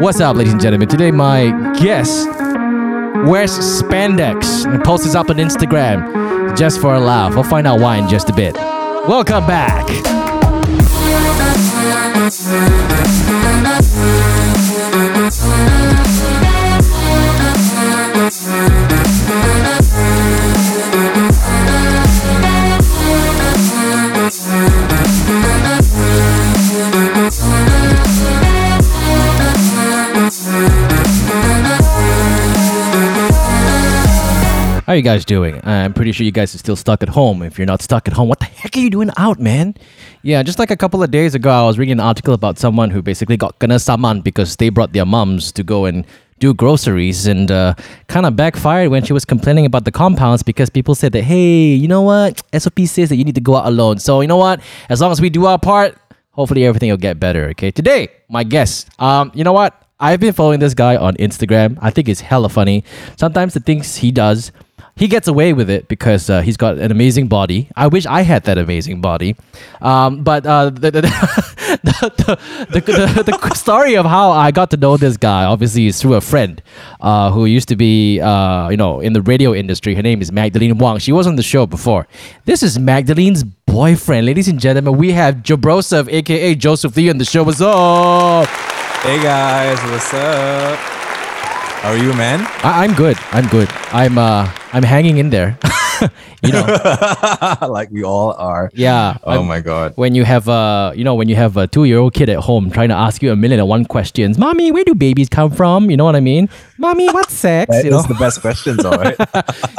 [0.00, 0.88] What's up, ladies and gentlemen?
[0.88, 2.26] Today, my guest
[3.26, 7.34] wears spandex and posts up on Instagram just for a laugh.
[7.34, 8.54] We'll find out why in just a bit.
[8.54, 9.86] Welcome back.
[34.96, 35.60] How you guys doing?
[35.62, 37.42] I'm pretty sure you guys are still stuck at home.
[37.42, 39.74] If you're not stuck at home, what the heck are you doing out, man?
[40.22, 42.88] Yeah, just like a couple of days ago, I was reading an article about someone
[42.88, 46.06] who basically got kena saman because they brought their mums to go and
[46.38, 47.74] do groceries and uh,
[48.08, 51.74] kind of backfired when she was complaining about the compounds because people said that, hey,
[51.74, 52.42] you know what?
[52.56, 53.98] SOP says that you need to go out alone.
[53.98, 54.62] So, you know what?
[54.88, 55.94] As long as we do our part,
[56.30, 57.70] hopefully everything will get better, okay?
[57.70, 59.74] Today, my guest, um, you know what?
[60.00, 61.78] I've been following this guy on Instagram.
[61.82, 62.84] I think it's hella funny.
[63.16, 64.52] Sometimes the things he does,
[64.96, 67.68] he gets away with it because uh, he's got an amazing body.
[67.76, 69.36] I wish I had that amazing body.
[69.82, 71.02] Um, but uh, the, the,
[72.70, 76.22] the, the, story of how I got to know this guy obviously is through a
[76.22, 76.62] friend
[77.02, 79.94] uh, who used to be, uh, you know, in the radio industry.
[79.94, 80.98] Her name is Magdalene Wang.
[80.98, 82.08] She was on the show before.
[82.46, 84.24] This is Magdalene's boyfriend.
[84.24, 87.44] Ladies and gentlemen, we have Jobroseph, aka Joseph Lee, on the show.
[87.44, 88.46] What's up?
[89.02, 90.78] Hey guys, what's up?
[91.82, 92.40] How are you, man?
[92.64, 93.18] I, I'm good.
[93.30, 93.68] I'm good.
[93.92, 95.58] I'm uh I'm hanging in there.
[96.42, 96.66] you know,
[97.68, 98.70] like we all are.
[98.74, 99.18] yeah.
[99.24, 99.92] Oh I'm- my god.
[99.96, 102.88] When you have a, you know, when you have a two-year-old kid at home trying
[102.88, 105.90] to ask you a million and one questions, mommy, where do babies come from?
[105.90, 106.48] You know what I mean?
[106.78, 107.70] Mommy, what's sex?
[107.70, 109.16] That you know, is the best questions, all right.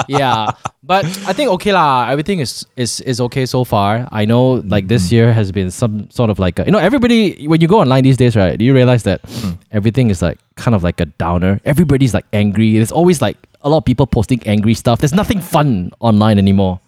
[0.07, 0.51] yeah.
[0.83, 2.07] But I think okay lah.
[2.09, 4.07] Everything is is is okay so far.
[4.11, 5.15] I know like this mm-hmm.
[5.15, 8.03] year has been some sort of like a, you know everybody when you go online
[8.03, 8.57] these days, right?
[8.57, 9.57] Do you realize that mm.
[9.71, 11.59] everything is like kind of like a downer?
[11.65, 12.77] Everybody's like angry.
[12.77, 14.99] It's always like a lot of people posting angry stuff.
[14.99, 16.79] There's nothing fun online anymore.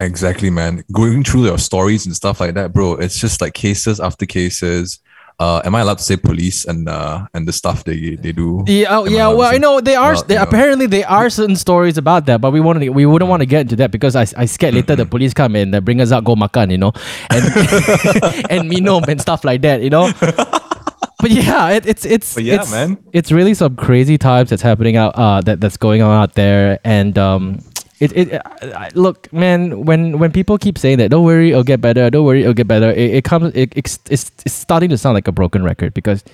[0.00, 0.82] exactly, man.
[0.92, 2.94] Going through your stories and stuff like that, bro.
[2.94, 4.98] It's just like cases after cases.
[5.40, 8.62] Uh, am I allowed to say police and uh and the stuff they they do?
[8.66, 9.26] Yeah, oh, I yeah.
[9.28, 10.48] allowed Well, you know, there are Well, there, you know.
[10.48, 13.62] apparently there are certain stories about that, but we want we wouldn't want to get
[13.62, 16.24] into that because I, I scared later the police come and uh, bring us out
[16.24, 16.92] go makan, you know,
[17.30, 17.42] and
[18.50, 20.12] and minum and stuff like that, you know.
[21.22, 22.98] But yeah, it, it's it's But yeah, it's, man.
[23.14, 26.78] it's really some crazy times that's happening out uh that that's going on out there,
[26.84, 27.60] and um.
[28.02, 28.42] It, it,
[28.74, 29.84] I- look, man.
[29.86, 32.10] When when people keep saying that, don't worry, it'll get better.
[32.10, 32.90] Don't worry, it'll get better.
[32.90, 33.54] It, it comes.
[33.54, 36.24] It, it's, it's it's starting to sound like a broken record because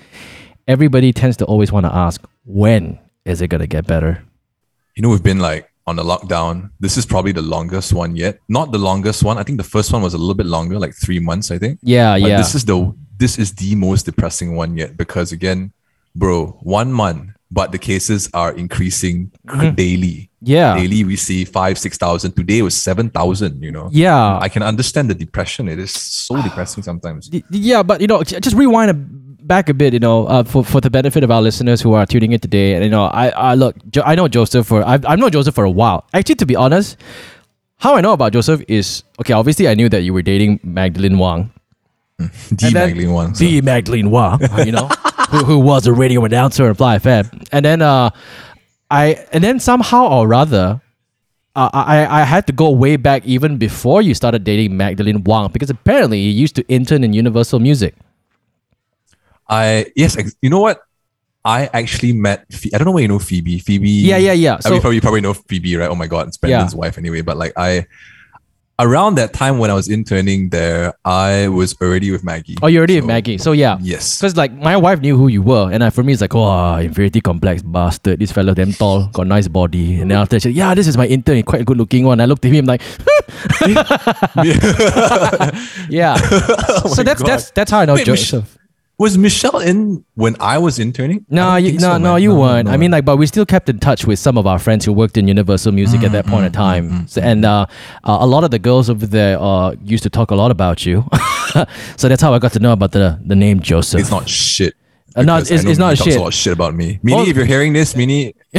[0.67, 4.23] everybody tends to always want to ask, when is it gonna get better?
[4.95, 6.69] You know, we've been like on the lockdown.
[6.79, 8.39] This is probably the longest one yet.
[8.47, 9.37] Not the longest one.
[9.37, 11.79] I think the first one was a little bit longer, like three months, I think.
[11.81, 12.37] Yeah, But yeah.
[12.37, 12.77] This is the
[13.17, 15.73] this is the most depressing one yet because again,
[16.15, 19.31] bro, one month, but the cases are increasing
[19.75, 20.29] daily.
[20.29, 20.51] Mm-hmm.
[20.55, 20.75] yeah.
[20.77, 22.33] Daily we see five, six thousand.
[22.33, 23.61] Today it was seven thousand.
[23.63, 23.89] You know.
[23.91, 24.37] Yeah.
[24.39, 25.67] I can understand the depression.
[25.67, 27.29] It is so depressing sometimes.
[27.49, 28.97] Yeah, but you know, just rewind a,
[29.49, 32.05] back a bit, you know, uh, for for the benefit of our listeners who are
[32.05, 32.73] tuning in today.
[32.75, 35.55] And you know, I I look, jo- I know Joseph for I've I've known Joseph
[35.55, 36.05] for a while.
[36.13, 36.95] Actually, to be honest,
[37.83, 39.33] how I know about Joseph is okay.
[39.33, 41.51] Obviously, I knew that you were dating Magdalene Wang,
[42.17, 43.35] then Magdalene one.
[43.35, 44.87] so- the Magdalene Wang, you know,
[45.31, 48.09] who, who was a radio announcer on Fly FM, and then uh,
[48.89, 50.81] I and then somehow or rather.
[51.55, 55.49] Uh, I, I had to go way back even before you started dating Magdalene Wang
[55.51, 57.95] because apparently you used to intern in Universal Music.
[59.49, 60.81] I yes, ex- you know what?
[61.43, 62.45] I actually met.
[62.73, 63.59] I don't know where you know Phoebe.
[63.59, 63.89] Phoebe.
[63.89, 64.51] Yeah, yeah, yeah.
[64.63, 65.89] I mean, So- probably you probably know Phoebe, right?
[65.89, 67.21] Oh my god, it's Brendan's wife anyway.
[67.21, 67.87] But like I,
[68.77, 72.57] around that time when I was interning there, I was already with Maggie.
[72.61, 73.37] Oh, you already So, have Maggie.
[73.37, 73.77] So yeah.
[73.81, 74.19] Yes.
[74.19, 76.77] Because like my wife knew who you were, and uh, for me it's like, oh,
[76.77, 78.19] inferiority complex bastard.
[78.19, 80.01] This fella damn tall, got nice body.
[80.01, 82.05] And then after she, said, yeah, this is my intern, he quite a good looking
[82.05, 82.21] one.
[82.21, 82.81] I looked at him like,
[85.89, 86.15] yeah.
[86.93, 87.27] so that's God.
[87.27, 88.57] that's that's how I know Wait, Joseph.
[88.99, 91.25] Was Michelle in when I was interning?
[91.31, 92.21] I No, you, no, so, no, man.
[92.21, 92.67] you no, weren't.
[92.67, 92.77] I no.
[92.77, 95.17] mean, like, but we still kept in touch with some of our friends who worked
[95.17, 97.07] in Universal Music at that point in time.
[97.07, 97.65] So, and uh,
[98.03, 100.85] uh, a lot of the girls over there uh, used to talk a lot about
[100.85, 101.07] you.
[101.95, 104.01] so that's how I got to know about the the name Joseph.
[104.01, 104.75] it's not shit.
[105.15, 106.17] Uh, no, it's- it's not Minnie talks shit.
[106.17, 106.99] a lot of shit about me.
[107.01, 107.25] Minnie, Oh.
[107.29, 108.35] if you're hearing this, Minnie,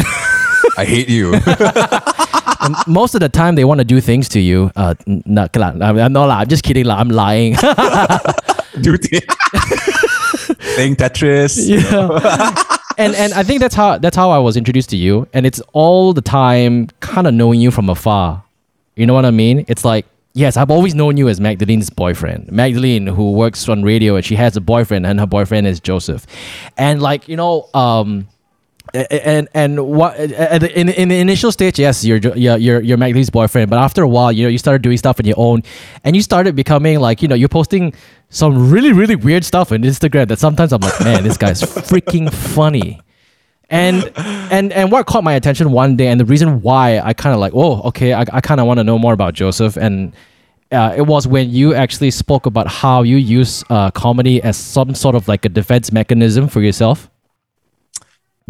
[0.79, 1.35] I hate you.
[2.61, 4.71] And most of the time they want to do things to you.
[4.77, 5.73] Uh, n- nah, okay lah.
[5.81, 6.89] I'm, no, lah, I'm just kidding.
[6.89, 7.55] I'm lying.
[8.81, 9.25] do Dude,
[10.75, 11.69] playing Tetris.
[11.69, 12.65] yeah.
[12.99, 15.27] and and I think that's how that's how I was introduced to you.
[15.33, 18.45] And it's all the time kind of knowing you from afar.
[18.97, 19.65] You know what I mean?
[19.69, 22.53] It's like Yes, I've always known you as Magdalene's boyfriend.
[22.53, 26.25] Magdalene, who works on radio, and she has a boyfriend, and her boyfriend is Joseph.
[26.79, 28.29] And like you know, um,
[28.95, 32.97] and and what at the- in in the initial stage, yes, you're you're you're, you're
[32.99, 33.71] Magdalene's boyfriend.
[33.71, 35.63] But after a while, you know, you started doing stuff on your own,
[36.05, 37.93] and you started becoming like you know, you're posting
[38.29, 41.61] some really really weird stuff on Instagram that sometimes I'm like, man, this guy's
[41.91, 43.01] freaking funny.
[43.69, 47.33] And and and what caught my attention one day, and the reason why I kind
[47.35, 50.13] of like, oh, okay, I, I kind of want to know more about Joseph, and
[50.73, 54.95] uh, it was when you actually spoke about how you use uh, comedy as some
[54.97, 57.09] sort of like a defense mechanism for yourself.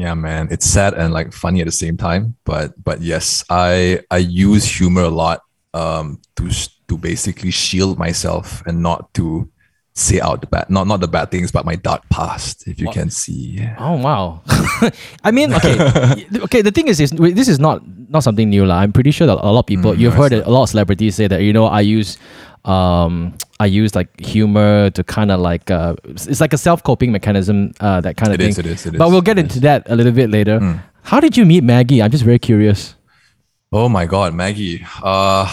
[0.00, 2.40] Yeah, man, it's sad and like funny at the same time.
[2.48, 5.44] But but yes, I I use humor a lot
[5.76, 6.48] um to
[6.88, 9.44] to basically shield myself and not to
[9.92, 12.64] say out the bad not not the bad things, but my dark past.
[12.66, 14.40] If you can see, Oh wow!
[15.28, 15.76] I mean, okay,
[16.48, 16.62] okay.
[16.64, 18.80] The thing is, is this is not not something new, lah.
[18.80, 21.14] I'm pretty sure that a lot of people, Mm, you've heard a lot of celebrities
[21.20, 22.16] say that you know I use,
[22.64, 25.94] um, I use like humor to kind of like uh,
[26.30, 28.48] it's like a self coping mechanism, uh, that kind of thing.
[28.50, 30.58] is, it is, it but we'll get into that a little bit later.
[30.58, 30.82] Mm.
[31.02, 32.02] How did you meet Maggie?
[32.02, 32.94] I'm just very curious.
[33.70, 34.84] Oh my God, Maggie.
[35.02, 35.46] Uh,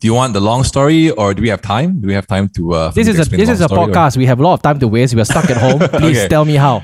[0.00, 2.00] do you want the long story or do we have time?
[2.00, 2.62] Do we have time to?
[2.74, 4.16] Uh, This is a this is a story, or- podcast.
[4.16, 5.14] We have a lot of time to waste.
[5.14, 5.80] We are stuck at home.
[6.00, 6.28] Please Okay.
[6.28, 6.82] tell me how.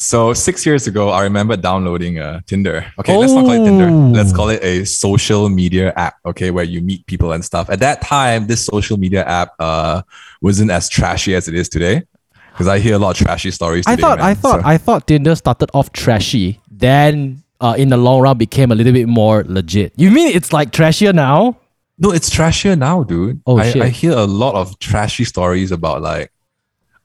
[0.00, 2.86] So six years ago, I remember downloading uh, Tinder.
[3.00, 3.88] Okay, let's not call it Tinder.
[3.88, 4.12] Oh.
[4.14, 6.14] Let's call it a social media app.
[6.24, 7.68] Okay, where you meet people and stuff.
[7.68, 10.02] At that time, this social media app uh,
[10.40, 12.04] wasn't as trashy as it is today.
[12.52, 13.86] Because I hear a lot of trashy stories.
[13.88, 17.88] I today, thought I thought So- I thought Tinder started off trashy, then uh, in
[17.88, 19.94] the long run became a little bit more legit.
[19.96, 21.56] You mean it's like trashier now?
[21.98, 23.40] no, it's trashier now, dude.
[23.44, 23.82] Oh, I, shit.
[23.82, 26.30] I hear a lot of trashy stories about like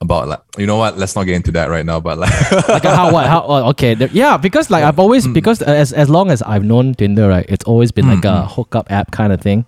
[0.04, 0.96] about like you know what?
[0.98, 2.00] Let's not get into that right now.
[2.00, 2.30] But like,
[2.68, 5.34] Like how what how oh, okay yeah because like I've always Mm.
[5.34, 8.90] because as as long as I've known Tinder right it's always been like a hookup
[8.90, 9.64] app kind of thing.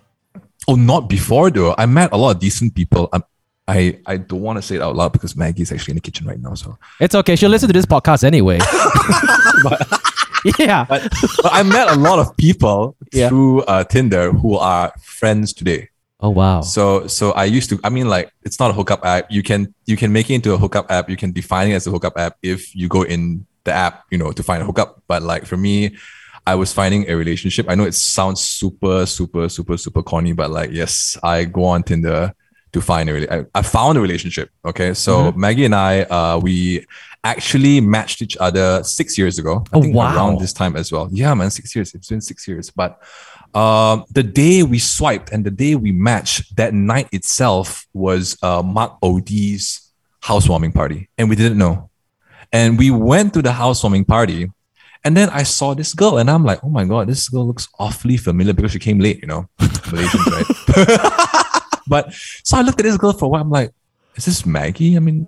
[0.67, 1.75] oh, not before though.
[1.77, 3.09] I met a lot of decent people.
[3.13, 3.19] i
[3.69, 6.25] I I don't want to say it out loud because Maggie's actually in the kitchen
[6.25, 6.53] right now.
[6.55, 7.35] So It's okay.
[7.35, 8.59] She'll listen to this podcast anyway.
[10.59, 10.85] yeah.
[10.87, 11.03] but,
[11.43, 13.27] but I met a lot of people Yeah.
[13.29, 15.89] through uh, Tinder who are friends today.
[16.19, 16.61] Oh wow.
[16.61, 19.29] So so I used to I mean like it's not a hookup app.
[19.31, 21.09] You can you can make it into a hookup app.
[21.09, 24.17] You can define it as a hookup app if you go in the app, you
[24.17, 25.03] know, to find a hookup.
[25.07, 25.95] But like for me,
[26.47, 27.67] I was finding a relationship.
[27.69, 31.83] I know it sounds super super super super corny, but like yes, I go on
[31.83, 32.33] Tinder
[32.73, 34.49] to find a rela- I, I found a relationship.
[34.65, 36.83] Okay, so Maggie and I uh we
[37.23, 39.63] actually matched each other six years ago.
[39.71, 40.15] I Oh, think wow.
[40.15, 41.09] around this time as well.
[41.11, 41.93] Yeah, man, six years.
[41.93, 42.71] It's been six years.
[42.71, 43.01] But
[43.53, 48.61] um, the day we swiped and the day we matched, that night itself was uh,
[48.61, 49.91] Mark Odie's
[50.21, 51.89] housewarming party, and we didn't know.
[52.51, 54.49] And we went to the housewarming party,
[55.03, 57.67] and then I saw this girl, and I'm like, oh my god, this girl looks
[57.79, 61.71] awfully familiar because she came late, you know, Malaysians, right?
[61.87, 63.41] but so I looked at this girl for a while.
[63.41, 63.71] I'm like,
[64.15, 64.95] is this Maggie?
[64.95, 65.27] I mean,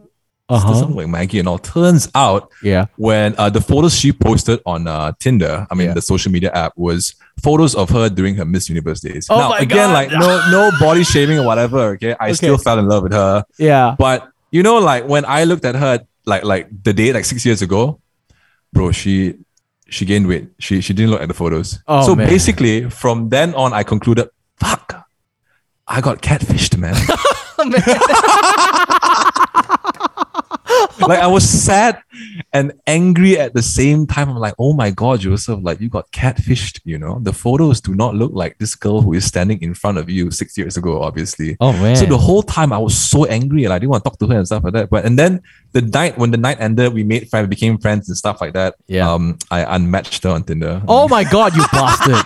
[0.50, 0.68] Uh-huh.
[0.70, 1.60] doesn't look like Maggie and all.
[1.60, 2.88] Turns out Yeah.
[2.98, 5.94] when uh, the photos she posted on uh, Tinder, I mean Yeah.
[5.94, 7.14] the social media app, was
[7.44, 9.28] photos of her during her Miss Universe days.
[9.30, 9.94] Oh now my again, God.
[9.94, 11.80] like no no body shaming or whatever.
[11.94, 13.96] Okay, I still fell in love with her, Yeah.
[14.00, 17.46] but you know, like when I looked at her, like like the day like six
[17.46, 18.02] years ago,
[18.74, 19.36] bro, she
[19.90, 20.50] she gained weight.
[20.60, 21.78] She she didn't look at the photos.
[21.88, 22.28] Oh, so man.
[22.28, 24.30] basically, from then on, I concluded,
[24.60, 25.06] fuck,
[25.88, 26.96] I got catfished, man.
[31.08, 32.02] like I was sad
[32.54, 34.30] and angry at the same time.
[34.30, 36.82] I'm like, oh my god, Joseph, like you got catfished.
[36.84, 39.98] You know, the photos do not look like this girl who is standing in front
[39.98, 41.58] of you six years ago, obviously.
[41.60, 41.96] Oh man.
[41.96, 44.28] So the whole time I was so angry and I didn't want to talk to
[44.28, 44.90] her and stuff like that.
[44.90, 45.42] But and then
[45.72, 48.76] the night when the night ended, we made friends, became friends and stuff like that.
[48.88, 49.12] Yeah.
[49.12, 50.82] Um, I unmatched her on Tinder.
[50.88, 52.26] Oh my god, you bastard!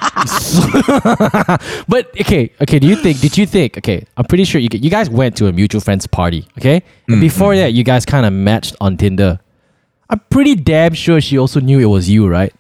[1.88, 2.80] but okay, okay.
[2.80, 3.20] Do you think?
[3.20, 3.78] Did you think?
[3.78, 6.48] Okay, I'm pretty sure you you guys went to a mutual friends party.
[6.58, 9.40] Okay, and before that, you guys kind of matched on Tinder.
[10.10, 12.54] I'm pretty damn sure she also knew it was you, right?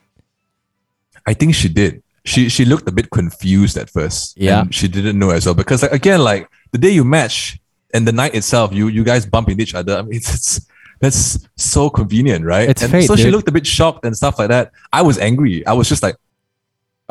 [1.25, 2.01] I think she did.
[2.25, 4.37] She she looked a bit confused at first.
[4.37, 4.61] Yeah.
[4.61, 5.55] And she didn't know as well.
[5.55, 7.59] Because like again, like the day you match
[7.93, 9.97] and the night itself, you you guys bump into each other.
[9.97, 10.67] I mean it's, it's
[10.99, 12.69] that's so convenient, right?
[12.69, 14.71] It's and fate, so she looked a bit shocked and stuff like that.
[14.93, 15.65] I was angry.
[15.67, 16.15] I was just like,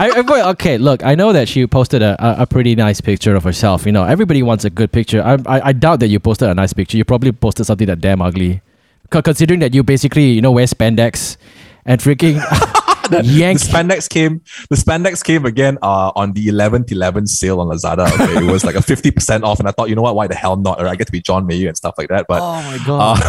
[0.00, 0.78] I, I okay.
[0.78, 3.87] Look, I know that she posted a, a, a pretty nice picture of herself.
[3.87, 5.23] You know, everybody wants a good picture.
[5.23, 6.97] I, I I doubt that you posted a nice picture.
[6.97, 8.62] You probably posted something that damn ugly.
[9.11, 11.37] Co- Considering that you basically you know wear spandex
[11.85, 12.37] and freaking
[13.25, 14.43] yank the spandex came.
[14.69, 18.07] The spandex came again uh, on the 11th 11 sale on Lazada.
[18.12, 20.14] Okay, it was like a 50% off, and I thought, you know what?
[20.14, 20.81] Why the hell not?
[20.81, 22.26] Or I get to be John Mayer and stuff like that.
[22.28, 23.23] But Oh my god.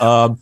[0.00, 0.40] Uh, um,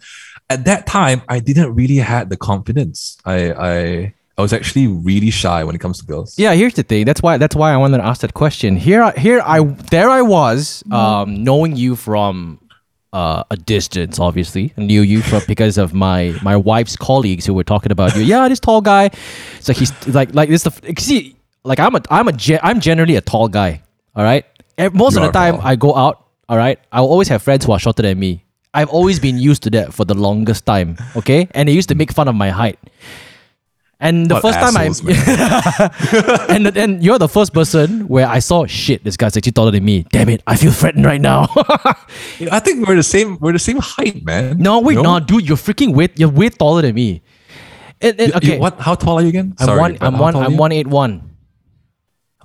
[0.50, 3.18] at that time, I didn't really had the confidence.
[3.24, 6.38] I I I was actually really shy when it comes to girls.
[6.38, 7.04] Yeah, here's the thing.
[7.06, 8.76] That's why that's why I wanted to ask that question.
[8.76, 12.60] Here, I- here I there I was, um, knowing you from
[13.12, 14.18] uh, a distance.
[14.18, 18.14] Obviously, I knew you from because of my my wife's colleagues who were talking about
[18.16, 18.22] you.
[18.22, 19.10] Yeah, this tall guy.
[19.60, 20.62] So he's like like this.
[20.62, 23.82] The see, like I'm a I'm a I'm generally a tall guy.
[24.14, 24.44] All right.
[24.92, 25.66] Most You of the time tall.
[25.66, 26.24] I go out.
[26.48, 26.78] All right.
[26.92, 28.44] I will always have friends who are shorter than me.
[28.78, 30.96] I've always been used to that for the longest time.
[31.16, 32.78] Okay, and they used to make fun of my height.
[34.00, 34.86] And the What first time I
[36.54, 39.02] and then you're the first person where I saw shit.
[39.02, 40.06] This guy's actually taller than me.
[40.14, 40.40] Damn it!
[40.46, 41.48] I feel threatened right now.
[42.38, 43.36] You know, I think we're the same.
[43.42, 44.58] We're the same height, man.
[44.62, 47.22] no, wait, You no, dude, you're freaking way you're way taller than me.
[48.00, 48.78] It, it- okay, you- what?
[48.78, 49.54] How tall are you again?
[49.58, 49.98] I'm Sorry, one.
[50.00, 50.36] I'm one.
[50.36, 51.27] I'm one eight one.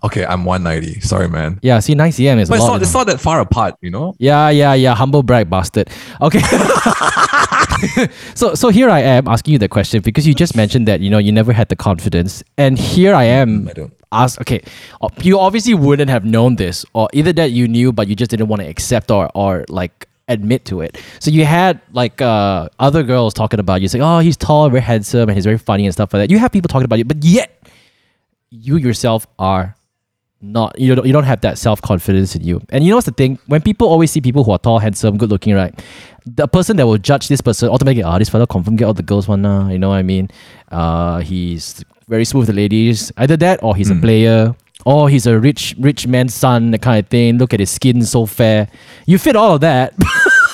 [0.03, 1.00] Okay, I'm one ninety.
[1.00, 1.60] Sorry, man.
[1.62, 2.74] Yeah, see, nine cm is But a it's lot.
[2.74, 2.81] not.
[2.81, 4.15] It's not that far apart, you know.
[4.19, 4.95] Yeah, yeah, yeah.
[4.95, 5.89] Humble brag, bastard.
[6.22, 6.39] Okay.
[8.36, 11.10] so, so here I am asking you the question because you just mentioned that you
[11.10, 13.67] know you never had the confidence, and here I am.
[13.69, 13.93] I don't.
[14.12, 14.39] Ask.
[14.41, 14.62] Okay,
[15.01, 18.29] uh, you obviously wouldn't have known this, or either that you knew but you just
[18.29, 21.01] didn't want to accept or or like admit to it.
[21.19, 24.81] So you had like uh, other girls talking about you, saying, "Oh, he's tall, very
[24.81, 27.05] handsome, and he's very funny and stuff like that." You have people talking about you,
[27.05, 27.63] but yet
[28.51, 29.75] you yourself are
[30.43, 32.62] not you don't you don't have that self confidence in you.
[32.69, 33.39] And you know what's the thing?
[33.47, 35.73] When people always see people who are tall, handsome, good looking, right?
[36.25, 39.03] The person that will judge this person automatically, ah, this fellow confirm get all the
[39.03, 40.29] girls one nah, you know what I mean?
[40.69, 43.12] Uh he's very smooth with the ladies.
[43.17, 44.55] Either that or he's a player.
[44.85, 47.38] Or he's a rich rich man's son, that kind of thing.
[47.38, 48.67] Look at his skin so fair.
[49.05, 49.93] You fit all of that.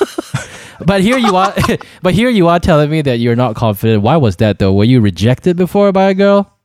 [0.86, 1.52] but here you are
[2.04, 4.04] but here you are telling me that you're not confident.
[4.04, 4.72] Why was that though?
[4.72, 6.56] Were you rejected before by a girl?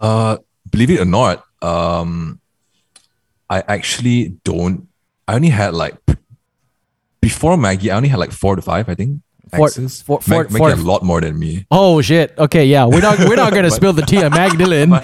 [0.00, 0.38] Uh,
[0.72, 2.39] believe it or not, um,
[3.50, 4.88] I actually don't.
[5.28, 5.96] I only had like
[7.20, 7.90] before Maggie.
[7.90, 8.88] I only had like four to five.
[8.88, 9.20] I think.
[9.54, 10.00] Four- exes.
[10.02, 11.66] four- four- Mag- Maggie had a lot more than me.
[11.72, 12.32] Oh shit.
[12.38, 12.86] Okay, yeah.
[12.86, 14.92] We're not we're not gonna spill the tea on Magdalene.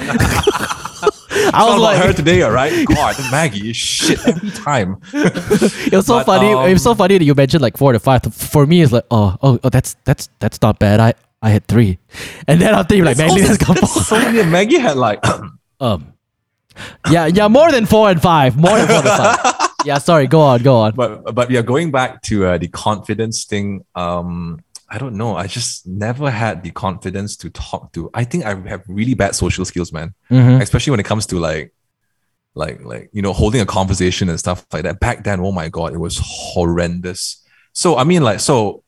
[1.52, 2.86] I was like her today, all right?
[2.86, 5.00] God, Maggie, shit every time.
[5.12, 6.50] it was so but, funny.
[6.50, 8.22] it was so um, funny that you mentioned like four to five.
[8.32, 11.00] For me it's like, oh, oh, oh that's that's that's not bad.
[11.00, 11.98] I I had three.
[12.46, 13.76] And then after you like Maggie has four.
[13.76, 14.48] so many.
[14.48, 15.24] Maggie had like
[15.80, 16.14] Um
[17.10, 18.56] Yeah, yeah, more than four and five.
[18.56, 19.54] More than four and five.
[19.84, 20.96] Yeah, sorry, go on, go on.
[20.96, 25.36] but but yeah, going back to uh, the confidence thing, um, I don't know.
[25.36, 28.10] I just never had the confidence to talk to.
[28.12, 30.12] I think I have really bad social skills, man.
[30.28, 30.60] Mhm.
[30.60, 31.72] Especially when it comes to like,
[32.56, 34.98] like like you know, holding a conversation and stuff like that.
[34.98, 37.44] Back then, oh my god, it was horrendous.
[37.72, 38.82] So I mean, like, so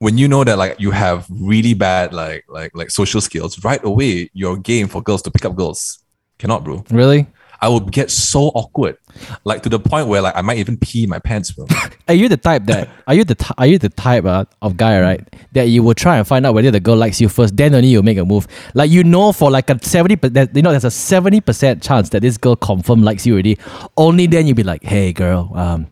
[0.00, 3.82] when you know that like you have really bad like like like social skills, right
[3.84, 5.99] away you're game for girls to pick up girls.
[6.40, 6.82] Cannot, bro.
[6.90, 7.26] Really?
[7.60, 8.96] I will get so awkward,
[9.44, 11.66] like to the point where like I might even pee my pants, bro.
[12.08, 14.78] Are you the type that are you the ty- are you the type uh, of
[14.78, 15.20] guy right
[15.52, 17.88] that you will try and find out whether the girl likes you first, then only
[17.88, 18.48] you make a move.
[18.72, 22.08] Like you know for like a seventy percent, you know there's a seventy percent chance
[22.08, 23.58] that this girl confirm likes you already.
[23.98, 25.88] Only then you be like, hey girl, um,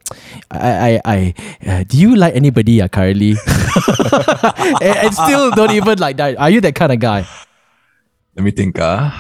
[0.50, 1.34] I I, I
[1.66, 3.32] uh, do you like anybody uh, currently?
[4.80, 6.38] and, and still don't even like that.
[6.38, 7.26] Are you that kind of guy?
[8.34, 8.78] let me think.
[8.78, 9.10] Uh,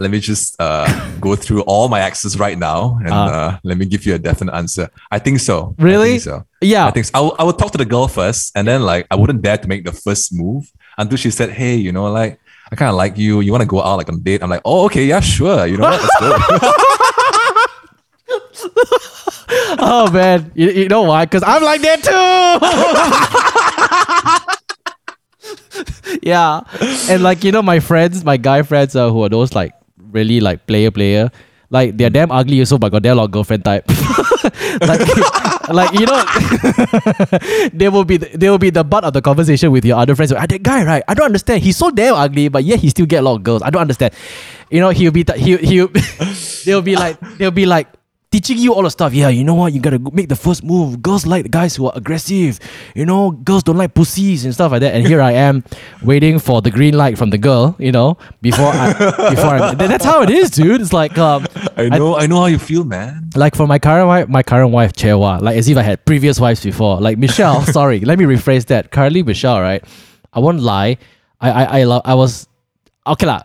[0.00, 0.86] let me just uh,
[1.20, 3.28] go through all my exes right now, and Ah.
[3.28, 4.88] uh, let me give you a definite answer.
[5.10, 5.74] I think so.
[5.78, 6.10] I Really?
[6.18, 6.44] think so.
[6.60, 6.86] Yeah.
[6.86, 7.10] I think so.
[7.14, 9.68] I, will- would talk to the girl first, and then like I wouldn't dare to
[9.68, 12.38] make the first move until she said, "Hey, you know, like
[12.70, 13.40] I kind of like you.
[13.40, 15.66] You want to go out like on a date?" I'm like, "Oh, okay, yeah, sure.
[15.66, 16.00] You know what?
[16.02, 16.36] Let's go."
[19.80, 21.24] oh man, you, you know why?
[21.24, 22.12] Because I'm like that too.
[26.22, 26.60] yeah,
[27.10, 29.72] and like you know, my friends, my guy friends, uh, who are those like
[30.10, 31.30] really like player player,
[31.70, 33.84] like they're damn ugly also, but got damn lot girlfriend type.
[34.80, 35.00] like,
[35.68, 36.24] like you know,
[37.72, 40.14] they will be the, they will be the butt of the conversation with your other
[40.14, 40.32] friends.
[40.32, 41.02] Ah, that guy, right?
[41.06, 41.62] I don't understand.
[41.62, 43.62] He's so damn ugly, but yet he still get a lot of girls.
[43.62, 44.14] I don't understand.
[44.70, 45.88] You know, he'll be th- he he'll
[46.64, 47.88] they'll be like they'll be like
[48.30, 49.14] teaching you all the stuff.
[49.14, 49.72] Yeah, you know what?
[49.72, 51.02] You gotta make the first move.
[51.02, 52.58] Girls like the guys who are aggressive.
[52.94, 54.94] You know, girls don't like pussies and stuff like that.
[54.94, 55.64] And here I am,
[56.02, 57.76] waiting for the green light from the girl.
[57.78, 58.92] You know, before I,
[59.30, 60.80] before I, that's how it is, dude.
[60.80, 62.16] It's like um, I know.
[62.16, 63.30] I, know how you feel, man.
[63.34, 66.38] like for my current wife, my current wife Chewa, like as if I had previous
[66.38, 67.00] wives before.
[67.00, 68.90] Like Michelle, sorry, let me rephrase that.
[68.90, 69.84] Currently Michelle, right?
[70.32, 70.98] I won't lie.
[71.40, 72.46] I I I, lo- I was
[73.06, 73.42] okay lah.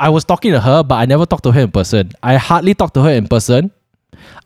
[0.00, 2.10] I was talking to her, but I never talked to her in person.
[2.22, 3.70] I hardly talked to her in person.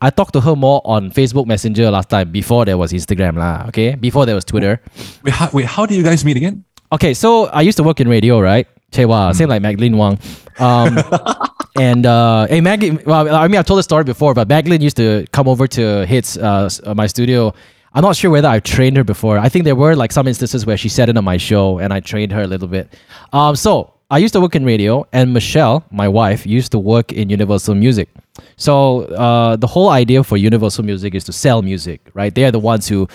[0.00, 3.66] I talked to her more on Facebook Messenger last time before there was Instagram lah.
[3.68, 4.80] Okay, before there was Twitter.
[5.22, 6.64] Wait, how, wait, how did you guys meet again?
[6.90, 8.66] Okay, so I used to work in radio, right?
[8.92, 10.18] Chewa, same like Magdalene Wang.
[10.58, 10.98] Um,
[11.80, 14.96] and uh, hey, Magdalene, well, I mean, I've told the story before, but Magdalene used
[14.96, 17.52] to come over to Hits, uh, uh, my studio.
[17.92, 19.38] I'm not sure whether I've trained her before.
[19.38, 21.92] I think there were like some instances where she sat in on my show and
[21.92, 22.94] I trained her a little bit.
[23.32, 27.12] Um, so I used to work in radio, and Michelle, my wife, used to work
[27.12, 28.08] in Universal Music.
[28.56, 32.34] So uh, the whole idea for Universal Music is to sell music, right?
[32.34, 33.06] They are the ones who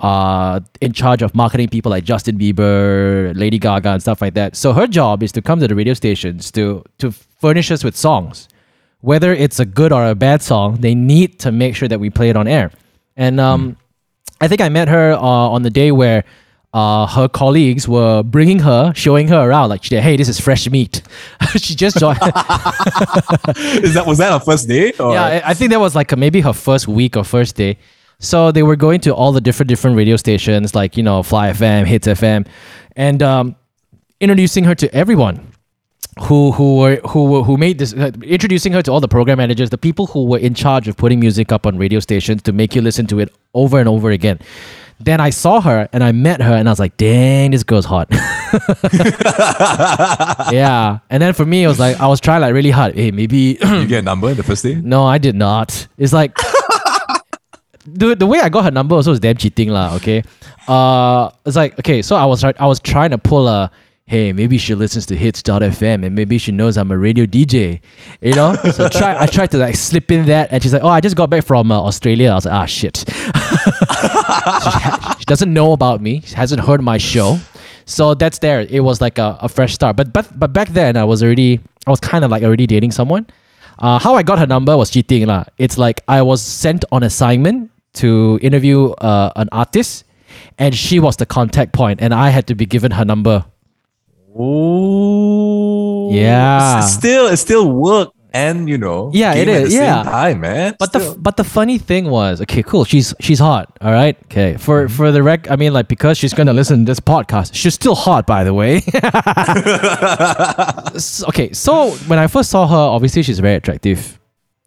[0.00, 4.56] are in charge of marketing people like Justin Bieber, Lady Gaga, and stuff like that.
[4.56, 7.96] So her job is to come to the radio stations to to furnish us with
[7.96, 8.48] songs,
[9.00, 10.76] whether it's a good or a bad song.
[10.80, 12.70] They need to make sure that we play it on air.
[13.16, 13.76] And um,
[14.40, 16.24] I think I met her uh, on the day where
[16.74, 21.02] uh, her colleagues were bringing her, showing her around, like, hey, this is fresh meat.
[21.56, 22.18] she just joined.
[23.82, 24.92] Is that was that her first day?
[25.00, 25.12] Or?
[25.12, 27.78] yeah, I- think that was like maybe her first week or first day.
[28.20, 31.50] So they were going to all the different different radio stations, like you know, Fly
[31.50, 32.46] FM, Hits FM,
[32.96, 33.56] and um,
[34.20, 35.52] introducing her to everyone
[36.22, 39.38] who who were who were, who made this uh, introducing her to all the program
[39.38, 42.52] managers the people who were in charge of putting music up on radio stations to
[42.52, 44.38] make you listen to it over and over again
[45.00, 47.84] then i saw her and i met her and i was like dang this girl's
[47.86, 48.08] hot.
[50.50, 50.98] Yeah.
[51.10, 52.94] And then for me it was like i was trying like really hard.
[52.94, 54.74] Hey maybe you get a number the first day?
[54.76, 55.86] no i did not.
[55.98, 56.36] It's like
[57.86, 60.22] the, the way i got her number also was damn cheating lah okay?
[60.66, 63.70] Uh it's like okay so i was i was trying to pull a
[64.08, 67.80] hey maybe she listens to hits.fm and maybe she knows i'm a radio dj
[68.20, 68.54] you know?
[68.72, 71.14] So try i tried to like slip in that and she's like oh i just
[71.14, 72.30] got back from uh, australia.
[72.30, 73.04] I was like ah shit.
[74.58, 76.22] She, she doesn't know about me.
[76.24, 77.38] She hasn't heard my show.
[77.84, 78.60] So that's there.
[78.60, 79.96] It was like a, a fresh start.
[79.96, 82.92] But but but back then i was already i was kind of like already dating
[82.92, 83.26] someone.
[83.78, 85.44] Uh, how I got her number was cheating lah.
[85.58, 90.04] It's like I was sent on assignment to interview uh, an artist,
[90.58, 93.44] and she was the contact point, and I had to be given her number.
[94.38, 96.78] Oh, Yeah.
[96.78, 100.02] It's still, it's still work and you know, Yeah, it is, yeah.
[100.02, 100.76] time, man.
[100.78, 101.14] But Still.
[101.14, 102.84] the but the funny thing was, okay, cool.
[102.84, 103.76] She's she's hot.
[103.80, 104.56] All right, okay.
[104.58, 104.94] For mm-hmm.
[104.94, 107.94] for the rec, I mean, like because she's gonna listen to this podcast, she's still
[107.94, 108.76] hot, by the way.
[110.94, 114.18] S- okay, so when I first saw her, obviously she's very attractive.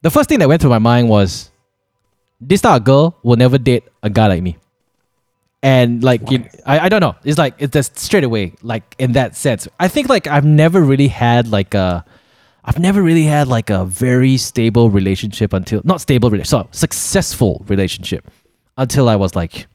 [0.02, 1.52] The first thing that went through my mind was,
[2.40, 4.58] this type of girl will never date a guy like me.
[5.64, 7.16] And like, you, I, I don't know.
[7.24, 9.68] It's like it's just straight away, like in that sense.
[9.80, 12.04] I think like I've never really had like a,
[12.66, 17.64] I've never really had like a very stable relationship until not stable, rela- so successful
[17.68, 18.30] relationship
[18.78, 19.68] until I was like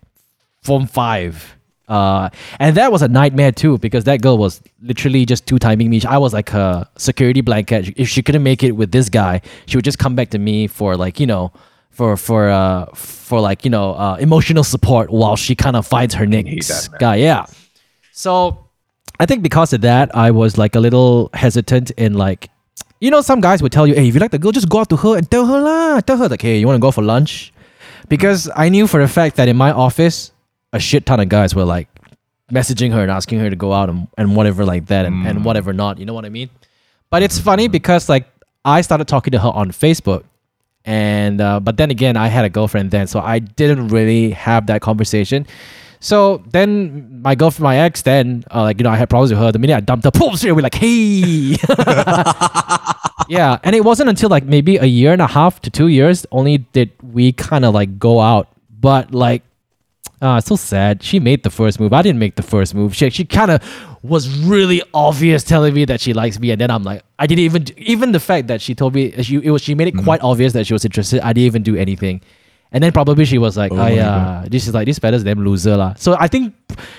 [0.62, 1.56] form five.
[1.88, 5.88] Uh, and that was a nightmare too because that girl was literally just two timing
[5.88, 6.02] me.
[6.06, 7.94] I was like her security blanket.
[7.96, 10.66] If she couldn't make it with this guy, she would just come back to me
[10.66, 11.52] for like you know,
[11.96, 16.14] for for uh for like you know uh, emotional support while she kind of finds
[16.14, 17.16] her next guy.
[17.16, 17.46] Yeah.
[18.12, 18.66] So
[19.18, 22.50] I think because of that, I was like a little hesitant in like,
[23.00, 24.80] you know, some guys would tell you, hey, if you like the girl, just go
[24.80, 26.00] out to her and tell her lah.
[26.00, 27.52] Tell her like, hey, you want to go for lunch?
[28.08, 30.32] Because I knew for a fact that in my office,
[30.74, 31.88] a shit ton of guys were like
[32.52, 35.44] messaging her and asking her to go out and, and whatever like that and, and
[35.44, 35.98] whatever not.
[35.98, 36.50] You know what I mean?
[37.08, 38.28] But it's funny because like
[38.64, 40.24] I started talking to her on Facebook.
[40.86, 44.68] And uh, but then again, I had a girlfriend then, so I didn't really have
[44.68, 45.46] that conversation.
[45.98, 49.40] So then my girlfriend, my ex, then uh, like you know, I had problems with
[49.40, 49.50] her.
[49.50, 51.56] The minute I dumped her, straight away like, hey,
[53.28, 53.58] yeah.
[53.64, 56.58] And it wasn't until like maybe a year and a half to two years only
[56.58, 58.48] did we kind of like go out.
[58.70, 59.42] But like,
[60.22, 61.02] ah, it's so sad.
[61.02, 61.92] She made the first move.
[61.92, 62.94] I didn't make the first move.
[62.94, 63.62] She she kind of
[64.02, 67.44] was really obvious telling me that she likes me, and then I'm like, I didn't
[67.44, 70.22] even even the fact that she told me she it was she made it quite
[70.22, 71.20] obvious that she was interested.
[71.20, 72.20] I didn't even do anything.
[72.72, 75.76] And then probably she was like, oh, yeah, this is like this fella's damn loser
[75.76, 75.94] lah.
[75.94, 76.52] So I think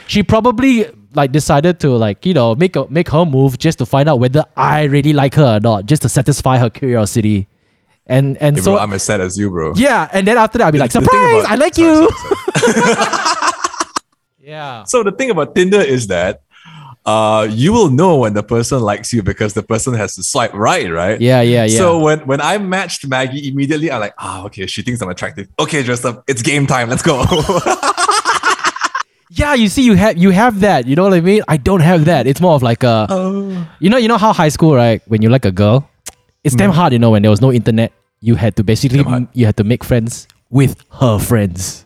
[0.07, 3.85] she probably like decided to like you know make a make her move just to
[3.85, 7.47] find out whether I really like her or not, just to satisfy her curiosity.
[8.09, 9.73] And and Hey, so bro, I'm as sad as you, bro.
[9.75, 12.09] yeah, and then after that I'll be like, The surprise, about- I like sorry, you.
[12.55, 13.13] sorry, sorry.
[14.39, 14.83] Yeah.
[14.85, 16.41] So the thing about Tinder is that
[17.05, 20.53] uh, you will know when the person likes you because the person has to swipe
[20.53, 21.19] right, right?
[21.19, 21.77] Yeah, yeah, yeah.
[21.77, 25.47] So when, when I matched Maggie immediately, I'm like, ah, okay, she thinks I'm attractive.
[25.59, 26.89] Okay, dressed up, it's game time.
[26.89, 27.23] Let's go.
[29.31, 30.87] yeah, you see, you have you have that.
[30.87, 31.41] You know what I mean?
[31.47, 32.27] I don't have that.
[32.27, 33.67] It's more of like a, Oh.
[33.79, 35.01] you know, you know how high school, right?
[35.07, 35.89] When you like a girl,
[36.47, 36.93] it's damn hard.
[36.93, 39.27] You know, when there was no internet, you had to basically Damn hard.
[39.33, 41.85] you had to make friends with her friends.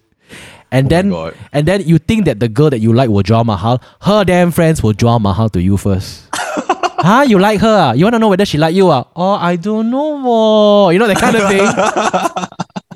[0.71, 1.33] And Oh then, God.
[1.51, 3.81] and then you think that the girl that you like will jual mahal.
[4.01, 6.23] Her damn friends will jual mahal to you first.
[6.33, 7.25] huh?
[7.27, 7.91] You like her?
[7.91, 7.91] ah?
[7.91, 8.87] You want to know whether she like you?
[8.89, 9.03] ah?
[9.15, 10.17] Oh, I don't know.
[10.17, 10.93] more.
[10.93, 11.67] You know that kind of thing.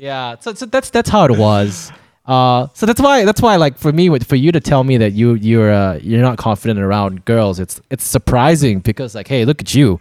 [0.00, 0.36] yeah.
[0.40, 1.92] So, so that's that's how it was.
[2.26, 4.96] Uh, so that's why that's why like for me with- for you to tell me
[4.96, 9.44] that you you're uh, you're not confident around girls it's it's surprising because like hey
[9.44, 10.00] look at you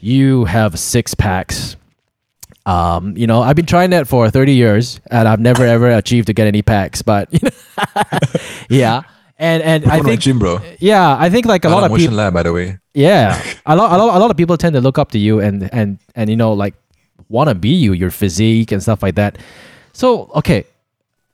[0.00, 1.76] you have six packs
[2.64, 6.28] um you know I've been trying that for 30 years and I've never ever achieved
[6.28, 8.18] to get any packs but you know,
[8.70, 9.02] yeah
[9.38, 10.60] And and I think gym, bro.
[10.80, 12.78] yeah, I think like a I lot of people lab, by the way.
[12.94, 13.36] yeah,
[13.66, 15.68] a lot, a lot, a lot of people tend to look up to you and
[15.76, 16.72] and and you know like
[17.28, 19.36] want to be you, your physique and stuff like that.
[19.92, 20.64] So okay,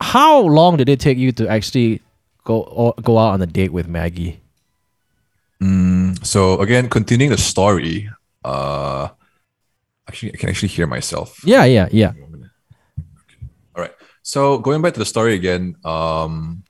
[0.02, 2.02] how long did it take you to actually
[2.44, 4.40] go or go out on a date with Maggie?
[6.22, 8.08] So again, continuing the story.
[8.44, 9.08] Uh,
[10.08, 11.40] actually, I can actually hear myself.
[11.44, 12.12] Yeah, yeah, yeah.
[13.74, 13.92] All right.
[14.22, 16.62] So going back to the story again, um,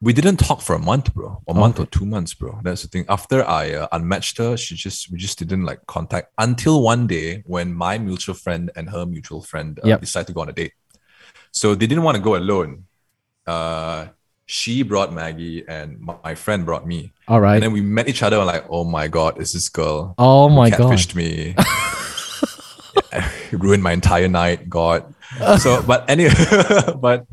[0.00, 2.60] we didn't talk for a month, bro, a month or two months, bro.
[2.62, 3.04] That's the thing.
[3.08, 7.42] After I uh, unmatched her, she just we just didn't like contact until one day
[7.46, 10.00] when my mutual friend and her mutual friend uh, Yep.
[10.00, 10.72] decided to go on a date.
[11.54, 12.84] So they didn't want to go alone.
[13.46, 14.08] Uh,
[14.46, 17.12] she brought Maggie and my friend brought me.
[17.28, 17.54] All right.
[17.54, 20.14] And then we met each other and like, oh my god, is this girl?
[20.18, 20.80] oh my god.
[20.80, 21.54] catfished me.
[23.52, 24.68] ruined my entire night.
[24.68, 25.14] God.
[25.58, 26.34] So, but anyway,
[27.00, 27.26] but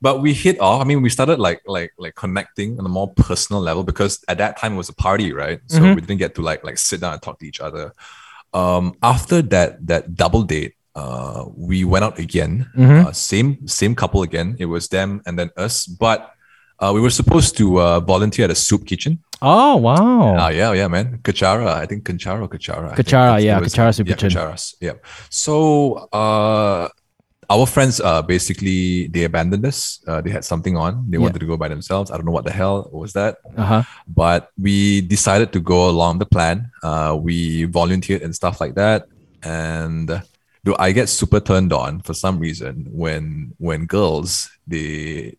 [0.00, 0.80] but we hit off.
[0.80, 4.38] I mean, we started like like like connecting on a more personal level because at
[4.38, 5.60] that time it was a party, right?
[5.68, 5.94] So Mhm.
[5.94, 7.92] we didn't get to like like sit down and talk to each other.
[8.52, 12.52] Um, after that that double date, uh, we went out again.
[12.76, 13.06] Mhm.
[13.06, 14.56] Uh, same same couple again.
[14.58, 16.32] It was them and then us, but.
[16.78, 19.12] Uh, we were supposed to uh, volunteer at a soup kitchen.
[19.40, 20.36] Oh wow.
[20.36, 21.06] Ah, yeah, yeah, man.
[21.24, 21.68] Kechara.
[21.82, 22.92] I think Kanchara Kechara.
[22.94, 24.28] Kechara, yeah, was- Kechara Soup yeah, Kitchen.
[24.36, 24.96] Kecharas, yeah.
[25.30, 25.56] So,
[26.12, 26.84] uh,
[27.48, 30.04] our friends, uh, basically, they abandoned us.
[30.06, 30.92] Uh, they had something on.
[31.08, 31.24] They Yeah.
[31.24, 32.10] wanted to go by themselves.
[32.10, 33.38] I don't know what the hell was that.
[33.56, 33.82] Uh huh.
[34.22, 36.56] But we decided to go along the plan.
[36.82, 39.08] Uh, we volunteered and stuff like that.
[39.42, 40.20] And
[40.66, 45.36] do I get super turned on for some reason when when girls they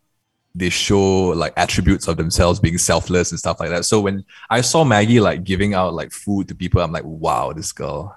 [0.54, 3.84] they show like attributes of themselves being selfless and stuff like that.
[3.84, 7.52] So when I saw Maggie like giving out like food to people, I'm like, wow,
[7.52, 8.16] this girl.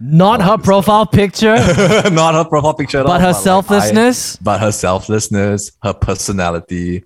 [0.00, 1.56] Not her profile picture,
[2.12, 4.36] Not her profile picture, at all, but her like, I- selflessness.
[4.36, 7.04] but her selflessness, her personality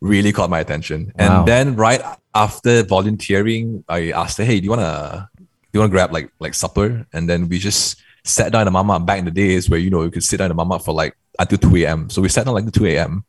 [0.00, 1.12] really caught my attention.
[1.18, 1.40] Wow.
[1.40, 2.00] And then right
[2.34, 6.54] after volunteering, I asked her, "Hey, do you wanna do you wanna grab like like
[6.54, 9.80] supper?" And then we just sat down in the mamak back in the days where
[9.80, 12.10] you know you could sit down in the mamak for like until 2 a.m.
[12.10, 13.24] So we sat down like the 2 a.m.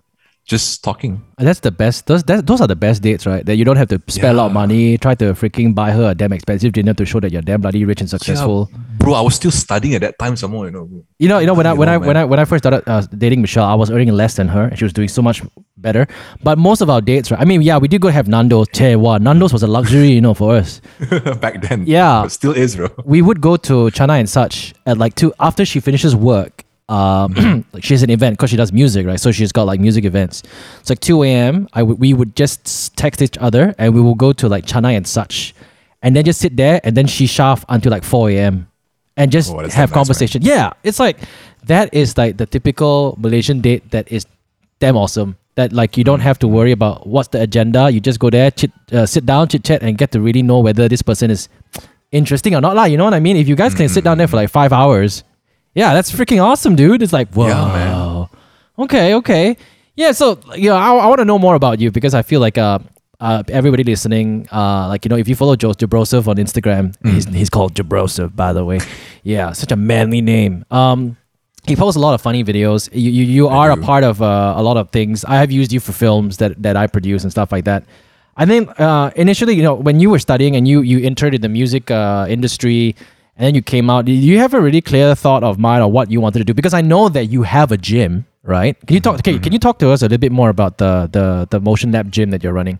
[0.45, 1.23] just talking.
[1.37, 2.07] That's the best.
[2.07, 3.45] Those that, those are the best dates, right?
[3.45, 6.11] That you don't have to spend a lot of money, try to freaking buy her
[6.11, 8.69] a damn expensive dinner to show that you're damn bloody rich and successful.
[8.97, 10.89] Bro, I was still studying at that time some more, you know.
[11.19, 12.17] You know, you know when I when know, I when.
[12.17, 14.77] I when I first started uh, dating Michelle, I was earning less than her, and
[14.77, 15.41] she was doing so much
[15.77, 16.07] better.
[16.43, 17.39] But most of our dates, right?
[17.39, 18.67] I mean, yeah, we did go have Nando's.
[18.73, 20.81] Che, wow, Nando's was a luxury, you know, for us.
[21.39, 21.85] back then.
[21.87, 22.23] Yeah.
[22.23, 22.89] But still is, bro.
[23.05, 26.62] We would go to China and such at like two after she finishes work.
[26.89, 29.19] Um, like she has an event because she does music, right?
[29.19, 30.43] So she's got like music events.
[30.79, 31.67] It's like two a.m.
[31.73, 34.89] I would we would just text each other, and we will go to like China
[34.89, 35.55] and such,
[36.01, 38.67] and then just sit there, and then she shaft until like four a.m.
[39.15, 40.41] and just Oh, have damn nice, conversation.
[40.41, 41.17] yeah, it's like
[41.65, 44.25] that is like the typical Malaysian date that is
[44.79, 45.37] damn awesome.
[45.55, 47.89] That like you don't have to worry about what's the agenda.
[47.91, 50.59] You just go there, chit, uh, sit down, chit chat, and get to really know
[50.59, 51.47] whether this person is
[52.11, 52.75] interesting or not.
[52.75, 53.37] Lah, you know what I mean?
[53.37, 55.23] If you guys can sit down there for like five hours,
[55.75, 57.01] yeah, that's freaking awesome, dude.
[57.01, 58.27] It's like whoa, Yeah, man.
[58.79, 59.57] okay, okay,
[59.95, 60.11] yeah.
[60.11, 62.57] So you know, I, I want to know more about you because I feel like
[62.57, 62.79] uh.
[63.19, 67.23] Uh, everybody listening, uh, like you know, if you follow Joe Jabrosov on Instagram, he's,
[67.23, 68.79] he's called Jabrosov, by the way.
[69.23, 70.65] Yeah, such a manly name.
[70.71, 71.15] Um,
[71.65, 72.89] he posts a lot of funny videos.
[72.91, 75.23] You you, you are a part of uh, a lot of things.
[75.23, 77.85] I have used you for films that, that I produce and stuff like that.
[78.35, 81.39] I think uh, initially, you know, when you were studying and you you entered in
[81.39, 82.93] the music uh, industry,
[83.35, 85.91] and then you came out, did you have a really clear thought of mind of
[85.91, 86.53] what you wanted to do?
[86.53, 88.79] Because I know that you have a gym, right?
[88.85, 89.19] Can you talk?
[89.19, 91.91] Okay, can you talk to us a little bit more about the the the Motion
[91.91, 92.79] Lab gym that you're running?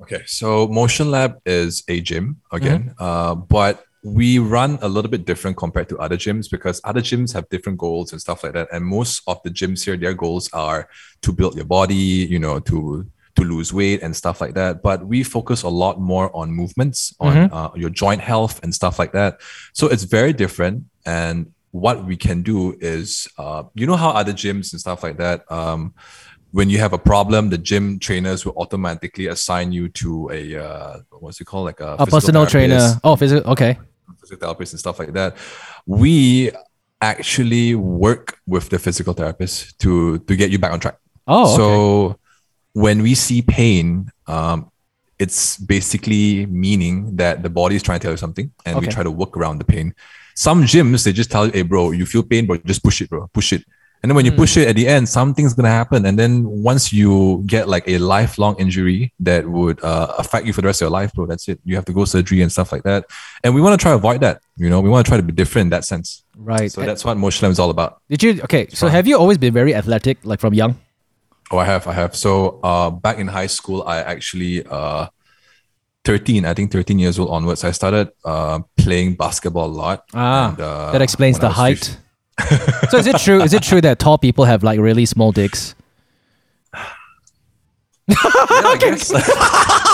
[0.00, 3.04] Okay, so Motion Lab is a gym again, Mm-hmm.
[3.04, 7.32] uh, but we run a little bit different compared to other gyms because other gyms
[7.34, 8.68] have different goals and stuff like that.
[8.72, 10.88] And most of the gyms here, their goals are
[11.22, 13.06] to build your body, you know, to
[13.38, 14.72] to lose weight and stuff like that.
[14.88, 17.54] But we focus a lot more on movements, on Mm-hmm.
[17.58, 19.32] uh, your joint health and stuff like that.
[19.78, 20.76] So it's very different.
[21.06, 21.36] And
[21.82, 22.60] what we can do
[22.96, 25.38] is, uh, you know, how other gyms and stuff like that.
[25.58, 25.94] Um,
[26.58, 30.92] when you have a problem, the gym trainers will automatically assign you to a uh,
[31.22, 32.82] what's it called, like a, A personal trainer.
[33.04, 33.52] Oh, physical.
[33.52, 33.72] Okay.
[34.20, 35.30] physical therapist and stuff like that.
[36.00, 36.50] We
[37.00, 40.96] actually work with the physical therapist to to get you back on track.
[41.26, 41.44] Oh,
[42.08, 42.18] okay.
[42.72, 44.70] When we see pain, um,
[45.18, 49.02] it's basically meaning that the body is trying to tell you something, and we try
[49.02, 49.94] to work around the pain.
[50.34, 53.10] Some gyms they just tell you, "Hey, bro, you feel pain, bro, just push it,
[53.10, 53.64] bro, push it."
[54.00, 54.36] And then when you Hmm.
[54.36, 56.06] push it at the end, something's gonna happen.
[56.06, 60.60] And then once you get like a lifelong injury that would uh, affect you for
[60.60, 61.58] the rest of your life, bro, that's it.
[61.64, 63.06] You have to go surgery and stuff like that.
[63.42, 64.40] And we want to try to avoid that.
[64.56, 66.22] You know, we want to try to be different in that sense.
[66.36, 66.70] right.
[66.70, 68.00] So that's what Lab is all about.
[68.08, 68.40] Did you?
[68.44, 68.68] Okay.
[68.72, 70.76] So have you always been very athletic, like from young?
[71.50, 72.14] Oh, I have, I have.
[72.14, 75.06] So, uh, back in high school, I actually, uh,
[76.04, 80.04] 13, I think 13 years old onwards, I started uh, playing basketball a lot.
[80.14, 81.96] Ah, And, uh, that explains the height.
[82.90, 83.42] so is it true?
[83.42, 85.74] Is it true that tall people have like really small dicks?
[86.74, 86.94] 15.
[88.50, 89.12] Yeah, I guess.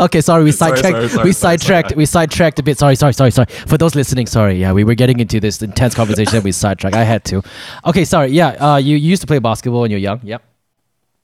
[0.00, 0.96] Okay, sorry, we Sorry, sidetracked.
[0.96, 1.88] sorry, sorry, we sidetracked.
[1.90, 1.96] sorry.
[1.98, 2.78] We sidetracked a bit.
[2.78, 3.46] Sorry, sorry, sorry, sorry.
[3.66, 4.54] For those listening, sorry.
[4.60, 6.36] Yeah, we were getting into this intense conversation.
[6.36, 6.96] And we sidetracked.
[6.96, 7.42] I had to.
[7.86, 8.28] Okay, sorry.
[8.30, 10.20] Yeah, uh, you, you used to play basketball when you were young.
[10.22, 10.42] Yep.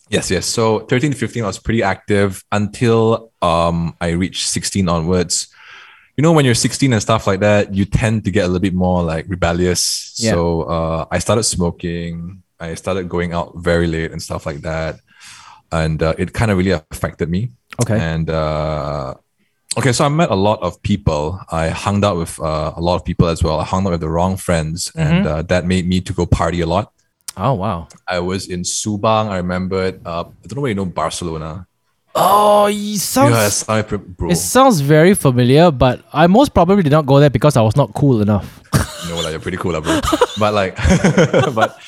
[0.09, 0.47] Yes, yes.
[0.47, 5.49] So 13 to 15, I was pretty active until um I reached 16 onwards.
[6.17, 8.61] You know, when you're 16 and stuff like that, you tend to get a little
[8.61, 10.15] bit more like rebellious.
[10.19, 10.33] Yeah.
[10.33, 12.43] So uh, I started smoking.
[12.59, 14.97] I started going out very late and stuff like that,
[15.73, 17.53] and uh, it kind of really affected me.
[17.83, 17.99] Okay.
[17.99, 19.15] And uh,
[19.79, 21.41] okay, so I met a lot of people.
[21.51, 23.61] I hung out with uh, a lot of people as well.
[23.61, 26.61] I hung out with the wrong friends, and uh, that made me to go party
[26.61, 26.93] a lot.
[27.37, 27.89] Oh wow.
[28.07, 29.29] I was in Subang.
[29.29, 30.01] I remembered.
[30.05, 31.67] Uh, I don't know where you know Barcelona.
[32.15, 33.31] Oh, it sounds.
[33.33, 34.31] Yes, I bro.
[34.31, 37.77] It sounds very familiar, but I most probably did not go there because I was
[37.77, 38.61] not cool enough.
[39.09, 40.01] Know, like you're pretty cool, bro.
[40.39, 40.77] but like,
[41.55, 41.79] but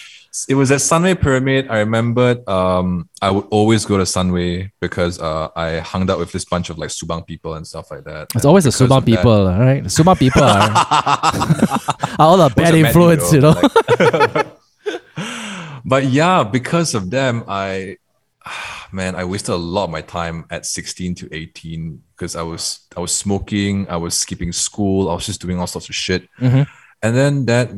[0.49, 1.68] it was at Sunway Pyramid.
[1.68, 2.49] I remembered.
[2.49, 6.71] Um, I would always go to Sunway because uh, I hung out with this bunch
[6.71, 8.29] of like Subang people and stuff like that.
[8.35, 9.83] It's always the Subang of that- people, right?
[9.83, 10.59] The Subang people are,
[12.18, 13.51] are all the bad influence, you know.
[13.51, 14.47] like-
[15.85, 17.99] but yeah, because of them, I
[18.92, 22.87] man, I wasted a lot of my time at 16 to 18 because I was
[22.97, 26.29] I was smoking, I was skipping school, I was just doing all sorts of shit.
[26.40, 26.66] Mhm.
[27.03, 27.71] And then that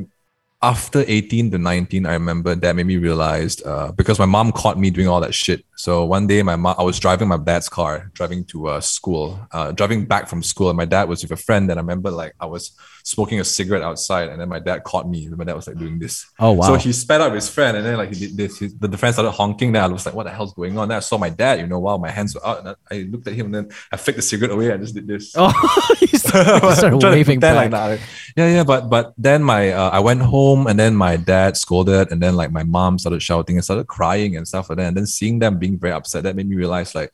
[0.64, 4.78] after 18 to 19, I remember that made me realize uh, because my mom caught
[4.78, 5.62] me doing all that shit.
[5.76, 9.46] So one day, my mom, I was driving my dad's car, driving to uh, school,
[9.52, 11.70] uh, driving back from school, and my dad was with a friend.
[11.70, 12.72] And I remember like I was
[13.04, 15.28] smoking a cigarette outside, and then my dad caught me.
[15.28, 16.26] My dad was like doing this.
[16.40, 16.66] Oh wow.
[16.66, 18.58] So he sped up his friend, and then like he did this.
[18.58, 19.72] His, the, the friend started honking.
[19.72, 21.60] Then I was like, "What the hell's going on?" Then I saw my dad.
[21.60, 23.68] You know, while my hands were out, and I, I looked at him, and then
[23.92, 24.72] I flicked the cigarette away.
[24.72, 25.34] I just did this.
[25.36, 25.52] oh,
[26.00, 27.54] you started, waving back.
[27.54, 28.00] like that.
[28.36, 32.10] Yeah, yeah, but but then my uh, I went home and then my dad scolded
[32.10, 34.88] and then like my mom started shouting and started crying and stuff like that.
[34.88, 37.12] And then seeing them being very upset, that made me realize like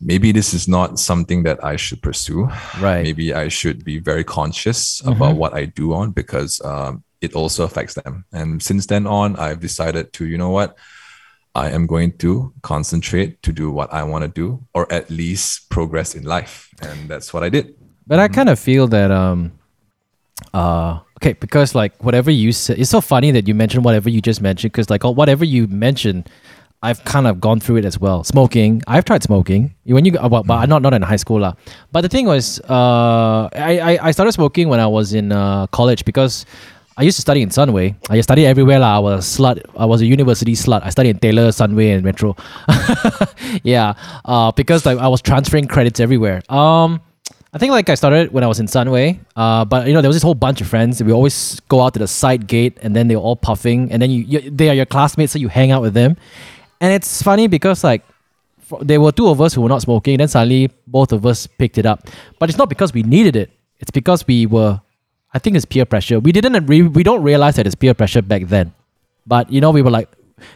[0.00, 2.48] maybe this is not something that I should pursue.
[2.80, 3.02] Right.
[3.02, 5.12] Maybe I should be very conscious Mhm.
[5.16, 8.24] about what I do on because um, it also affects them.
[8.32, 10.76] And since then on, I've decided to, you know what,
[11.54, 15.70] I am going to concentrate to do what I want to do, or at least
[15.70, 17.74] progress in life, and that's what I did.
[18.06, 19.52] But I kind of feel that um
[20.52, 24.20] uh okay because like whatever you said it's so funny that you mentioned whatever you
[24.20, 26.28] just mentioned because like oh, whatever you mentioned
[26.84, 28.24] I've kind of gone through it as well.
[28.24, 31.54] Smoking, I've tried smoking when you, uh, well, but not not in high school lah.
[31.92, 35.66] But the thing was, uh, I, I I started smoking when I was in uh,
[35.68, 36.44] college because
[36.96, 37.96] I used to study in Sunway.
[38.08, 38.96] I studied everywhere lah.
[38.96, 39.64] I was a slut.
[39.76, 40.82] I was a university slut.
[40.84, 42.36] I studied in Taylor, Sunway, and Metro.
[43.64, 43.94] yeah,
[44.24, 46.42] uh, because like I was transferring credits everywhere.
[46.48, 47.00] Um,
[47.52, 49.18] I think like I started when I was in Sunway.
[49.34, 51.02] Uh, but you know there was this whole bunch of friends.
[51.02, 54.10] We always go out to the side gate, and then they're all puffing, and then
[54.10, 56.16] you, you they are your classmates, so you hang out with them.
[56.80, 58.02] And it's funny because like
[58.60, 60.18] for, there were two of us who were not smoking.
[60.18, 62.08] Then suddenly both of us picked it up.
[62.38, 63.50] But it's not because we needed it.
[63.78, 64.80] It's because we were.
[65.32, 66.20] I think it's peer pressure.
[66.20, 66.66] We didn't.
[66.66, 68.72] Re- we don't realize that it's peer pressure back then.
[69.26, 70.08] But you know, we were like,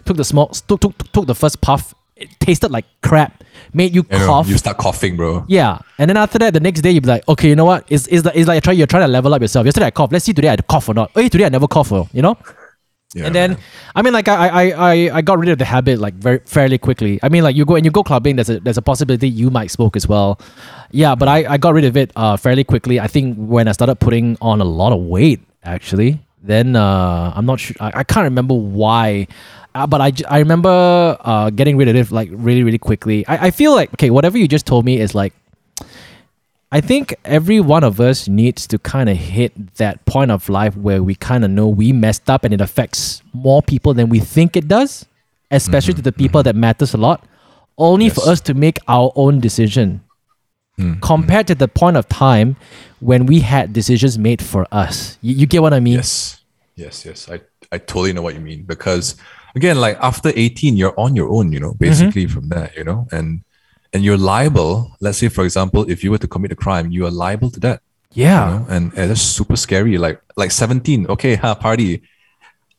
[0.04, 1.94] took the smoke, took took, took the first puff.
[2.16, 3.44] It tasted like crap.
[3.72, 4.48] Made you know, cough.
[4.48, 5.44] you start coughing, bro.
[5.46, 7.90] Yeah, and then after that, the next day you'd be like, okay, you know what?
[7.90, 9.66] is it's like you're trying, you're trying to level up yourself.
[9.66, 10.12] Yesterday I coughed.
[10.12, 11.10] Let's see today I cough or not.
[11.14, 11.92] Oh, hey, today I never cough.
[11.92, 12.36] oh, You know.
[13.14, 13.60] Yeah, and then, man.
[13.96, 16.76] I mean, like I, I, I, I got rid of the habit like very fairly
[16.76, 17.18] quickly.
[17.22, 19.48] I mean, like you go and you go clubbing, there's a there's a possibility you
[19.50, 20.38] might smoke as well.
[20.90, 23.00] Yeah, but I, I got rid of it uh, fairly quickly.
[23.00, 27.46] I think when I started putting on a lot of weight, actually, then uh, I'm
[27.46, 27.76] not sure.
[27.80, 29.26] I, I can't remember why,
[29.74, 33.26] uh, but I remember uh, getting rid of it like really really quickly.
[33.26, 35.32] I, I feel like okay, whatever you just told me is like
[36.70, 40.76] I think every one of us needs to kind of hit that point of life
[40.76, 44.20] where we kind of know we messed up and it affects more people than we
[44.20, 45.06] think it does,
[45.50, 47.24] especially to the people that matters a lot,
[47.78, 48.30] only for Mm-hmm.
[48.30, 50.02] Us to make our own decision
[50.78, 52.56] Mm, compared to the point of time
[53.00, 55.18] when we had decisions made for us.
[55.22, 55.94] You, you get what I mean?
[55.94, 56.40] Yes,
[56.76, 57.28] yes, yes.
[57.28, 57.40] I,
[57.72, 59.16] I totally know what you mean because
[59.56, 63.08] again, like after 18, you're on your own, you know, basically from there, you know,
[63.10, 63.42] and
[63.92, 64.96] and you're liable.
[65.00, 67.60] Let's say, for example, if you were to commit a crime, you are liable to
[67.60, 67.82] that.
[68.12, 68.52] Yeah.
[68.52, 68.66] You know?
[68.68, 69.98] and, and that's super scary.
[69.98, 72.02] Like like 17, okay, ha, party.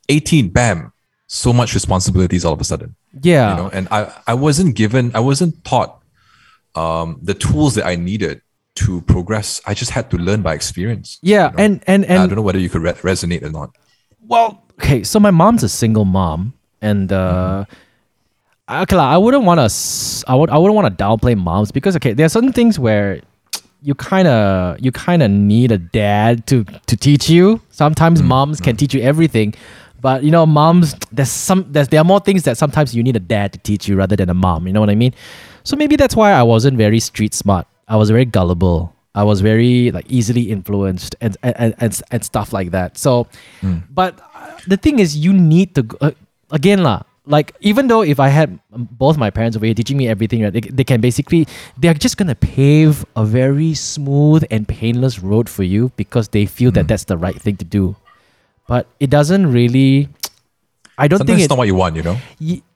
[0.10, 0.92] 18, bam.
[1.28, 2.96] So much responsibilities all of a sudden.
[3.22, 3.52] Yeah.
[3.52, 6.02] You know, and I, I wasn't given, I wasn't taught
[6.76, 8.42] um the tools that I needed
[8.76, 9.62] to progress.
[9.66, 11.20] I just had to learn by experience.
[11.22, 11.52] yeah.
[11.52, 11.64] you know?
[11.64, 13.76] And, and, and I don't know whether you could re- resonate or not.
[14.26, 16.54] Well, okay, so my mom's a single mom.
[16.82, 17.66] and uh,
[18.70, 20.26] okay, lah, I wouldn't want to.
[20.28, 20.50] I would.
[20.50, 23.22] I wouldn't want to downplay moms because okay, there are certain things where
[23.82, 27.62] you kind of you kind of need a dad to to teach you.
[27.70, 29.54] Sometimes moms can teach you everything,
[30.02, 33.16] but you know, moms there's some there's there are more things that sometimes you need
[33.16, 34.68] a dad to teach you rather than a mom.
[34.68, 35.14] You know what I mean?
[35.64, 37.68] So maybe that's why I wasn't very street smart.
[37.88, 38.94] I was very gullible.
[39.16, 42.98] I was very like easily influenced and and and, and stuff like that.
[42.98, 43.28] So,
[43.90, 46.12] but uh, the thing is, you need to uh,
[46.52, 47.04] again lah.
[47.30, 50.52] Like even though if I had both my parents over here teaching me everything, right,
[50.52, 55.62] they, they can basically they're just gonna pave a very smooth and painless road for
[55.64, 57.96] you because they feel that that's the right thing to do.
[58.68, 60.10] But it doesn't really.
[60.98, 62.18] I don't Sometimes think it's it, not what you want, you know.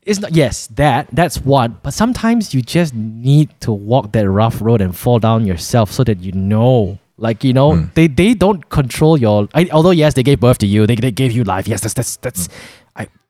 [0.06, 4.62] it's not yes that that's one but sometimes you just need to walk that rough
[4.62, 7.86] road and fall down yourself so that you know like you know Hmm.
[7.96, 11.12] they they don't control your I, although yes they gave birth to you they, they
[11.12, 12.83] gave you life yes that's that's that's I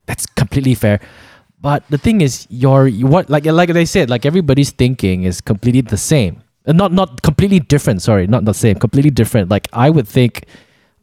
[0.06, 1.00] that's completely fair.
[1.62, 5.39] But the thing is your you what like like they said like everybody's thinking is
[5.39, 6.44] completely the same.
[6.66, 9.50] Uh, not not completely different sorry not the same completely different.
[9.50, 10.46] Like i would think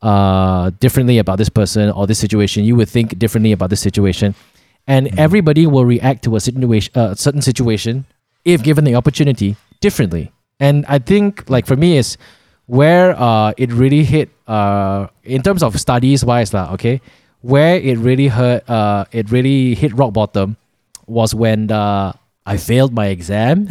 [0.03, 2.65] uh differently about this person or this situation.
[2.65, 4.35] You would think differently about this situation.
[4.87, 8.05] And everybody will react to a situation a certain situation
[8.45, 10.33] if given the opportunity differently.
[10.61, 12.19] And i think like for me is
[12.67, 17.01] where uh it really hit uh in terms of studies wise lah, okay
[17.43, 20.57] where it really hurt uh it really hit rock bottom
[21.07, 22.13] was when uh,
[22.47, 23.69] I failed my exam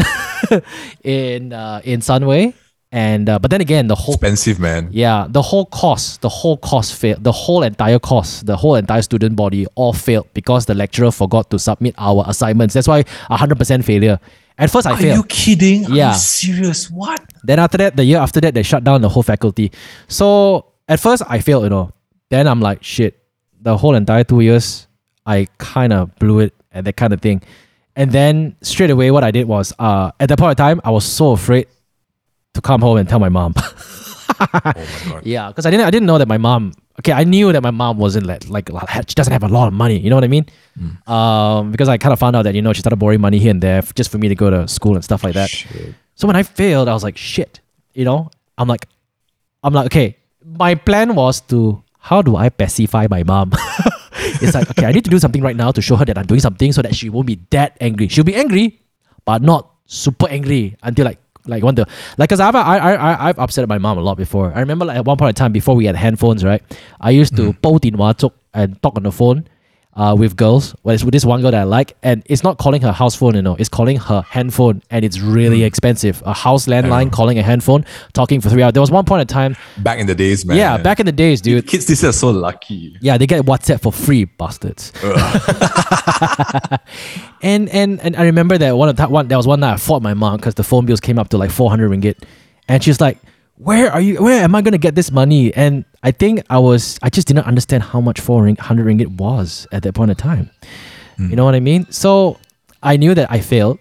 [1.04, 2.54] in uh, in Sunway
[2.92, 4.90] and uh, but then again the whole Expensive, man.
[4.92, 7.24] yeah, the whole course, the whole course failed.
[7.24, 11.50] The whole entire course, the whole entire student body all failed because the lecturer forgot
[11.52, 12.74] to submit our assignments.
[12.74, 14.20] That's why 100% failure.
[14.58, 15.18] At first, I Are failed.
[15.18, 15.86] you kidding?
[15.86, 16.12] Are Yeah.
[16.14, 16.90] you serious?
[16.90, 17.22] What?
[17.44, 19.72] Then after that, the year after that, they shut down the whole faculty.
[20.08, 21.92] So at first, I failed, you know.
[22.30, 23.18] Then I'm like, shit,
[23.62, 24.88] the whole entire two years,
[25.26, 27.42] I kind of blew it and that kind of thing.
[27.96, 30.92] And then straight away, what I did was, uh, at that point in time, I
[30.92, 31.68] was so afraid
[32.54, 33.54] to come home and tell my mom.
[34.40, 34.74] Oh my
[35.10, 35.26] god.
[35.26, 36.72] Yeah, because I didn't I didn't know that my mom.
[37.00, 38.70] Okay, I knew that my mom wasn't like like
[39.10, 40.00] she doesn't have a lot of money.
[40.00, 40.46] You know what I mean?
[41.08, 43.52] Um, because I kind of found out that you know she started borrowing money here
[43.52, 45.50] and there just for me to go to school and stuff like that.
[45.50, 45.96] Shit.
[46.16, 47.60] So when I failed, I was like, shit.
[47.94, 48.88] You know, I'm like,
[49.64, 50.16] I'm like, okay.
[50.46, 53.52] My plan was to how do I pacify my mom?
[54.42, 56.26] it's like, okay, I need to do something right now to show her that I'm
[56.26, 58.08] doing something so that she won't be that angry.
[58.08, 58.82] She'll be angry,
[59.26, 61.84] but not super angry until like like one day.
[62.18, 64.54] Like, cause I've I, I I've upset my mom a lot before.
[64.54, 66.62] I remember like at one point in time before we had handphones, right?
[67.00, 67.60] I used to mm.
[67.60, 68.28] Mm-hmm.
[68.54, 69.48] and talk on the phone
[69.96, 72.58] uh, with girls, well, it's with this one girl that I like, and it's not
[72.58, 76.22] calling her house phone, you know, it's calling her handphone, and it's really expensive.
[76.26, 78.72] A house landline calling a handphone, talking for three hours.
[78.74, 80.56] There was one point in time, Back in the days, man.
[80.58, 81.68] yeah, back in the days, dude.
[81.68, 82.96] Kids these are so lucky.
[83.02, 84.94] Yeah, they get WhatsApp for free, bastards.
[87.42, 89.78] and and and I remember that one of that one there was one night I
[89.78, 92.24] fought my mom because the phone bills came up to like four hundred ringgit,
[92.68, 93.18] and she's like,
[93.58, 94.22] "Where are you?
[94.24, 97.46] Where am I gonna get this money?" And I think I was I just didn't
[97.46, 100.50] understand how much four hundred ringgit was at that point in time.
[101.20, 101.86] You know what I mean?
[101.92, 102.40] So
[102.82, 103.78] I knew that I failed.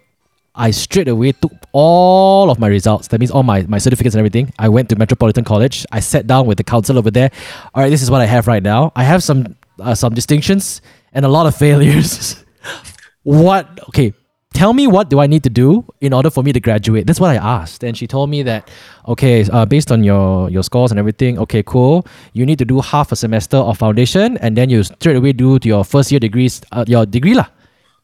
[0.55, 3.09] I straight away took all of my results.
[3.09, 4.53] That means all my, my certificates and everything.
[4.59, 5.87] I went to Metropolitan College.
[5.93, 7.31] I sat down with the council over there.
[7.75, 8.91] All right, this is what I have right now.
[8.97, 12.45] I have some uh, some distinctions and a lot of failures.
[13.23, 13.69] what?
[13.91, 14.13] Okay,
[14.59, 17.07] tell me what do I need to do in order for me to graduate?
[17.07, 18.69] That's what I asked, and she told me that
[19.07, 22.05] okay, uh, based on your your scores and everything, okay, cool.
[22.33, 25.61] You need to do half a semester of foundation, and then you straight away do
[25.61, 27.47] to your first year degrees, uh, your degree lah.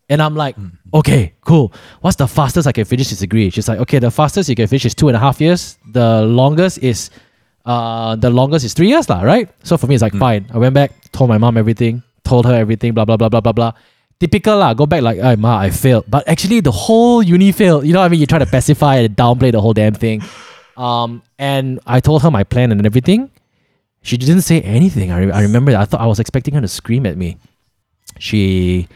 [0.09, 0.55] And I'm like,
[0.93, 1.73] okay, cool.
[2.03, 3.49] What's the fastest I can finish this degree?
[3.51, 5.79] She's like, okay, the fastest you can finish is two and a half years.
[5.91, 7.09] The longest is,
[7.65, 9.49] uh, the longest is three years, lah, right?
[9.65, 10.47] So for me, it's like fine.
[10.53, 13.57] I went back, told my mom everything, told her everything, blah blah blah blah blah
[13.57, 13.73] blah.
[14.21, 14.75] Typical lah.
[14.75, 16.05] Go back like, hey, ma, I failed.
[16.09, 17.85] But actually, the whole uni failed.
[17.87, 18.21] You know what I mean?
[18.21, 20.23] You try to pacify and downplay the whole damn thing.
[20.77, 23.31] Um, and I told her my plan and everything.
[24.03, 25.11] She didn't say anything.
[25.11, 25.73] I, re- I remember.
[25.73, 25.81] that.
[25.81, 27.39] I thought I was expecting her to scream at me.
[28.19, 28.87] She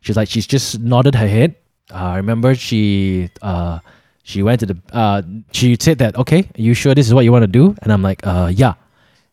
[0.00, 1.54] she's like she's just nodded her head.
[1.92, 3.78] Uh, I remember she uh
[4.22, 7.32] she went to the uh she said that okay, you sure this is what you
[7.32, 7.76] want to do?
[7.82, 8.74] And I'm like uh yeah.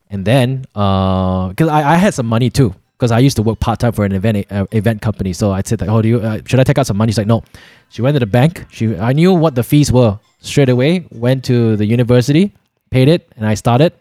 [0.10, 3.60] And then uh because I, I had some money too because I used to work
[3.60, 5.34] part time for an event uh, event company.
[5.34, 7.12] So I said like oh do you uh, should I take out some money?
[7.12, 7.44] She's like no.
[7.90, 8.66] She went to the bank.
[8.70, 11.08] She I knew what the fees were straight away.
[11.12, 12.54] Went to the university,
[12.92, 13.94] paid it, and I started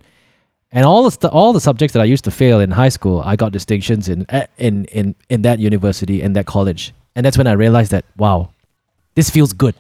[0.73, 3.23] and all the stu- all the subjects that I used to fail in high school,
[3.25, 7.37] I got distinctions in eh, in in in that university in that college, and that's
[7.37, 8.51] when I realized that wow,
[9.15, 9.75] this feels good.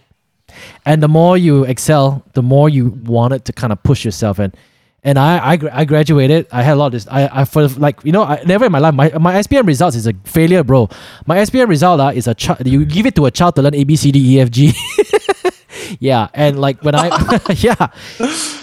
[0.84, 4.56] And the more you excel, the more you wanted to kind of push yourself, and
[5.02, 6.46] and I I, I graduated.
[6.52, 7.06] I had a lot of this.
[7.08, 9.96] I I for like you know I never in my life my my SPM results
[9.96, 10.88] is a failure, bro.
[11.26, 12.66] My SPM result uh, is a child.
[12.66, 14.72] You give it to a child to learn A B C D E F G.
[16.00, 17.06] yeah, and like when I
[17.56, 17.88] yeah,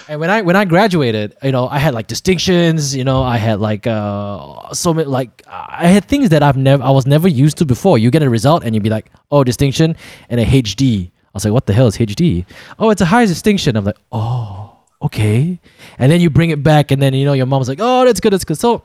[0.07, 2.95] and when I when I graduated, you know, I had like distinctions.
[2.95, 6.83] You know, I had like uh so many like I had things that I've never
[6.83, 7.97] I was never used to before.
[7.97, 9.95] You get a result and you'd be like, oh, distinction
[10.29, 11.07] and a HD.
[11.07, 12.45] I was like, what the hell is HD?
[12.79, 13.75] Oh, it's a high distinction.
[13.75, 14.66] I'm like, oh,
[15.01, 15.59] okay.
[15.97, 18.19] And then you bring it back, and then you know your mom's like, oh, that's
[18.19, 18.57] good, that's good.
[18.57, 18.83] So,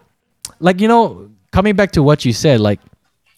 [0.61, 2.81] like you know, coming back to what you said, like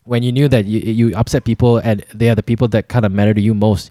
[0.04, 3.04] when you knew that you you upset people and they are the people that kind
[3.04, 3.90] of matter to you most,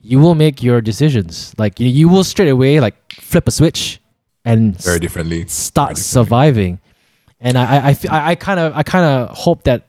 [0.00, 1.54] you will make your decisions.
[1.58, 4.00] Like you, you will straight away like flip a switch
[4.44, 5.46] and Very differently.
[5.48, 6.78] start surviving.
[7.40, 9.88] And I, I, I, I kind of, I kind of hope that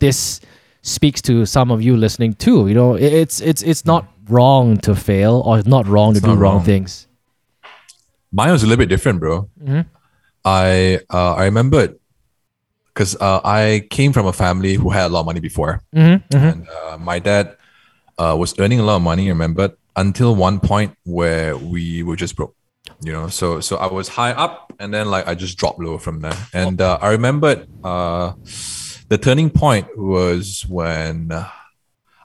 [0.00, 0.40] this
[0.82, 2.68] speaks to some of you listening too.
[2.68, 6.28] You know, it's, it's, it's not wrong to fail or it's not wrong to do
[6.28, 6.64] wrong, wrong.
[6.64, 7.06] things.
[8.34, 9.48] Mine was a little bit different, bro.
[9.62, 9.86] Mhm.
[10.44, 11.94] I uh, I remembered
[12.92, 16.36] because uh, I came from a family who had a lot of money before, Mm-hmm,
[16.36, 17.56] and uh, my dad
[18.18, 19.26] uh, was earning a lot of money.
[19.26, 22.54] I remembered until one point where we were just broke.
[23.02, 25.96] You know, so so I was high up, and then like I just dropped low
[25.98, 26.36] from there.
[26.52, 28.34] And uh, I remembered uh,
[29.08, 31.48] the turning point was when uh,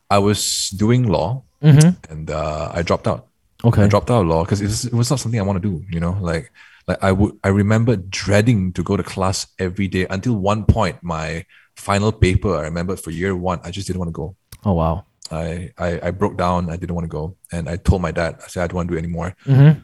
[0.09, 1.91] I was doing law, Mm-hmm.
[2.11, 3.27] and uh, I dropped out.
[3.63, 3.83] Okay.
[3.83, 5.69] I dropped out of law because it was, it was not something I want to
[5.69, 6.51] do, you know, like
[6.87, 10.97] like I would I remember dreading to go to class every day until one point
[11.03, 11.45] my
[11.75, 14.35] final paper I remember for year one I just didn't want to go.
[14.63, 15.05] Oh wow.
[15.31, 17.35] I, I I broke down, I didn't want to go.
[17.51, 19.35] And I told my dad, I said I don't want to do it anymore.
[19.45, 19.81] Mm-hmm.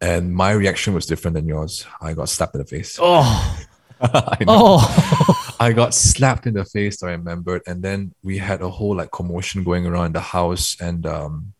[0.00, 1.86] And my reaction was different than yours.
[2.00, 2.98] I got slapped in the face.
[3.00, 3.58] Oh.
[4.00, 4.38] I.
[4.46, 5.56] Oh.
[5.60, 7.60] I got slapped in the face, I remembered.
[7.66, 10.80] And then we had a whole like commotion going around the house.
[10.80, 11.52] And um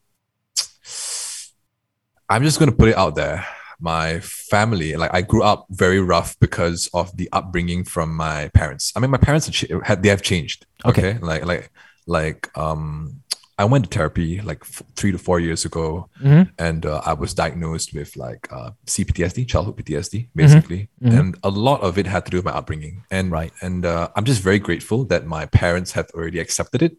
[2.30, 3.44] I'm just gonna put it out there.
[3.80, 8.92] My family, like I grew up very rough because of the upbringing from my parents.
[8.94, 9.46] I mean, my parents
[9.84, 10.66] had, they have changed.
[10.84, 11.10] Okay.
[11.10, 11.70] Okay, like like
[12.06, 13.22] like um,
[13.58, 16.50] I went to therapy like f- three to four years ago, Mhm.
[16.58, 21.18] and uh, I was diagnosed with like uh, CPTSD, childhood PTSD, basically, Mhm.
[21.18, 23.02] and a lot of it had to do with my upbringing.
[23.10, 23.52] And Right.
[23.66, 26.92] and uh, I'm just very grateful that my parents have already accepted it,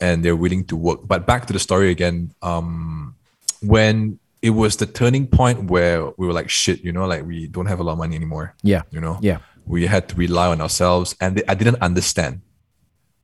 [0.00, 1.00] and they're willing to work.
[1.12, 2.32] But back to the story again.
[2.42, 3.14] Um,
[3.60, 7.46] when it was the turning point where we were like, shit, you know, like we
[7.46, 8.54] don't have a lot of money anymore.
[8.62, 8.82] Yeah.
[8.90, 9.38] You know, Yeah.
[9.66, 12.40] we had to rely on ourselves, and I didn't understand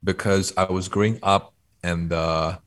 [0.05, 2.59] because I was growing up and uh,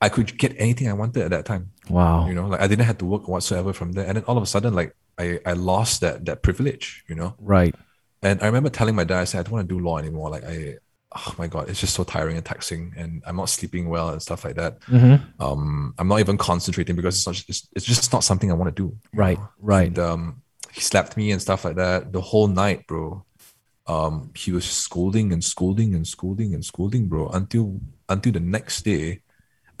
[0.00, 1.70] I could get anything I wanted at that time.
[1.88, 2.26] Wow.
[2.28, 4.42] You know, like I didn't have to work whatsoever from there, and then all of
[4.42, 7.04] a sudden, like I I lost that that privilege.
[7.08, 7.74] You know, Right.
[8.22, 10.30] and I remember telling my dad, I said, I don't want to do law anymore.
[10.30, 10.76] Like I,
[11.14, 14.20] oh my god, it's just so tiring and taxing, and I'm not sleeping well and
[14.20, 14.80] stuff like that.
[14.82, 15.42] Mm-hmm.
[15.42, 17.44] Um, I'm not even concentrating because it's not.
[17.48, 18.96] It's, it's just not something I want to do.
[19.12, 19.38] Right.
[19.38, 19.48] know?
[19.60, 19.88] Right.
[19.88, 20.42] And um,
[20.72, 23.24] he slapped me and stuff like that the whole night, bro.
[23.86, 28.82] Um, he was scolding and scolding and scolding and scolding, bro, until until the next
[28.82, 29.20] day.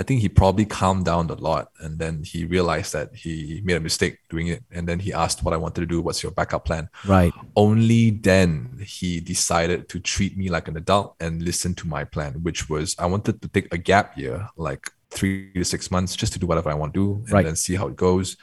[0.00, 3.76] I think he probably calmed down a lot, and then he realized that he made
[3.76, 6.00] a mistake doing it, and then he asked what I wanted to do.
[6.02, 6.88] What's your backup plan?
[7.06, 7.32] Right.
[7.54, 12.32] Only then he decided to treat me like an adult and listen to my plan,
[12.42, 16.32] which was I wanted to take a gap year, like three to six months, just
[16.32, 17.44] to do whatever I want to do, and Right.
[17.46, 18.36] then see how it goes,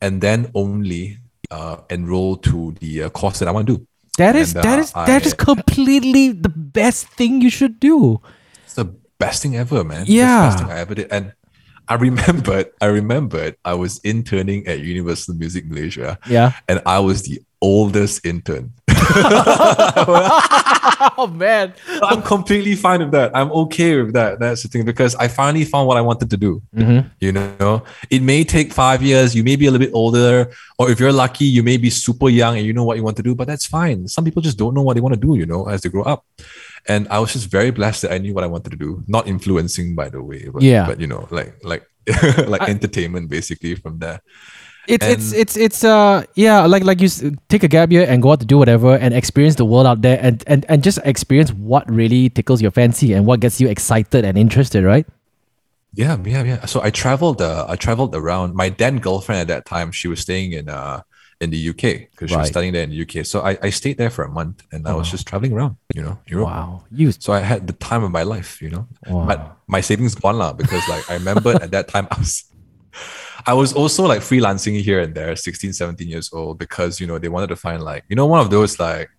[0.00, 1.18] and then only
[1.50, 3.86] uh, enroll to the uh, course that I want to do.
[4.18, 7.78] That is And, that uh, is that is I- completely the best thing you should
[7.78, 8.20] do.
[8.64, 8.86] It's the
[9.18, 10.04] best thing ever, man.
[10.06, 10.42] Yeah.
[10.42, 11.12] the best thing I ever did.
[11.12, 11.32] And
[11.88, 16.52] I remembered, I remembered I was interning at Universal Music Malaysia Yeah.
[16.68, 18.72] and I was the oldest intern.
[21.16, 21.74] oh man.
[22.02, 23.32] I'm completely fine with that.
[23.34, 24.38] I'm okay with that.
[24.38, 26.62] That's the thing because I finally found what I wanted to do.
[26.74, 27.08] Mm-hmm.
[27.20, 29.34] You know, it may take five years.
[29.34, 32.28] You may be a little bit older, or if you're lucky, you may be super
[32.28, 33.34] young and you know what you want to do.
[33.34, 34.08] But that's fine.
[34.08, 35.34] Some people just don't know what they want to do.
[35.34, 36.24] You know, as they grow up.
[36.86, 39.04] And I was just very blessed that I knew what I wanted to do.
[39.06, 40.48] Not influencing, by the way.
[40.48, 40.86] But, Yeah.
[40.86, 41.84] But you know, like like
[42.46, 44.20] like entertainment basically from there.
[44.88, 47.20] It's it's And- it's it's uh yeah like like you s-
[47.52, 50.00] take a gap year and go out to do whatever and experience the world out
[50.00, 53.68] there and and and just experience what really tickles your fancy and what gets you
[53.68, 55.04] excited and interested, right?
[55.92, 56.64] Yeah, yeah, yeah.
[56.66, 57.40] So I traveled.
[57.40, 58.54] Uh, I traveled around.
[58.54, 61.00] My then girlfriend at that time, she was staying in uh
[61.40, 63.24] in the UK because she was studying there in the UK.
[63.24, 65.76] So I, I stayed there for a month, and I was just traveling around.
[65.94, 66.48] You know, Europe.
[66.48, 68.60] Wow, you So I had the time of my life.
[68.64, 69.24] You know, Wow.
[69.28, 72.44] but my savings gone lah because like I remember at that time I was.
[73.46, 77.18] I was also like freelancing here and there, 16, 17 years old, because you know
[77.18, 79.10] they wanted to find like you know one of those like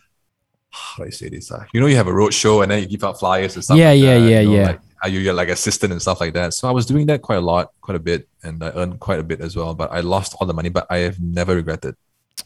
[0.70, 1.50] how do I say this?
[1.50, 3.64] Uh, you know, you have a road show and then you give out flyers and
[3.64, 3.76] stuff.
[3.76, 4.66] Yeah, like yeah, that, yeah, you know, yeah.
[4.66, 6.54] Like, are you you're like assistant and stuff like that?
[6.54, 9.20] So I was doing that quite a lot, quite a bit, and I earned quite
[9.20, 9.74] a bit as well.
[9.74, 11.94] But I lost all the money, but I have never regretted.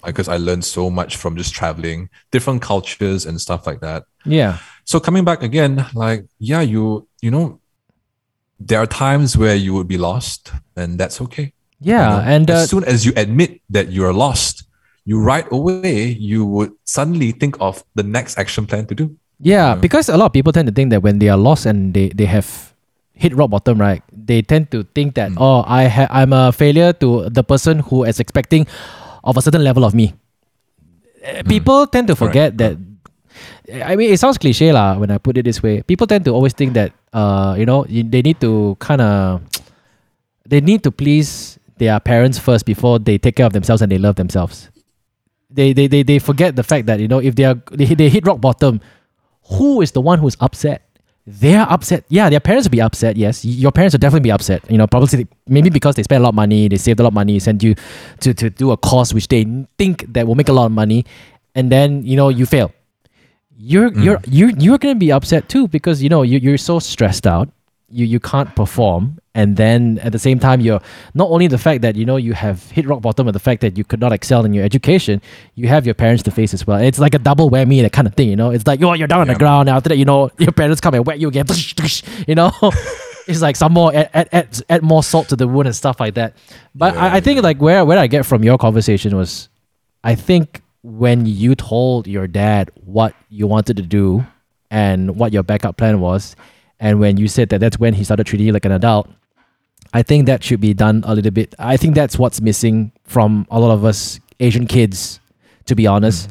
[0.04, 4.04] because I learned so much from just traveling, different cultures and stuff like that.
[4.24, 4.58] Yeah.
[4.84, 7.60] So coming back again, like yeah, you you know,
[8.66, 11.52] there are times where you would be lost, and that's okay.
[11.80, 11.98] Yeah.
[11.98, 14.64] You know, And uh, as soon as you admit that you are lost,
[15.04, 19.16] you right away you would suddenly think of the next action plan to do.
[19.42, 21.92] Yeah, because a lot of people tend to think that when they are lost and
[21.92, 22.72] they, they have
[23.12, 24.02] hit rock bottom, right?
[24.14, 28.04] They tend to think that oh, I ha- I'm a failure to the person who
[28.04, 28.66] is expecting
[29.24, 30.14] of a certain level of me.
[31.26, 32.78] Uh, People tend to forget that.
[33.82, 35.82] I mean, it sounds cliche lah when I put it this way.
[35.82, 39.42] People tend to always think that uh, you know, they need to kind of
[40.46, 43.98] they need to please their parents first before they take care of themselves and they
[43.98, 44.70] love themselves.
[45.50, 48.08] They they they, they forget the fact that you know if they are they, they
[48.08, 48.80] hit rock bottom,
[49.50, 50.88] who is the one who's upset?
[51.24, 52.04] They're upset.
[52.08, 53.16] Yeah, their parents will be upset.
[53.16, 54.68] Yes, your parents will definitely be upset.
[54.68, 57.10] You know, probably maybe because they spent a lot of money, they saved a lot
[57.10, 57.76] of money, sent you
[58.20, 59.46] to, to do a course which they
[59.78, 61.04] think that will make a lot of money,
[61.54, 62.72] and then you know you fail.
[63.64, 64.02] You're mm.
[64.02, 67.48] you're you're you're gonna be upset too because you know you you're so stressed out.
[67.88, 70.80] You you can't perform, and then at the same time you're
[71.14, 73.60] not only the fact that you know you have hit rock bottom, but the fact
[73.60, 75.22] that you could not excel in your education,
[75.54, 76.78] you have your parents to face as well.
[76.78, 78.30] It's like a double whammy, that kind of thing.
[78.30, 79.68] You know, it's like oh you're down on the ground.
[79.68, 81.46] And after that, you know your parents come and whack you again.
[82.26, 82.50] You know,
[83.28, 86.00] it's like some more add, add, add, add more salt to the wound and stuff
[86.00, 86.34] like that.
[86.74, 89.48] But I, I think like where where I get from your conversation was,
[90.02, 94.26] I think when you told your dad what you wanted to do
[94.70, 96.34] and what your backup plan was,
[96.80, 99.08] and when you said that that's when he started treating you like an adult,
[99.94, 101.54] I think that should be done a little bit.
[101.58, 105.20] I think that's what's missing from a lot of us Asian kids,
[105.66, 106.30] to be honest.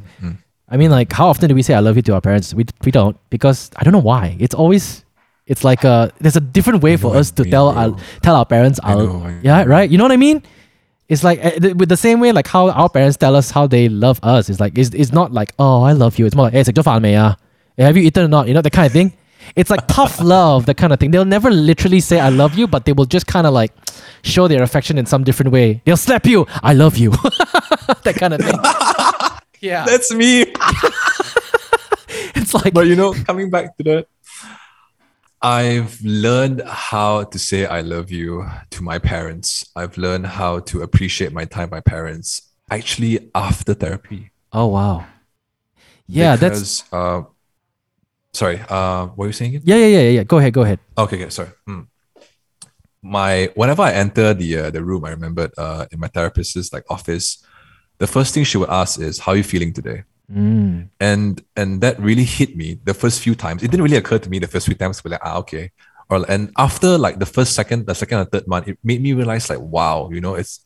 [0.72, 2.54] I mean, like, how often do we say "I love you" to our parents?
[2.54, 4.38] We we don't because I don't know why.
[4.40, 5.04] It's always
[5.46, 8.80] it's like a there's a different way for us to tell our, tell our parents.
[8.82, 9.90] I know, I yeah, right.
[9.90, 10.42] You know what I mean?
[11.12, 13.90] It's like uh, with the same way like how our parents tell us how they
[13.90, 14.50] love us.
[14.50, 16.26] It's like it's, it's not like oh I love you.
[16.26, 18.48] It's more like hey, eh, have you eaten or not?
[18.48, 19.12] You know that kind of thing.
[19.58, 21.12] It's like tough love, that kind of thing.
[21.12, 23.74] They'll never literally say I love you, but they will just kind of like
[24.24, 25.82] show their affection in some different way.
[25.84, 27.10] They'll slap you, I love you,
[28.04, 28.58] that kind of thing.
[29.64, 30.42] Yeah, that's me.
[32.34, 34.08] it's like, but you know, coming back to that,
[35.42, 39.66] I've learned how to say I love you to my parents.
[39.76, 44.32] I've learned how to appreciate my time with my parents actually after therapy.
[44.54, 45.06] oh wow,
[46.08, 47.24] yeah, that's uh,
[48.34, 49.56] sorry, uh, what were you saying?
[49.56, 49.64] Again?
[49.66, 50.24] yeah, yeah, yeah, yeah.
[50.24, 50.80] Go ahead, go ahead.
[50.98, 51.50] Okay, okay, sorry.
[51.68, 51.88] Mm.
[53.02, 56.86] My whenever I enter the uh, the room, I remembered uh, in my therapist's like
[56.88, 57.44] office,
[57.98, 60.90] the first thing she would ask is, "How are you feeling today?" Mm.
[61.00, 63.64] and and that really hit me the first few times.
[63.64, 65.72] It didn't really occur to me the first few times, but like ah okay,
[66.10, 69.14] or and after like the first second, the second or third month, it made me
[69.14, 70.64] realize like wow, you know, it's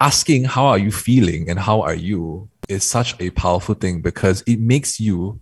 [0.00, 4.42] asking how are you feeling and how are you is such a powerful thing because
[4.46, 5.40] it makes you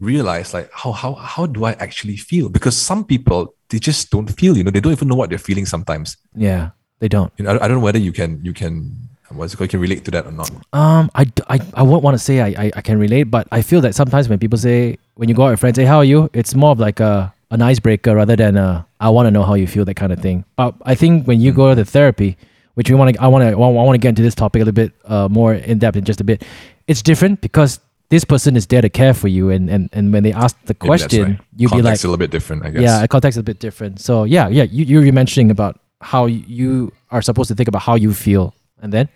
[0.00, 2.48] realize like how how how do I actually feel?
[2.48, 5.38] Because some people they just don't feel, you know, they don't even know what they're
[5.38, 6.16] feeling sometimes.
[6.34, 6.70] Yeah,
[7.00, 7.32] they don't.
[7.36, 9.78] You know, I, I don't know whether you can you can what's it called, you
[9.78, 10.50] can relate to that or not.
[10.72, 13.62] Um, I, I, I won't want to say I, I, I can relate, but I
[13.62, 16.04] feel that sometimes when people say, when you go out with friends, say, how are
[16.04, 16.30] you?
[16.32, 19.54] It's more of like a, an icebreaker rather than a, I want to know how
[19.54, 20.44] you feel, that kind of thing.
[20.56, 22.36] But I think when you go to the therapy,
[22.74, 24.64] which we want to, I want to, I want to get into this topic a
[24.64, 26.44] little bit uh, more in depth in just a bit.
[26.86, 29.50] It's different because this person is there to care for you.
[29.50, 31.40] And, and, and when they ask the question, right.
[31.56, 32.82] you'd be like, Context a little bit different, I guess.
[32.82, 34.00] yeah, context is a bit different.
[34.00, 37.82] So yeah, yeah, you, you were mentioning about how you are supposed to think about
[37.82, 38.54] how you feel.
[38.80, 39.08] And then,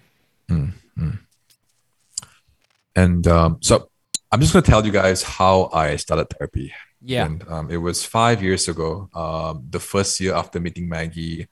[2.95, 3.89] And um, so
[4.31, 6.73] I'm just going to tell you guys how I started therapy.
[7.01, 7.25] yeah.
[7.27, 9.09] And um, it was five years ago.
[9.15, 11.49] Um, the first year after meeting Maggie,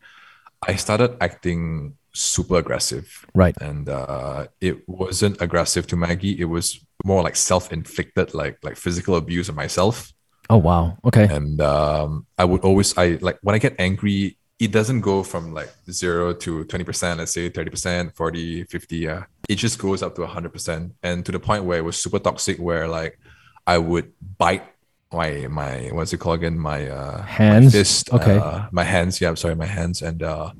[0.66, 3.24] I started acting super aggressive.
[3.34, 3.56] Right.
[3.60, 6.38] And uh, it wasn't aggressive to Maggie.
[6.38, 10.12] It was more like self-inflicted, like like physical abuse of myself.
[10.50, 10.98] Oh, wow.
[11.04, 11.24] Okay.
[11.24, 15.54] And um, I would always, I like when I get angry, it doesn't go from
[15.54, 18.96] like zero to 20%, let's say 30%, 40, 50.
[18.96, 19.24] Yeah.
[19.48, 20.90] It just goes up to 100%.
[21.02, 23.18] And to the point where it was super toxic, where like
[23.66, 24.64] I would bite
[25.12, 26.58] my, my, what's it called again?
[26.58, 27.64] My, uh, Hands?
[27.64, 28.12] My fist.
[28.12, 28.36] Okay.
[28.36, 29.18] Uh, my hands.
[29.20, 29.30] Yeah.
[29.30, 29.56] I'm sorry.
[29.56, 30.02] My hands.
[30.02, 30.52] And, uh,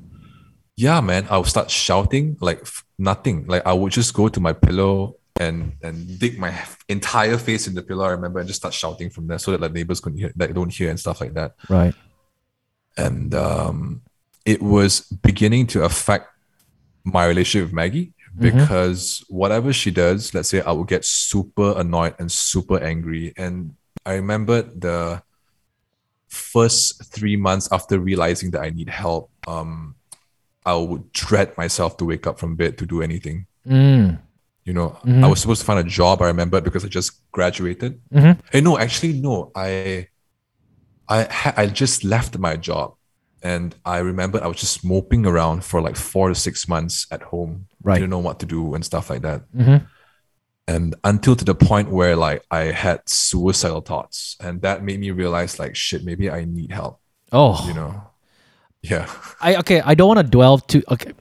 [0.75, 2.65] yeah, man, I would start shouting like
[2.97, 3.45] nothing.
[3.45, 6.53] Like I would just go to my pillow and and dig my
[6.89, 8.05] entire face in the pillow.
[8.05, 10.55] I remember and just start shouting from there so that like neighbors couldn't hear, like
[10.55, 11.53] don't hear and stuff like that.
[11.69, 11.93] Right.
[12.97, 14.01] And um,
[14.45, 16.27] it was beginning to affect
[17.03, 22.15] my relationship with Maggie because whatever she does, let's say I would get super annoyed
[22.19, 23.33] and super angry.
[23.37, 23.75] And
[24.05, 25.21] I remember the
[26.27, 29.95] first three months after realizing that I need help, um,
[30.65, 33.47] I would dread myself to wake up from bed to do anything.
[33.67, 34.19] Mm.
[34.63, 35.23] You know, Mm-hmm.
[35.23, 36.21] I was supposed to find a job.
[36.21, 37.99] I remember because I just graduated.
[38.13, 38.39] Mhm.
[38.53, 39.51] Eh, no, actually, no.
[39.55, 40.07] I,
[41.17, 42.87] I I just left my job,
[43.43, 47.21] and I remember I was just moping around for like four to six months at
[47.23, 47.67] home.
[47.83, 47.99] Right.
[47.99, 49.41] Didn't know what to do and stuff like that.
[49.51, 49.85] Mhm.
[50.67, 55.11] And until to the point where like I had suicidal thoughts, and that made me
[55.11, 56.99] realize like shit, maybe I need help.
[57.31, 57.91] Oh, You know.
[58.81, 59.05] Yeah.
[59.41, 59.81] I okay.
[59.81, 60.83] I don't want to dwell too.
[60.89, 61.11] Okay,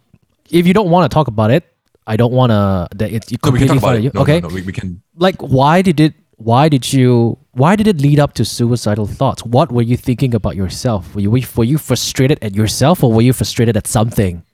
[0.51, 1.65] if you don't want to talk about it,
[2.07, 2.89] I don't want to.
[2.97, 4.15] That it's you No, we can completely talk about it.
[4.15, 6.15] No, okay, no, no, we, we can like why did it?
[6.37, 7.40] Why did you?
[7.53, 9.45] Why did it lead up to suicidal thoughts?
[9.45, 11.15] What were you thinking about yourself?
[11.15, 14.45] Were you were you frustrated at yourself, or were you frustrated at something?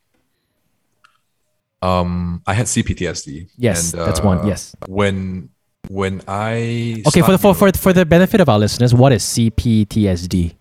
[1.83, 3.51] um I had CPTSD.
[3.59, 4.75] Yes, and, that's one, uh, yes.
[4.87, 5.51] When
[5.89, 9.23] when I Okay, for the for, for for the benefit of our listeners, what is
[9.23, 10.55] CPTSD?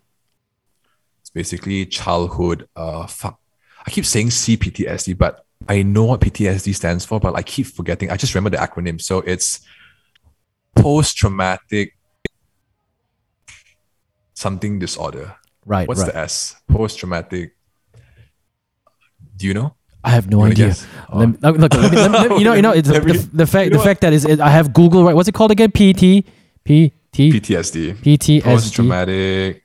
[1.22, 3.40] it's basically childhood uh fuck.
[3.88, 8.12] I keep saying CPTSD, but I know what PTSD stands for, but I keep forgetting.
[8.12, 9.02] I just remember the acronym.
[9.02, 9.62] So it's
[10.76, 11.95] post traumatic
[14.36, 15.36] something disorder.
[15.66, 16.14] Right, What's right.
[16.14, 16.56] the S?
[16.70, 17.56] Post traumatic.
[19.36, 19.76] Do you know?
[20.04, 20.68] I have no idea.
[20.68, 20.86] guess?
[21.12, 23.30] Let me, look, look, let me, let me- you know, you know, it's the, the,
[23.34, 25.16] the fact, you the fact that is, it, I have Google right.
[25.16, 25.72] What's it called again?
[25.72, 26.24] PT,
[26.64, 27.96] PT, PTSD.
[27.96, 28.44] PTSD.
[28.44, 29.64] Post traumatic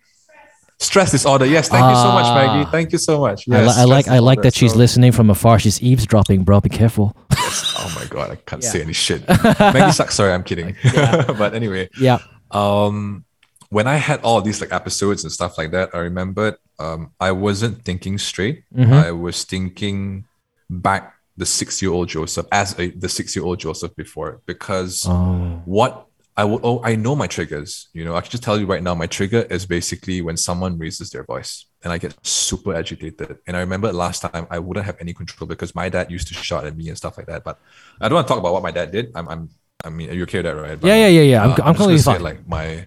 [0.79, 1.45] stress disorder.
[1.45, 2.35] Yes, thank you so much, Ah.
[2.35, 2.71] Maggie.
[2.71, 3.47] Thank you so much.
[3.51, 5.59] I, li- I like, I like that she's So- listening from afar.
[5.59, 6.61] She's eavesdropping, bro.
[6.63, 7.15] Be careful.
[7.33, 8.71] Oh my god, I can't Yeah.
[8.71, 9.29] say any shit.
[9.29, 10.15] Maggie sucks.
[10.15, 10.75] Sorry, I'm kidding.
[10.95, 12.21] but anyway, yeah.
[12.51, 13.25] um,
[13.71, 17.33] when I had all these like episodes and stuff like that, I remembered um, I
[17.33, 18.65] wasn't thinking straight.
[18.75, 18.93] Mhm.
[18.93, 20.25] I was thinking
[20.69, 26.07] back the six-year-old Joseph as a, the six-year-old Joseph before because Oh, what
[26.37, 27.89] I will oh I know my triggers.
[27.93, 30.77] You know, I can just tell you right now, my trigger is basically when someone
[30.79, 33.39] raises their voice and I get super agitated.
[33.47, 36.35] And I remember last time I wouldn't have any control because my dad used to
[36.35, 37.45] shout at me and stuff like that.
[37.45, 37.59] But
[38.01, 39.13] I don't want to talk about what my dad did.
[39.15, 39.49] I'm I'm
[39.85, 40.79] I mean, are you okay with that, right?
[40.81, 41.43] But, yeah, yeah, yeah, yeah.
[41.45, 42.23] I'm, uh, I'm gonna completely fine.
[42.23, 42.87] Like my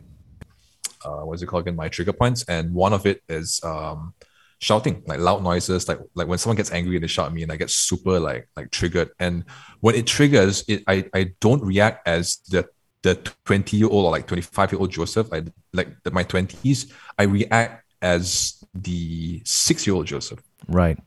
[1.05, 1.75] uh what's it called again?
[1.75, 2.43] My trigger points.
[2.47, 4.13] And one of it is um
[4.59, 7.43] shouting, like loud noises, like like when someone gets angry and they shout at me
[7.43, 9.11] and I get super like like triggered.
[9.19, 9.45] And
[9.79, 12.67] when it triggers, it I I don't react as the
[13.03, 15.43] the 20 year old or like 25 year old Joseph, I
[15.73, 20.41] like the, my 20s, I react as the six year old Joseph.
[20.67, 20.97] right.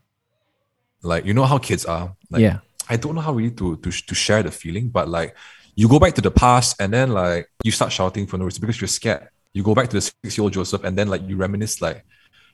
[1.02, 2.14] Like, you know how kids are.
[2.30, 2.58] Like, yeah.
[2.88, 5.34] I don't know how really to, to to share the feeling, but like
[5.74, 8.60] you go back to the past and then like you start shouting for no reason
[8.60, 9.28] because you're scared.
[9.56, 12.04] You go back to the six year old Joseph and then like you reminisce like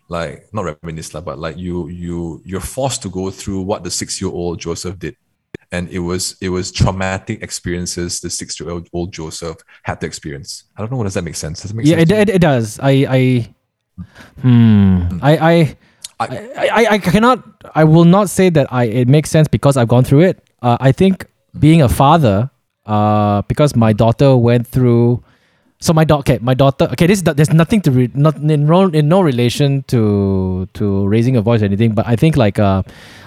[0.09, 3.91] like not reminisce like, but like you you you're forced to go through what the
[3.91, 5.17] six year old Joseph did.
[5.73, 10.51] And it was it was traumatic experiences the six year old Joseph had to experience.
[10.77, 10.99] I don't know.
[10.99, 11.63] What Does that make sense?
[11.63, 12.11] Does it make Yeah, sense?
[12.13, 12.79] it, it, it does.
[12.81, 13.21] I, I,
[14.41, 15.19] hmm.
[15.23, 15.77] I, I,
[16.21, 16.29] I,
[16.79, 17.43] I, I cannot.
[17.75, 18.85] I will not say that I.
[18.85, 20.37] It makes sense because I've gone through it.
[20.63, 21.27] Uh, I think
[21.59, 22.49] being a father,
[22.87, 25.25] uh, because my daughter went through.
[25.83, 27.09] So my daughter, okay, my daughter, okay.
[27.09, 31.43] This there's nothing to re, not in no, in no relation to to raising a
[31.43, 31.93] voice or anything.
[31.93, 32.85] But I think like uh,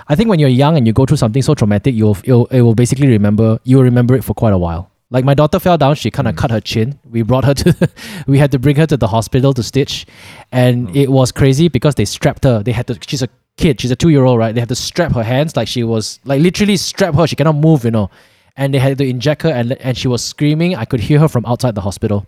[0.07, 2.61] I think when you're young and you go through something so traumatic, you'll you'll it
[2.61, 4.89] will basically remember you'll remember it for quite a while.
[5.09, 6.97] Like my daughter fell down, she kind of cut her chin.
[7.11, 7.89] We brought her to,
[8.27, 10.05] we had to bring her to the hospital to stitch,
[10.53, 12.63] and it was crazy because they strapped her.
[12.63, 12.97] They had to.
[13.05, 13.27] She's a
[13.57, 13.81] kid.
[13.81, 14.55] She's a two year old, right?
[14.55, 17.27] They had to strap her hands like she was like literally strap her.
[17.27, 18.09] She cannot move, you know,
[18.55, 20.77] and they had to inject her, and and she was screaming.
[20.77, 22.25] I could hear her from outside the hospital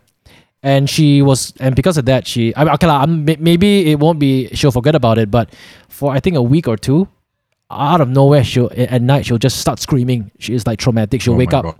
[0.63, 3.99] and she was and because of that she I mean, okay lah, I'm, maybe it
[3.99, 5.53] won't be she'll forget about it but
[5.87, 7.07] for i think a week or two
[7.69, 10.31] out of nowhere she'll at night she'll just start screaming.
[10.39, 11.21] She is like traumatic.
[11.21, 11.79] She'll Oh wake up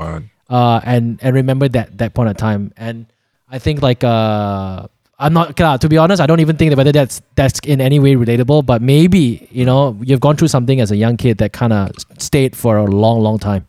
[0.50, 2.74] uh and and remember that that point of time.
[2.78, 3.06] And
[3.50, 4.88] i think like uh
[5.20, 7.80] i'm not okay, to be honest i don't even think that whether that's that's in
[7.80, 11.38] any way relatable but maybe you know you've gone through something as a young kid
[11.38, 13.66] that kind of stayed for a long long time.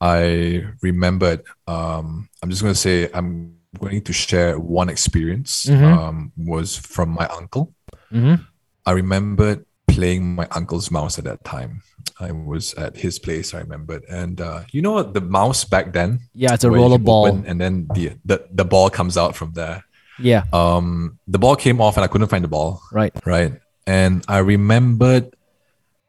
[0.00, 1.44] I remembered.
[1.66, 5.66] Um, I'm just going to say I'm going to share one experience.
[5.66, 5.82] Mhm.
[5.98, 7.72] Um, was from my uncle.
[8.12, 8.42] mm-hmm.
[8.86, 11.82] I remembered playing my uncle's mouse at that time.
[12.18, 13.54] I was at his place.
[13.54, 15.14] I remembered, and uh, you know what?
[15.14, 16.20] The mouse back then.
[16.34, 19.84] yeah it's a roller ball and then the, the the ball comes out from there.
[20.18, 22.82] yeah Um, the ball came off, and I couldn't find the ball.
[22.92, 23.52] right right?
[23.86, 25.34] And I remembered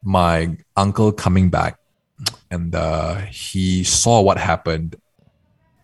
[0.04, 1.78] my uncle coming back,
[2.50, 4.96] and uh, he saw what happened.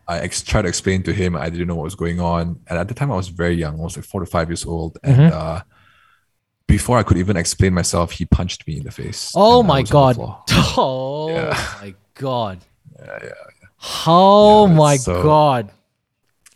[0.07, 1.35] I ex- tried to explain to him.
[1.35, 3.79] I didn't know what was going on, and at the time I was very young.
[3.79, 5.61] I was like four to five years old, and uh,
[6.67, 9.31] before I could even explain myself, he punched me in the face.
[9.35, 10.37] Oh my was on the god.
[10.77, 11.65] Oh Yeah.
[11.81, 12.59] my god.
[12.99, 13.29] Yeah, yeah.
[13.77, 15.71] How Yeah, my so- god.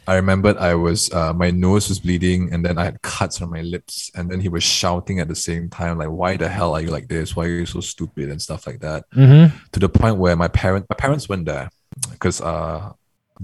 [0.08, 3.52] I remembered I was uh, my nose was bleeding and then I had cuts on
[3.52, 6.74] my lips and then he was shouting at the same time like why the hell
[6.74, 9.56] are you like this why are you so stupid and stuff like that Mm-hmm.
[9.72, 11.70] to the point where my parent my parents went there
[12.10, 12.92] because uh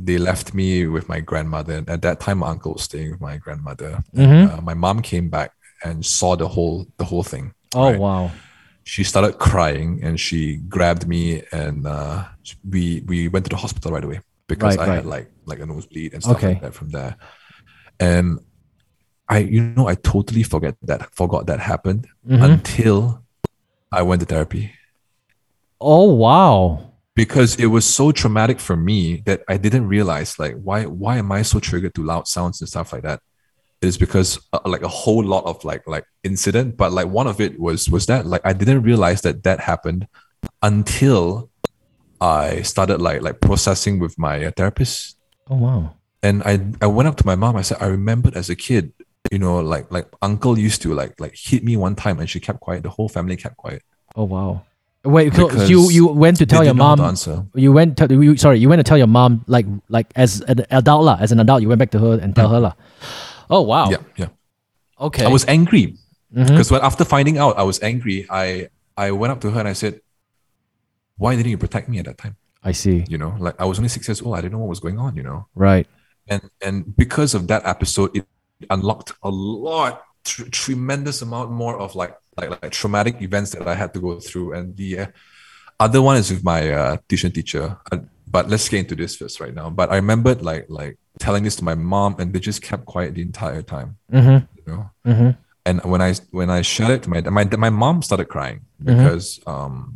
[0.05, 3.21] they left me with my grandmother and at that time my uncle was staying with
[3.21, 4.43] my grandmother Mhm.
[4.57, 5.51] uh, my mom came back
[5.83, 7.99] and saw the whole the whole thing Oh right?
[7.99, 8.31] wow.
[8.83, 12.23] she started crying and she grabbed me and uh,
[12.73, 14.95] we we went to the hospital right away because Right, I right.
[14.97, 16.53] had like like a nosebleed and stuff Okay.
[16.53, 17.13] like that from there.
[17.99, 18.39] And
[19.27, 22.43] I you know I totally forget that forgot that happened Mhm.
[22.49, 23.23] until
[23.91, 24.71] I went to therapy
[25.81, 26.86] Oh wow.
[27.17, 31.31] Because it was so traumatic for me that I didn't realize like why why am
[31.31, 33.19] I so triggered to loud sounds and stuff like that.
[33.81, 37.27] It is because uh, like a whole lot of like like incident, but like one
[37.33, 40.07] of it was was that like I didn't realize that that happened
[40.61, 41.49] until
[42.21, 45.17] I started like like processing with my uh, therapist,
[45.49, 45.93] Oh wow.
[46.21, 47.55] and I I went up to my mom.
[47.55, 48.93] I said I remembered as a kid,
[49.31, 52.39] you know, like like uncle used to like like hit me one time, and she
[52.39, 52.81] kept quiet.
[52.83, 53.81] The whole family kept quiet.
[54.15, 54.65] Oh wow.
[55.05, 58.07] Wait, Because you you went to tell your didn't know to mom you went to
[58.11, 61.31] you, sorry you went to tell your mom like like as an adult lah as
[61.31, 62.73] an adult you went back to her and tell her lah.
[63.49, 63.89] Oh wow.
[63.89, 64.29] Yeah, yeah.
[64.99, 65.23] Okay.
[65.23, 65.95] I was angry
[66.35, 66.47] Mhm.
[66.47, 68.67] because when after finding out I was angry, I
[68.97, 70.01] I went up to her and I said,
[71.15, 73.05] "Why didn't you protect me at that time?" I see.
[73.07, 74.35] You know, like I was only six years old.
[74.35, 75.15] I didn't know what was going on.
[75.15, 75.87] You know, Right.
[76.27, 78.25] and and because of that episode, it
[78.69, 83.75] unlocked a lot, tr- tremendous amount more of like like like traumatic events that I
[83.75, 84.53] had to go through.
[84.53, 85.05] And the uh,
[85.79, 87.77] other one is with my uh, tuition teacher.
[87.91, 89.69] Uh, but let's get into this first right now.
[89.69, 93.15] But I remembered like like telling this to my mom, and they just kept quiet
[93.15, 93.97] the entire time.
[94.11, 94.45] Mm-hmm.
[94.57, 95.29] You know, Mm-hmm.
[95.65, 98.97] and when I when I shared it to my my my mom started crying Mm-hmm.
[98.97, 99.93] because um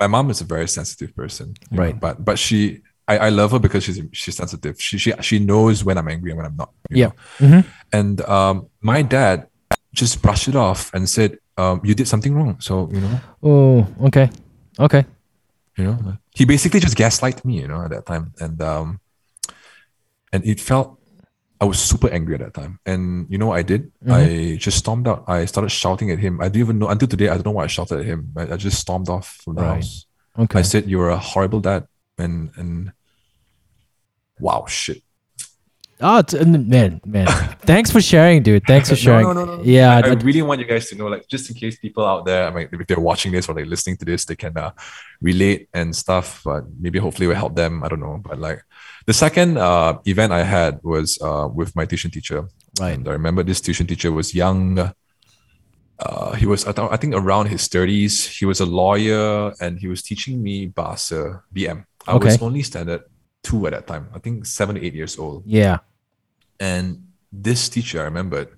[0.00, 2.00] my mom is a very sensitive person, you know, Right.
[2.00, 4.80] but but she I, I love her because she's she's sensitive.
[4.80, 6.70] She she she knows when I'm angry and when I'm not.
[6.90, 7.10] Yeah.
[7.38, 7.60] Mm-hmm.
[7.92, 9.46] And um my dad
[9.92, 12.60] just brushed it off and said, um, you did something wrong.
[12.60, 14.30] So, you know, Oh, okay.
[14.78, 15.04] Okay.
[15.76, 18.32] you know, he basically just gaslighted me, you know, at that time.
[18.40, 19.00] And um
[20.32, 20.98] and it felt
[21.60, 22.80] I was super angry at that time.
[22.84, 23.92] And you know what I did?
[24.10, 25.24] I just stormed out.
[25.28, 26.40] I started shouting at him.
[26.40, 28.32] I didn't even know until today, I don't know why I shouted at him.
[28.36, 29.74] I, I just stormed off from the Right.
[29.76, 30.06] house.
[30.38, 30.58] Okay.
[30.58, 31.86] I said, You're a horrible dad.
[32.18, 32.92] And and
[34.40, 35.02] wow, shit.
[36.06, 37.26] Oh, it's, uh, man, man.
[37.62, 38.64] Thanks for sharing, dude.
[38.66, 39.24] Thanks for sharing.
[39.26, 39.62] No, no, no, no.
[39.62, 39.96] Yeah.
[39.96, 42.46] I, I really want you guys to know, like, just in case people out there,
[42.46, 44.72] I mean, if they're watching this or like listening to this, they can uh,
[45.22, 46.42] relate and stuff.
[46.44, 47.82] But maybe hopefully will help them.
[47.82, 48.20] I don't know.
[48.22, 48.62] But like
[49.06, 52.48] the second uh, event I had was uh, with my tuition teacher.
[52.78, 52.98] Right.
[52.98, 54.92] And I remember this tuition teacher was young.
[55.98, 58.38] Uh, he was, I, th- I think, around his 30s.
[58.38, 61.86] He was a lawyer and he was teaching me Bahasa BM.
[62.06, 63.04] I was only standard
[63.42, 64.08] two at that time.
[64.14, 65.44] I think seven, eight years old.
[65.46, 65.78] yeah.
[66.60, 68.48] And this teacher, I remembered,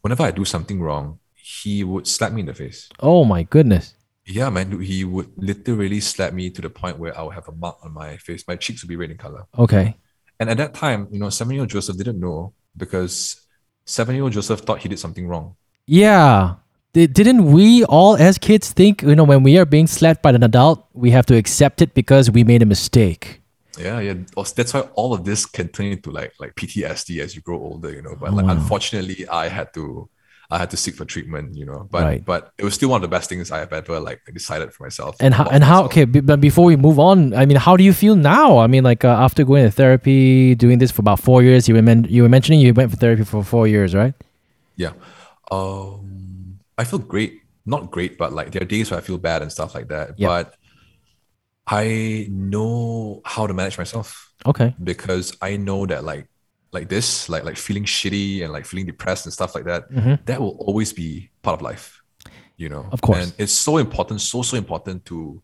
[0.00, 2.88] whenever I do something wrong, he would slap me in the face.
[3.00, 3.94] Oh my goodness.
[4.24, 7.52] Yeah, man, he would literally slap me to the point where I would have a
[7.52, 8.44] mark on my face.
[8.46, 9.46] My cheeks would be red in color.
[9.58, 9.96] Okay.
[10.38, 13.40] And at that time, you know, seven-year-old Joseph didn't know because
[13.84, 15.56] seven-year-old Joseph thought he did something wrong.
[15.86, 16.54] Yeah.
[16.92, 20.30] Di- Didn't we all as kids think, you know, when we are being slapped by
[20.30, 23.41] an adult, we have to accept it because we made a mistake?
[23.78, 24.14] Yeah, yeah.
[24.56, 27.90] That's why all of this can turn into like like PTSD as you grow older,
[27.90, 28.16] you know.
[28.20, 28.52] But Oh, like wow.
[28.52, 30.08] unfortunately, I had to
[30.50, 31.88] I had to seek for treatment, you know.
[31.90, 32.24] But Right.
[32.24, 34.82] but it was still one of the best things I have ever like decided for
[34.82, 35.16] myself.
[35.20, 37.94] And how, and how, okay, but before we move on, I mean, how do you
[37.94, 38.58] feel now?
[38.58, 41.74] I mean, like uh, after going to therapy, doing this for about four years, you
[41.74, 44.12] were, men- you were mentioning you went for therapy for four years, right?
[44.76, 44.92] Yeah.
[45.50, 47.40] Um, I feel great.
[47.64, 50.18] Not great, but like there are days where I feel bad and stuff like that.
[50.18, 50.28] Yeah.
[50.28, 50.54] But
[51.66, 54.74] I know how to manage myself Okay.
[54.82, 56.28] because I know that like
[56.72, 60.24] like this, like like feeling shitty and like feeling depressed and stuff like that, Mhm.
[60.24, 62.00] that will always be part of life.
[62.56, 62.88] You know?
[62.90, 63.18] Of course.
[63.22, 65.42] And it's so important, so so important to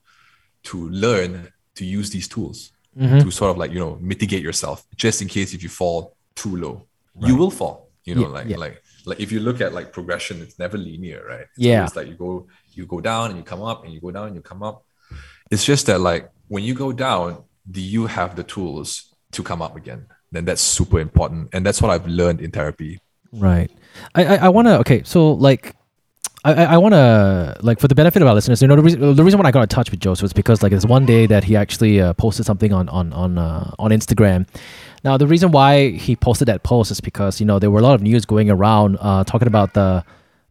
[0.64, 3.23] to learn to use these tools Mhm.
[3.23, 6.57] to sort of like, you know, mitigate yourself just in case if you fall too
[6.57, 6.87] low.
[7.21, 7.91] You will fall.
[8.05, 8.57] You know, Yeah, like yeah.
[8.57, 11.47] like like if you look at like progression, it's never linear, right?
[11.57, 11.85] It's Yeah.
[11.85, 14.27] It's like you go you go down and you come up and you go down
[14.29, 14.85] and you come up.
[15.51, 19.62] It's just that like when you go down, do you have the tools to come
[19.62, 20.07] up again?
[20.32, 21.51] Then that's super important.
[21.53, 23.01] And that's what I've learned in therapy.
[23.32, 23.70] Right.
[24.14, 25.03] I I, I want to okay.
[25.05, 25.74] So like,
[26.44, 29.16] I I, want to like for the benefit of our listeners, you know, the reason
[29.16, 31.26] the reason why I got in touch with Joseph is because like there's one day
[31.26, 34.46] that he actually uh, posted something on on on uh, on Instagram.
[35.05, 37.82] Now the reason why he posted that post is because you know there were a
[37.82, 40.05] lot of news going around uh, talking about the.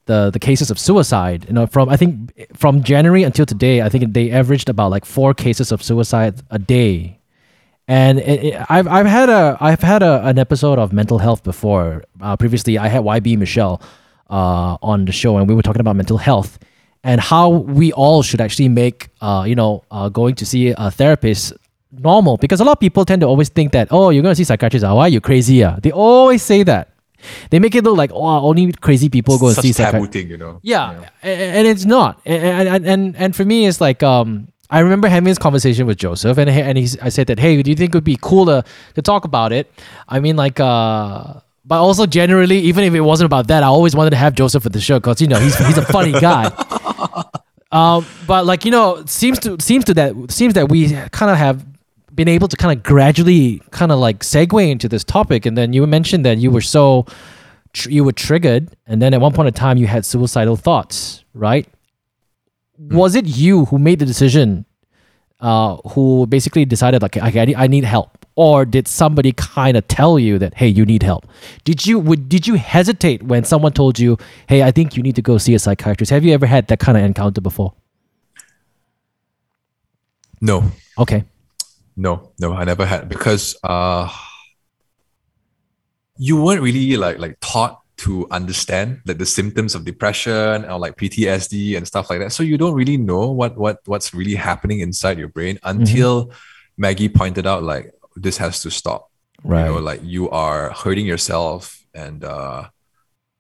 [0.08, 2.12] The, the cases of suicide, you know, from I think
[2.56, 6.60] from January until today, I think they averaged about like four cases of suicide a
[6.60, 7.20] day,
[7.88, 11.44] And it, it, I've I've had a I've had a, an episode of mental health
[11.44, 12.04] before.
[12.22, 13.82] Uh, previously, I had YB Michelle
[14.30, 16.58] uh, on the show, and we were talking about mental health
[17.04, 20.92] and how we all should actually make uh, you know uh, going to see a
[20.92, 21.54] therapist
[21.92, 24.36] normal because a lot of people tend to always think that oh you're going to
[24.36, 25.78] see psychiatrists ah, why are you crazy ah?
[25.82, 26.90] they always say that
[27.50, 30.38] they make it look like oh only crazy people go and see taboo thing, you
[30.38, 30.60] know.
[30.64, 32.20] yeah, a- and it's not.
[32.26, 35.98] And, and and and for me, it's like um, I remember having this conversation with
[35.98, 38.18] Joseph, and he- and he's, I said that hey, do you think it would be
[38.22, 38.64] cool to
[38.96, 39.72] to talk about it?
[40.10, 41.42] I mean, like uh.
[41.70, 44.66] But also generally, even if it wasn't about that, I always wanted to have Joseph
[44.66, 46.50] at the show because you know he's he's a funny guy.
[47.74, 51.36] Um, but like you know, seems to seems to that seems that we kind of
[51.38, 51.66] have
[52.18, 55.72] been able to kind of gradually kind of like segue into this topic, and then
[55.72, 57.06] you mentioned that you were so
[57.72, 61.24] tr- you were triggered, and then at one point in time you had suicidal thoughts,
[61.34, 61.66] right?
[62.78, 64.66] Was it you who made the decision?
[65.40, 69.78] Uh, who basically decided like okay, I need, I need help, or did somebody kind
[69.78, 71.28] of tell you that hey, you need help?
[71.64, 75.16] Did you would did you hesitate when someone told you hey, I think you need
[75.16, 76.10] to go see a psychiatrist?
[76.10, 77.74] Have you ever had that kind of encounter before?
[80.42, 81.24] No, Okay,
[81.98, 82.54] no, no.
[82.54, 84.08] I never had because uh,
[86.18, 90.96] you weren't really like like taught to understand like the symptoms of depression or like
[90.96, 92.32] PTSD and stuff like that.
[92.32, 96.32] So you don't really know what what what's really happening inside your brain until
[96.78, 99.12] Maggie pointed out like this has to stop.
[99.44, 102.70] right, You know, like you are hurting yourself and uh,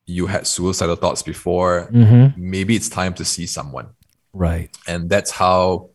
[0.08, 1.90] you had suicidal thoughts before.
[1.92, 2.34] mm-hmm.
[2.36, 3.90] Maybe it's time to see someone.
[4.34, 5.90] right, and that's how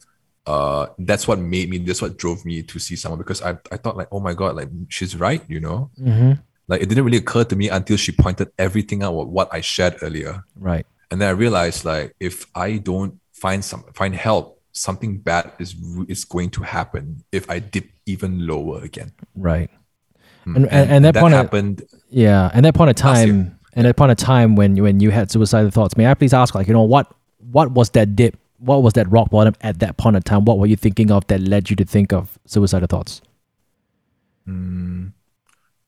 [0.47, 3.77] uh that's what made me that's what drove me to see someone because I, I
[3.77, 6.33] thought like oh my god like she's right you know mm-hmm.
[6.67, 9.97] like it didn't really occur to me until she pointed everything out what, i shared
[10.03, 15.19] earlier right, and then i realized like if i don't find some find help something
[15.19, 15.77] bad is
[16.09, 19.71] is going to happen if i dip even lower again right.
[20.43, 20.57] Hmm.
[20.57, 23.97] And- and- and that point of- happened Yeah, and that point of time, and that
[23.97, 26.75] point of time when when you had suicidal thoughts, may I please ask, like, you
[26.75, 27.07] know, what
[27.51, 28.37] what was that dip?
[28.63, 30.45] What was that rock bottom at that point of time?
[30.45, 33.21] What were you thinking of that led you to think of suicidal thoughts?
[34.49, 35.13] mm,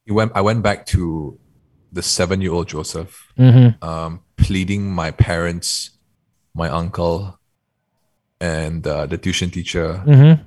[0.08, 1.38] went, i went back to
[1.92, 3.84] the seven year old joseph Mm-hmm.
[3.84, 5.90] um, pleading my parents,
[6.54, 7.38] my uncle,
[8.40, 10.42] and uh, the tuition teacher Mm-hmm.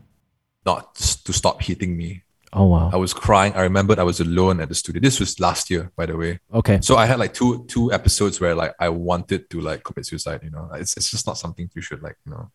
[0.65, 2.23] not to stop hitting me.
[2.53, 2.89] Oh wow.
[2.93, 3.53] I was crying.
[3.53, 5.01] I remembered I was alone at the studio.
[5.01, 6.39] This was last year, by the way.
[6.53, 6.79] Okay.
[6.81, 10.41] So I had like two two episodes where like I wanted to like commit suicide.
[10.43, 12.15] You know, it's it's just not something you should like.
[12.25, 12.51] You know,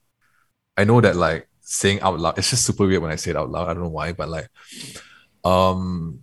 [0.77, 3.37] I know that like saying out loud, it's just super weird when I say it
[3.37, 3.69] out loud.
[3.69, 4.49] I don't know why, but like,
[5.45, 6.21] um,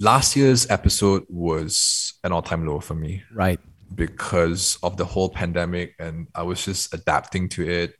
[0.00, 3.60] last year's episode was an all time low for me Right.
[3.94, 7.94] because of the whole pandemic and I was just adapting to it.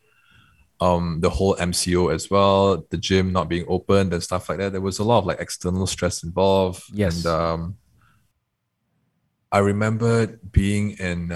[0.80, 4.72] Um, the whole MCO as well, the gym not being opened and stuff like that.
[4.72, 6.82] There was a lot of like external stress involved.
[6.92, 7.24] Yes.
[7.24, 7.76] And um,
[9.52, 11.32] I remember being in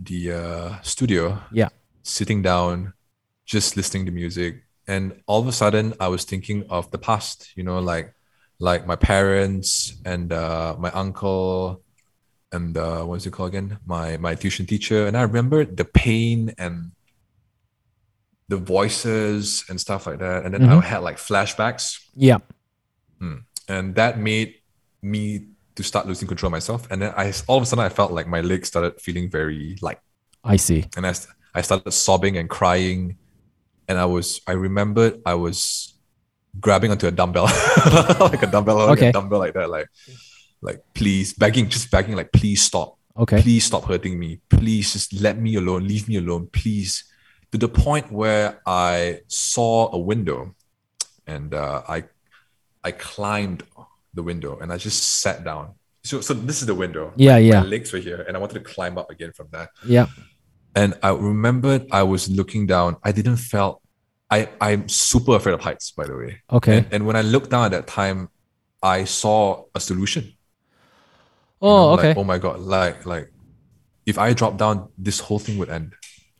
[0.00, 1.68] the uh, studio, Yeah.
[2.02, 2.92] sitting down,
[3.46, 7.52] just listening to music, and all of a sudden I was thinking of the past.
[7.56, 8.14] You know, like
[8.58, 11.82] like my parents and uh, my uncle
[12.52, 13.78] and uh, what's it called again?
[13.86, 16.92] My my tuition teacher, and I remember the pain and
[18.48, 20.44] the voices and stuff like that.
[20.44, 20.82] And then I Mhm.
[20.82, 22.38] had like flashbacks, Yeah.
[23.68, 24.54] and that made
[25.02, 26.86] me to start losing control of myself.
[26.90, 29.76] And then I all of a sudden I felt like my legs started feeling very
[29.80, 29.98] light,
[30.44, 30.84] I see.
[30.96, 31.14] and I,
[31.54, 33.16] I started sobbing and crying,
[33.88, 35.94] and I was I remembered I was
[36.60, 37.44] grabbing onto a dumbbell,
[38.20, 39.08] like a dumbbell, like Okay.
[39.08, 39.88] a dumbbell like that, like
[40.60, 43.42] like please begging, just begging, like please stop Okay.
[43.42, 47.04] please stop hurting me please just let me alone leave me alone please
[47.52, 50.54] to the point where i saw a window
[51.26, 52.02] and uh, i
[52.82, 53.62] i climbed
[54.14, 55.74] the window and i just sat down
[56.04, 57.36] so so this is the window Yeah.
[57.38, 57.60] Yeah.
[57.60, 60.06] my legs were here and i wanted to climb up again from there Yeah.
[60.74, 63.80] and i remembered i was looking down i didn't felt
[64.30, 66.78] i i'm super afraid of heights by the way Okay.
[66.78, 68.28] and, and when i looked down at that time
[68.82, 70.34] i saw a solution you
[71.62, 71.76] oh.
[71.76, 72.20] know, like, Okay.
[72.20, 73.30] oh my god like like
[74.06, 75.92] if i drop down this whole thing would end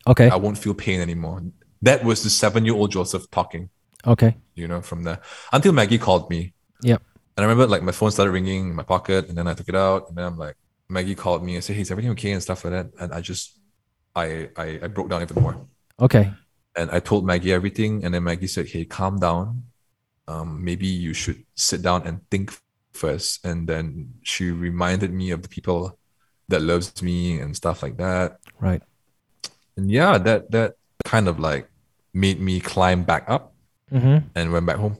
[0.07, 0.29] Okay.
[0.29, 1.43] I won't feel pain anymore.
[1.81, 3.69] That was the seven year old Joseph talking,
[4.05, 4.35] Okay.
[4.55, 5.19] you know, from there
[5.51, 6.53] until Maggie called me.
[6.81, 7.01] Yep.
[7.35, 9.69] And I remember like my phone started ringing in my pocket and then I took
[9.69, 10.55] it out and then I'm like,
[10.89, 12.31] Maggie called me and said, Hey, is everything okay?
[12.31, 12.87] And stuff like that.
[12.99, 13.59] And I just,
[14.15, 15.65] I, I, I broke down even more.
[15.99, 16.31] Okay.
[16.75, 18.03] And I told Maggie everything.
[18.05, 19.63] And then Maggie said, Hey, calm down.
[20.27, 22.53] Um, maybe you should sit down and think
[22.93, 23.43] first.
[23.45, 25.97] And then she reminded me of the people
[26.49, 28.37] that loves me and stuff like that.
[28.59, 28.83] Right.
[29.77, 31.67] And yeah, that that kind of like
[32.13, 33.51] made me climb back up
[33.91, 34.25] Mm-hmm.
[34.33, 34.97] and went back home.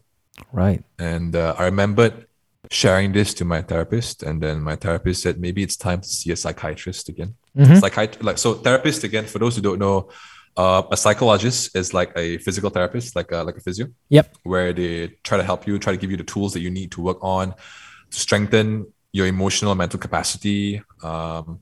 [0.51, 0.83] Right.
[0.99, 2.27] And uh, I remembered
[2.69, 6.29] sharing this to my therapist, and then my therapist said maybe it's time to see
[6.31, 7.33] a psychiatrist again.
[7.57, 7.79] Mhm.
[7.81, 9.25] Psychiat- like so, therapist again.
[9.25, 10.09] For those who don't know,
[10.57, 14.35] uh, a psychologist is like a physical therapist, like a, like a physio, Yep.
[14.43, 16.91] where they try to help you, try to give you the tools that you need
[16.91, 17.55] to work on
[18.11, 21.59] to strengthen your emotional and mental capacity, um,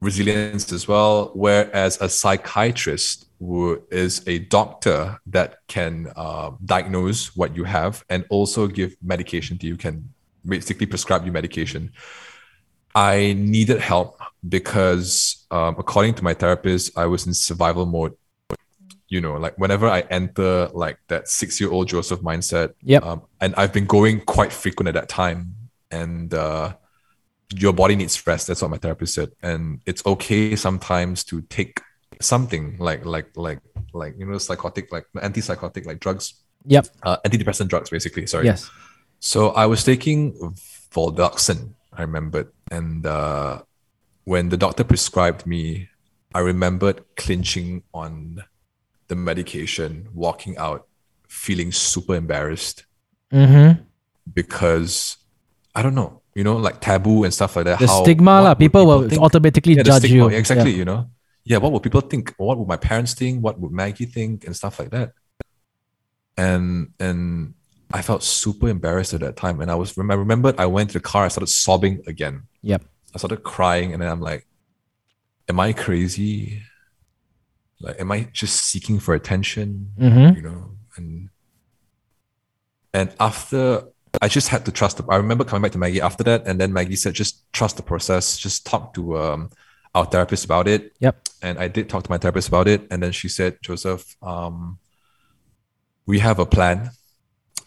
[0.00, 1.30] resilience as well.
[1.34, 8.24] Whereas a psychiatrist who is a doctor that can uh, diagnose what you have and
[8.30, 10.12] also give medication to you, can
[10.46, 11.92] basically prescribe you medication.
[12.94, 14.18] I needed help
[14.48, 18.14] because, um, according to my therapist, I was in survival mode.
[19.08, 23.02] You know, like whenever I enter like that six-year-old Joseph mindset, Yep.
[23.04, 25.54] um, and I've been going quite frequent at that time,
[25.90, 26.74] and uh,
[27.54, 28.46] your body needs rest.
[28.48, 31.80] That's what my therapist said, and it's okay sometimes to take
[32.20, 33.60] something like like like
[33.94, 36.34] like you know psychotic like antipsychotic like drugs,
[36.66, 36.86] Yep.
[37.02, 38.26] uh, antidepressant drugs basically.
[38.26, 38.46] Sorry.
[38.46, 38.70] Yes.
[39.20, 40.34] So I was taking
[40.92, 42.48] Valdoxan, I remembered.
[42.70, 43.62] And uh,
[44.24, 45.88] when the doctor prescribed me,
[46.34, 48.44] I remembered clinching on
[49.08, 50.86] the medication, walking out,
[51.28, 52.84] feeling super embarrassed
[53.32, 53.82] Mm-hmm.
[54.32, 55.18] because
[55.74, 57.78] I don't know, you know, like taboo and stuff like that.
[57.82, 58.54] The how- stigma, what lah.
[58.64, 59.20] People will think?
[59.26, 60.36] automatically Yeah, judge stigma, you.
[60.42, 60.80] Exactly, Yeah.
[60.80, 61.00] you know.
[61.50, 62.24] Yeah, what would people think?
[62.38, 63.42] What would my parents think?
[63.44, 64.44] What would Maggie think?
[64.46, 65.08] And stuff like that.
[66.36, 67.54] And and
[67.90, 69.60] I felt super embarrassed at that time.
[69.62, 72.42] And I was I remembered I went to the car, I started sobbing again.
[72.62, 72.82] Yep.
[73.14, 74.46] I started crying, and then I'm like,
[75.48, 76.62] Am I crazy?
[77.80, 79.92] Like, am I just seeking for attention?
[79.98, 80.36] Mm-hmm.
[80.36, 80.62] You know,
[80.96, 81.30] and
[82.92, 83.84] and after
[84.20, 86.60] I just had to trust the I remember coming back to Maggie after that, and
[86.60, 89.50] then Maggie said, just trust the process, just talk to um
[89.94, 90.92] our therapist about it.
[91.00, 91.28] Yep.
[91.42, 92.86] And I did talk to my therapist about it.
[92.90, 94.78] And then she said, Joseph, um,
[96.06, 96.90] we have a plan.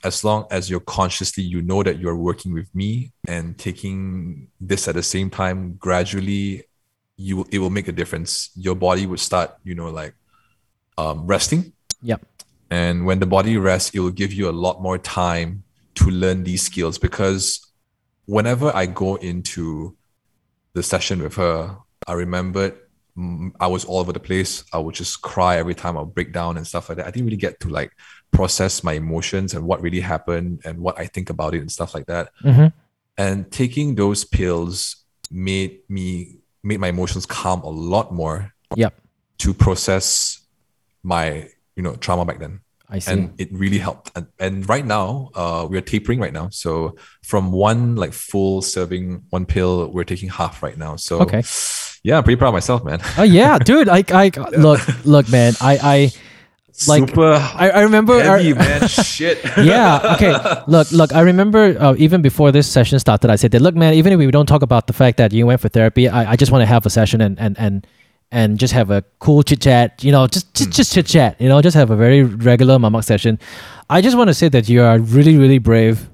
[0.04, 4.88] As long as you're consciously, you know that you're working with me and taking this
[4.88, 6.64] at the same time, gradually,
[7.18, 8.50] you will- it will make a difference.
[8.56, 10.14] Your body would start, you know, like
[10.98, 11.74] um, resting.
[12.02, 12.26] Yep.
[12.70, 15.64] And when the body rests, it will give you a lot more time
[16.02, 17.72] to learn these skills because
[18.26, 19.96] whenever I go into
[20.74, 21.78] the session with her,
[22.08, 22.74] I remembered
[23.18, 24.64] mm, I was all over the place.
[24.74, 27.08] I would just cry every time I would break down and stuff like that.
[27.08, 27.92] I didn't really get to like
[28.32, 31.94] process my emotions and what really happened and what I think about it and stuff
[31.94, 32.32] like that.
[32.44, 32.68] Mm-hmm.
[33.18, 34.96] And taking those pills
[35.30, 38.94] made me made my emotions calm a lot more Yep.
[39.40, 40.40] to process
[41.04, 42.62] my you know trauma back then
[42.92, 43.12] I see.
[43.14, 47.52] and it really helped and, and right now uh, we're tapering right now so from
[47.54, 51.42] one like full serving one pill we're taking half right now so Okay.
[52.04, 53.88] yeah i'm pretty proud of myself man oh yeah, dude.
[53.88, 55.54] Like, I look, look, man.
[55.62, 55.98] I, I,
[56.88, 57.34] Like, super
[57.64, 58.16] I, I remember.
[58.24, 60.16] heavy man shit yeah.
[60.16, 60.34] Okay.
[60.68, 61.12] Look, look.
[61.14, 63.94] I remember uh, even before this session started, I said that look, man.
[63.94, 66.36] Even if we don't talk about the fact that you went for therapy, I, I
[66.42, 67.86] just want to have a session and and and
[68.32, 70.04] and just have a cool chit chat.
[70.04, 71.40] You know, just just just chit chat.
[71.40, 73.40] You know, just have a very regular mamak session.
[73.90, 76.10] I just want to say that you are really really brave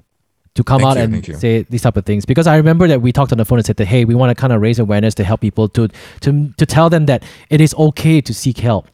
[0.54, 1.02] to come Thank out you,
[1.34, 3.58] and say these type of things because I remember that we talked on the phone
[3.58, 5.88] and said that hey, we want to kind of raise awareness to help people to
[6.20, 8.88] to to tell them that it is okay to seek help.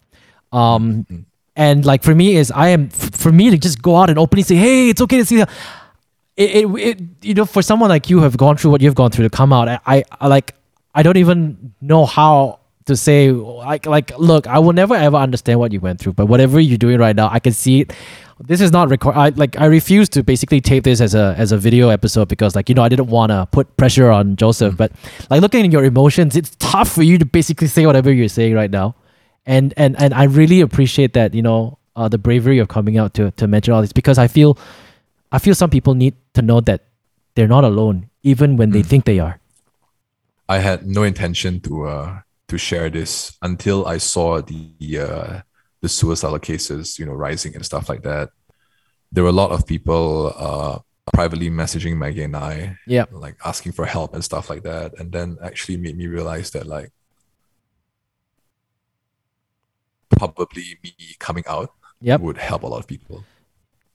[0.52, 1.20] Um, Mm-hmm.
[1.56, 4.42] and like for me is I am for me to just go out and openly
[4.42, 5.40] say, hey, it's okay to see.
[5.40, 5.48] It,
[6.36, 9.10] it, it you know for someone like you who have gone through what you've gone
[9.10, 10.54] through to come out, I, I like
[10.94, 15.59] I don't even know how to say like like look, I will never ever understand
[15.61, 17.93] what you went through, but whatever you're doing right now, I can see it.
[18.41, 19.14] This is not record.
[19.14, 22.55] I like I refuse to basically tape this as a as a video episode because
[22.57, 24.93] like you know I didn't want to put pressure on Joseph, but
[25.30, 28.55] like looking at your emotions, it's tough for you to basically say whatever you're saying
[28.55, 28.97] right now
[29.47, 33.14] and and and I really appreciate that you know uh, the bravery of coming out
[33.14, 34.59] to to mention all this because I feel
[35.30, 36.82] I feel some people need to know that
[37.37, 38.87] they're not alone even when they Mm.
[38.87, 39.39] think they are.
[40.49, 45.40] i had no intention to uh to share this until i saw the uh
[45.80, 48.30] the suicidal cases you know rising and stuff like that
[49.12, 50.78] there were a lot of people uh
[51.12, 53.05] privately messaging maggie and i Yeah.
[53.11, 56.66] like asking for help and stuff like that and then actually made me realize that
[56.66, 56.90] like
[60.11, 61.70] probably me coming out
[62.01, 62.20] Yep.
[62.20, 63.24] would help a lot of people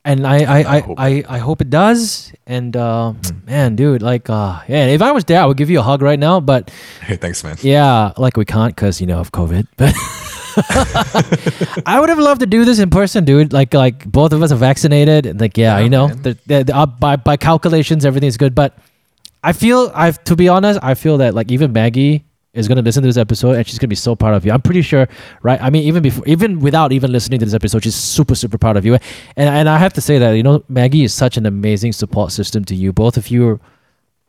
[0.05, 2.31] And I I, I I, hope- I, I hope it does.
[2.47, 3.13] And uh,
[3.45, 6.01] man, dude, like uh, yeah, if I was there, I would give you a hug
[6.01, 6.39] right now.
[6.39, 6.71] But
[7.01, 9.67] hey thanks man yeah, like we can't because you know of COVID.
[9.77, 9.93] But
[11.85, 13.53] I would have loved to do this in person, dude.
[13.53, 16.63] Like like both of us are vaccinated, and like yeah, Yeah, you know, the, the,
[16.63, 18.55] the, uh, by by calculations, everything's good.
[18.55, 18.77] But
[19.43, 22.23] I feel I've to be honest, I feel that like even Maggie
[22.59, 24.45] is going to listen to this episode and she's going to be so proud of
[24.45, 24.51] you.
[24.51, 25.07] I'm pretty sure,
[25.41, 25.61] right?
[25.61, 28.77] I mean, even before, even without even listening to this episode, she's super, super proud
[28.77, 28.95] of you.
[29.35, 32.31] And and I have to say that you know Maggie is such an amazing support
[32.31, 32.93] system to you.
[32.93, 33.59] Both of you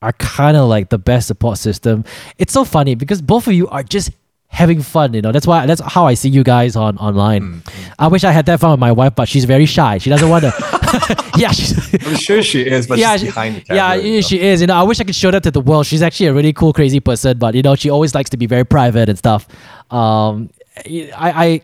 [0.03, 2.05] are kind of like the best support system.
[2.39, 4.11] It's so funny because both of you are just
[4.51, 5.15] having fun.
[5.15, 7.63] You know, that's why that's how I see you guys on online.
[7.99, 9.99] I wish I had that fun with my wife, but she's very shy.
[9.99, 11.33] She doesn't want to.
[11.39, 14.21] yeah, she's, I'm sure she is, but yeah, she's she- behind the yeah, you know.
[14.21, 14.61] she is.
[14.61, 15.87] You know, I wish I could show that to the world.
[15.87, 18.47] She's actually a really cool, crazy person, but you know, she always likes to be
[18.47, 19.47] very private and stuff.
[19.91, 21.63] Um, I, I, I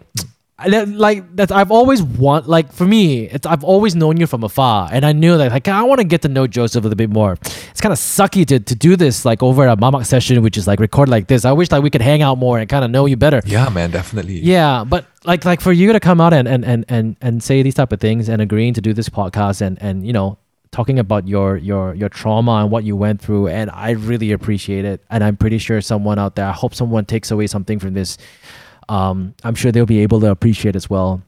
[0.64, 1.52] that- like that.
[1.52, 5.12] I've always want like for me, it's I've always known you from afar, and I
[5.12, 7.32] knew that like I want to get to know Joseph a little bit more.
[7.70, 10.66] It's kind of sucky to, to do this like over a mamak session, which is
[10.66, 11.44] like record like this.
[11.44, 13.42] I wish like we could hang out more and kind of know you better.
[13.44, 14.38] Yeah, man, definitely.
[14.40, 17.62] Yeah, but like like for you to come out and and and and, and say
[17.62, 20.38] these type of things and agreeing to do this podcast and and you know
[20.70, 24.84] talking about your your your trauma and what you went through and I really appreciate
[24.84, 27.94] it and I'm pretty sure someone out there I hope someone takes away something from
[27.94, 28.18] this
[28.88, 31.22] um I'm sure they'll be able to appreciate as well.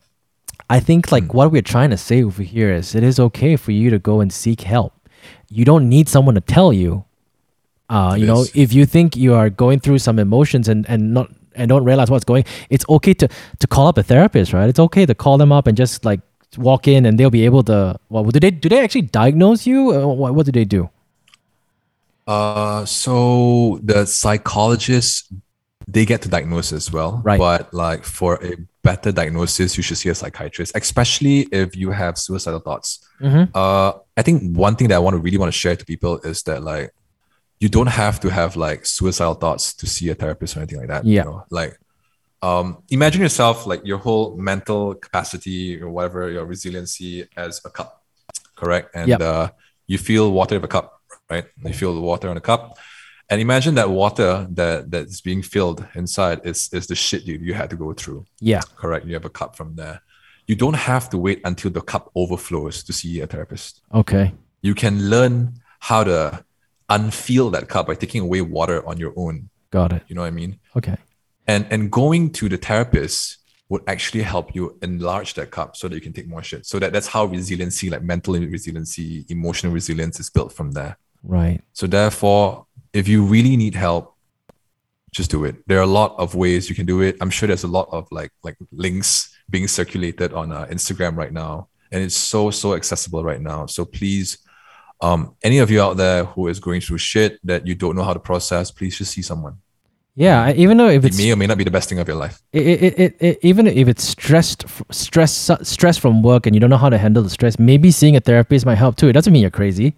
[0.70, 3.72] I think like what we're trying to say over here is it is okay for
[3.72, 4.92] you to go and seek help.
[5.50, 7.04] You don't need someone to tell you.
[7.88, 11.30] Uh, you know, if you think you are going through some emotions and, and not
[11.54, 13.28] and don't realize what's going, it's okay to
[13.60, 14.68] to call up a therapist, right?
[14.68, 16.20] It's okay to call them up and just like
[16.58, 17.98] walk in and they'll be able to.
[18.10, 19.90] Well, do they do they actually diagnose you?
[19.92, 20.90] Uh, What what do they do?
[22.26, 25.32] Uh, so the psychologists
[25.90, 27.38] they get to diagnose as well, Right.
[27.38, 32.18] But like for a better diagnosis, you should see a psychiatrist, especially if you have
[32.18, 32.88] suicidal thoughts.
[33.20, 33.44] Mm-hmm.
[33.54, 36.18] Uh, I think one thing that I want to really want to share to people
[36.20, 36.90] is that like
[37.58, 40.88] you don't have to have like suicidal thoughts to see a therapist or anything like
[40.88, 41.04] that.
[41.06, 41.24] Yeah.
[41.24, 41.44] You know?
[41.50, 41.78] Like
[42.42, 48.04] um imagine yourself like your whole mental capacity or whatever, your resiliency as a cup.
[48.56, 48.94] Correct.
[48.94, 49.20] And Yep.
[49.22, 49.48] uh
[49.86, 51.46] you feel water of a cup, right?
[51.64, 52.78] You feel the water in a cup.
[53.30, 57.54] And imagine that water that that's being filled inside is is the shit you, you
[57.54, 58.62] had to go through Yeah.
[58.76, 60.00] correct you have a cup from there
[60.46, 64.32] you don't have to wait until the cup overflows to see a therapist Okay.
[64.62, 65.34] you can learn
[65.80, 66.42] how to
[66.88, 70.02] unfill that cup by taking away water on your own Got it.
[70.08, 70.96] you know what i mean Okay.
[71.46, 73.36] and and going to the therapist
[73.70, 76.78] would actually help you enlarge that cup so that you can take more shit so
[76.78, 81.60] that that's how resiliency like mental resiliency emotional resilience is built from there Right.
[81.72, 84.14] so therefore, if you really need help,
[85.10, 85.56] just do it.
[85.66, 87.16] There are a lot of ways you can do it.
[87.20, 91.32] I'm sure there's a lot of like like links being circulated on uh, Instagram right
[91.32, 93.66] now, and it's so so accessible right now.
[93.66, 94.38] So please,
[95.00, 98.04] um, any of you out there who is going through shit that you don't know
[98.04, 99.58] how to process, please just see someone.
[100.18, 100.52] Yeah.
[100.52, 102.42] Even though if It may or may not be the best thing of your life.
[102.52, 106.70] it, it, it, it, even if it's stressed stress stress from work and you don't
[106.70, 109.32] know how to handle the stress maybe seeing a therapist might help too it doesn't
[109.32, 109.94] mean you're crazy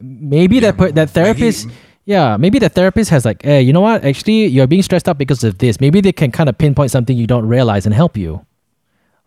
[0.00, 1.68] maybe that that therapist
[2.04, 4.04] yeah maybe the therapist has like hey you know what?
[4.04, 5.80] Actually you're being stressed out because of this.
[5.80, 8.44] Maybe they can kind of pinpoint something you don't realize and help you.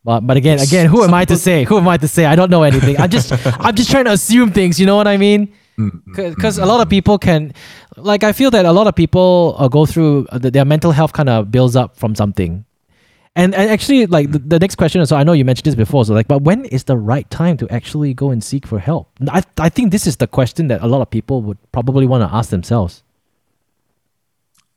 [0.03, 1.63] But but again again who am I to say?
[1.63, 2.25] Who am I to say?
[2.25, 2.97] I don't know anything.
[2.97, 5.53] I'm just I'm just trying to assume things you know what I mean?
[5.77, 7.53] Mm, because a lot of people can
[7.97, 11.11] like i feel that a lot of people uh, go through uh, their mental health
[11.11, 12.63] kind of builds up from something
[13.35, 16.05] and, and actually like the, the next question so i know you mentioned this before
[16.05, 19.09] so like but when is the right time to actually go and seek for help
[19.29, 22.29] i, I think this is the question that a lot of people would probably want
[22.29, 23.03] to ask themselves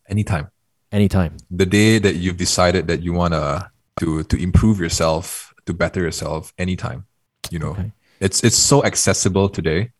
[0.08, 0.48] Anytime.
[0.90, 6.00] anytime the day that you've decided that you wanna to to improve yourself, to better
[6.00, 7.04] yourself, anytime,
[7.50, 7.92] you know, Okay.
[8.20, 9.90] it's it's so accessible today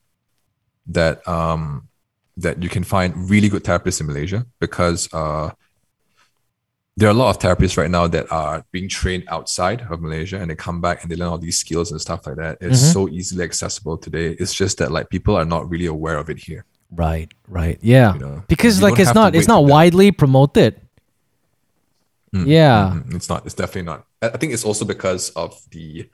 [0.86, 1.88] that um
[2.38, 5.50] that you can find really good therapists in Malaysia because uh
[6.98, 10.36] there are a lot of therapists right now that are being trained outside of Malaysia
[10.40, 12.54] and they come back and they learn all these skills and stuff like that.
[12.66, 12.92] It's Mhm.
[12.96, 14.28] so easily accessible today.
[14.42, 16.62] It's just that like people are not really aware of it here.
[17.04, 17.28] right
[17.58, 19.74] right yeah You know, because you like it's not it's not for that.
[19.76, 20.72] widely promoted
[22.34, 23.40] Mm, yeah mm, It's not.
[23.46, 24.00] It's definitely not.
[24.24, 26.08] I I think it's also because of the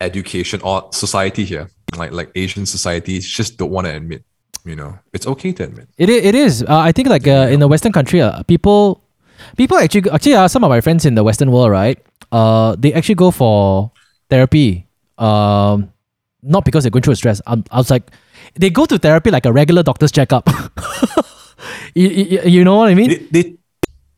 [0.00, 1.66] education or society here.
[1.96, 4.22] Like like Asian societies just don't want to admit.
[4.64, 5.86] You know, it's okay to admit.
[5.98, 6.62] It it is.
[6.62, 9.02] Uh, I think like uh, in the Western country, uh, people
[9.56, 11.98] people actually actually uh, some of my friends in the Western world, right?
[12.32, 13.90] Uh, they actually go for
[14.28, 14.86] therapy.
[15.18, 15.92] Um,
[16.42, 17.42] not because they're going through stress.
[17.46, 18.10] Um, I was like,
[18.54, 20.48] they go to therapy like a regular doctor's checkup.
[21.94, 23.10] you, you, you know what I mean?
[23.10, 23.54] They they,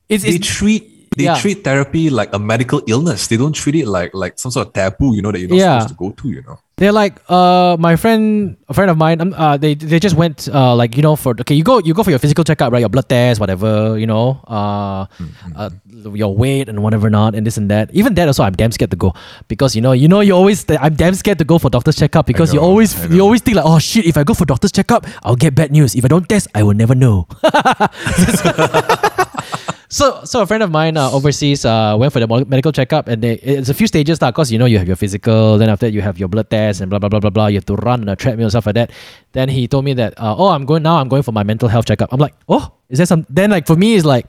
[0.09, 1.36] It's, they it's treat they yeah.
[1.38, 3.26] treat therapy like a medical illness.
[3.26, 5.14] They don't treat it like like some sort of taboo.
[5.14, 5.80] You know that you're not Yeah.
[5.80, 6.28] supposed to go to.
[6.30, 6.59] You know.
[6.76, 9.20] They're like, uh, my friend, a friend of mine.
[9.20, 11.94] Um, uh, they they just went, uh, like you know, for okay, you go you
[11.94, 12.80] go for your physical checkup, right?
[12.80, 15.06] Your blood test, whatever, you know, uh,
[15.54, 15.70] uh,
[16.14, 17.90] your weight and whatever not, and this and that.
[17.92, 19.12] Even that also, I'm damn scared to go
[19.48, 22.26] because you know, you know, you always I'm damn scared to go for doctor's checkup
[22.26, 25.06] because you always you always think like, oh shit, if I go for doctor's checkup,
[25.22, 25.94] I'll get bad news.
[25.94, 27.28] If I don't test, I will never know.
[29.93, 33.20] So, so a friend of mine uh, overseas uh, went for the medical checkup, and
[33.20, 34.32] they, it's a few stages, lah.
[34.32, 36.81] Cause you know you have your physical, then after that you have your blood test,
[36.81, 37.48] and blah blah blah blah blah.
[37.48, 38.90] You have to run on a treadmill and stuff like that.
[39.32, 40.97] Then he told me that, uh, oh, I'm going now.
[40.97, 42.09] I'm going for my mental health checkup.
[42.10, 43.27] I'm like, oh, is there some?
[43.28, 44.27] Then like for me, it's like.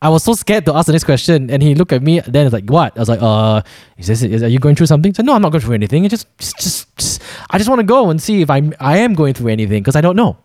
[0.00, 2.20] I was so scared to ask the next question, and he looked at me.
[2.20, 3.62] Then it's like, "What?" I was like, "Uh,
[3.96, 4.22] is this?
[4.22, 6.04] Is, are you going through something?" Said, "No, I'm not going through anything.
[6.04, 8.98] It just, just, just, just I just want to go and see if I'm, I
[8.98, 10.38] am going through anything because I don't know."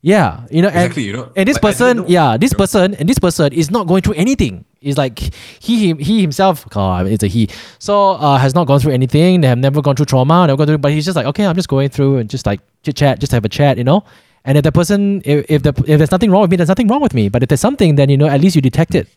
[0.00, 3.18] Yeah, you know, and- you know, and this like, person, yeah, this person and this
[3.18, 4.64] person is not going through anything.
[4.80, 5.18] It's like
[5.58, 7.48] he him, he himself, oh, it's a he.
[7.80, 9.40] So uh, has not gone through anything.
[9.40, 10.46] They have never gone through trauma.
[10.46, 12.60] Never gone through, but he's just like, okay, I'm just going through and just like
[12.84, 14.04] chit chat, just have a chat, you know.
[14.44, 16.86] And if the person, if if, the, if there's nothing wrong with me, there's nothing
[16.86, 17.28] wrong with me.
[17.28, 19.08] But if there's something, then you know, at least you detect it,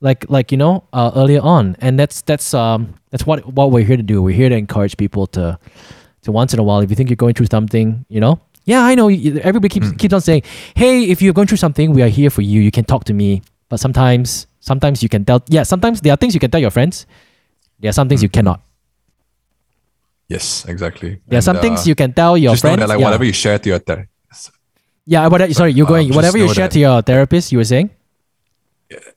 [0.00, 1.76] like like you know, uh, earlier on.
[1.80, 4.22] And that's that's um that's what what we're here to do.
[4.22, 5.58] We're here to encourage people to
[6.22, 8.82] to once in a while, if you think you're going through something, you know, yeah,
[8.82, 9.08] I know.
[9.08, 10.42] Everybody keeps keeps on saying,
[10.74, 12.60] "Hey, if you're going through something, we are here for you.
[12.60, 15.42] You can talk to me." But sometimes, sometimes you can tell.
[15.48, 17.06] Yeah, sometimes there are things you can tell your friends.
[17.80, 18.60] There are some things you cannot.
[20.28, 21.20] Yes, exactly.
[21.26, 22.80] There are some things uh, you can tell your just know friends.
[22.80, 23.04] that like yeah.
[23.04, 24.52] whatever you share to your therapist,
[25.06, 26.06] yeah, what, sorry, you're uh, going.
[26.06, 27.90] just Whatever you share that- to your therapist, you were saying.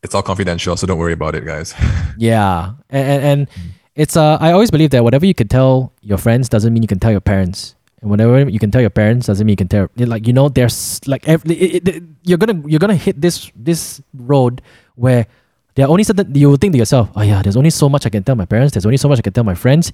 [0.02, 1.74] it's all confidential, so don't worry about it, guys.
[2.18, 3.48] Yeah, and and, and
[3.94, 6.88] it's uh, I always believe that whatever you can tell your friends doesn't mean you
[6.88, 7.74] can tell your parents,
[8.04, 10.52] and whatever you can tell your parents doesn't mean you can tell like you know
[10.52, 14.60] there's like every, it, it, you're gonna you're gonna hit this this road
[14.94, 15.24] where
[15.74, 18.04] there are only certain you will think to yourself, oh yeah, there's only so much
[18.06, 19.90] I can tell my parents, there's only so much I can tell my friends,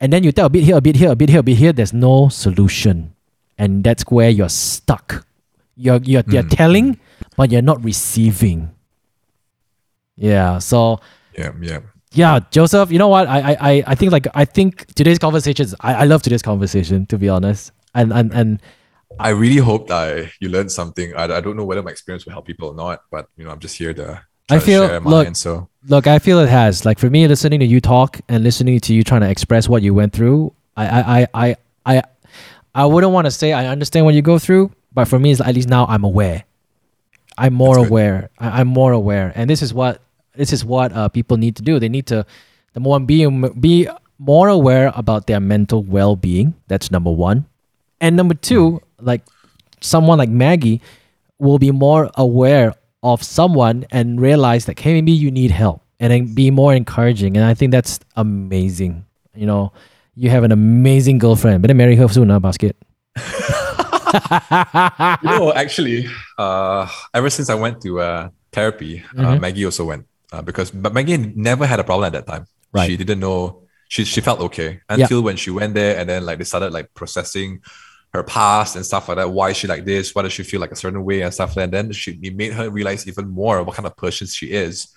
[0.00, 1.58] and then you tell a bit here, a bit here, a bit here, a bit
[1.58, 1.72] here.
[1.72, 3.12] There's no solution,
[3.56, 5.22] and that's where you're stuck.
[5.76, 6.56] You're you're, you're Mm.
[6.56, 6.86] telling,
[7.36, 8.70] but you're not receiving.
[10.16, 10.98] Yeah, so
[11.38, 11.80] yeah, yeah.
[12.12, 13.26] Yeah, Joseph, you know what?
[13.26, 17.06] I I, I, I think like I think today's conversations I, I love today's conversation
[17.06, 17.72] to be honest.
[17.94, 18.60] And and and
[19.18, 21.14] I really hope that you learned something.
[21.14, 23.50] I, I don't know whether my experience will help people or not, but you know,
[23.50, 24.22] I'm just here to.
[24.50, 26.84] I feel- look, mine, so look, I feel it has.
[26.84, 29.82] Like for me listening to you talk and listening to you trying to express what
[29.82, 31.56] you went through, I I I I
[31.86, 32.02] I,
[32.74, 35.40] I wouldn't want to say I understand what you go through, but for me it's
[35.40, 36.44] at least now I'm aware.
[37.38, 38.28] I'm more aware.
[38.38, 39.32] I, I'm more aware.
[39.34, 40.02] And this is what
[40.34, 41.78] this is what uh, people need to do.
[41.78, 42.24] They need to
[42.72, 43.26] the more be
[43.60, 43.88] be
[44.18, 46.54] more aware about their mental well being.
[46.68, 47.46] That's number one.
[48.00, 49.22] And number two, like
[49.80, 50.80] someone like Maggie
[51.38, 56.12] will be more aware of someone and realize that hey, maybe you need help and
[56.12, 57.36] then be more encouraging.
[57.36, 59.04] And I think that's amazing.
[59.34, 59.72] You know,
[60.14, 61.62] you have an amazing girlfriend.
[61.62, 62.76] Better marry her soon, huh, basket.
[65.22, 66.06] you know, actually,
[66.38, 69.40] uh, ever since I went to uh, therapy, uh, Mhm.
[69.40, 72.46] Maggie also went uh, because but Maggie never had a problem at that time.
[72.72, 72.88] Right.
[72.88, 73.62] She didn't know.
[73.88, 75.04] She she felt okay Yeah.
[75.04, 77.60] until when she went there, and then like they started like processing
[78.14, 79.30] her past and stuff like that.
[79.30, 80.14] Why is she like this?
[80.14, 81.78] Why does she feel like a certain way and stuff like that?
[81.78, 84.88] And then she it made her realize even more what kind of person she is,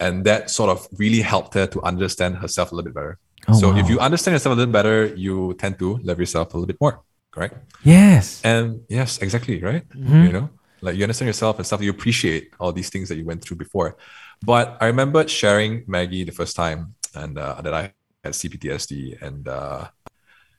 [0.00, 3.18] and that sort of really helped her to understand herself a little bit better.
[3.48, 6.56] Oh, so if you understand yourself a little better, you tend to love yourself a
[6.56, 7.00] little bit more.
[7.30, 7.54] Correct.
[7.84, 8.40] Yes.
[8.44, 9.84] And yes, exactly, right?
[9.90, 10.26] Mhm.
[10.26, 10.50] You know,
[10.80, 13.56] like you understand yourself and stuff, you appreciate all these things that you went through
[13.58, 13.96] before.
[14.44, 17.92] But I remember sharing Maggie the first time and uh, that I
[18.24, 19.88] had CPTSD and uh,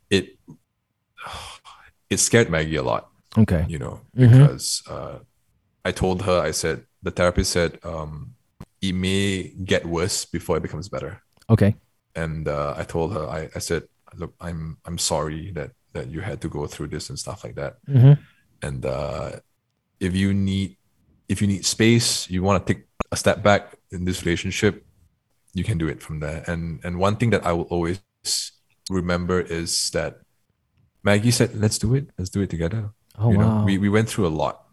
[0.09, 0.37] it
[2.09, 3.65] it scared Maggie a lot, Okay.
[3.69, 4.31] you know, Mhm.
[4.31, 5.19] because uh,
[5.85, 8.33] I told her, I said, the therapist said, um,
[8.81, 11.75] it may get worse before it becomes better Okay.
[12.15, 13.83] and uh, I told her, I, I said,
[14.15, 17.55] look, I'm I'm sorry that that you had to go through this and stuff like
[17.55, 17.77] that.
[17.87, 18.13] Mm-hmm.
[18.61, 19.39] And uh,
[19.99, 20.77] if you need
[21.27, 24.85] if you need space, you want to take a step back in this relationship,
[25.53, 26.43] you can do it from there.
[26.47, 28.01] And and one thing that I will always
[28.89, 30.19] remember is that
[31.03, 32.09] Maggie said, "Let's do it.
[32.17, 33.65] Let's do it together." Oh you know, wow.
[33.65, 34.65] we, we went through a lot.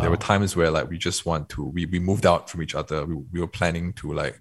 [0.00, 2.74] There were times where like we just want to we, we moved out from each
[2.74, 3.06] other.
[3.06, 4.38] We, we were planning to like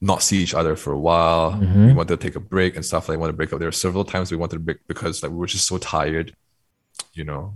[0.00, 1.58] not see each other for a while.
[1.60, 1.94] We Mhm.
[1.94, 3.60] wanted to take a break and stuff like want to break up.
[3.60, 6.34] There were several times we wanted to break because like we were just so tired,
[7.14, 7.54] you know.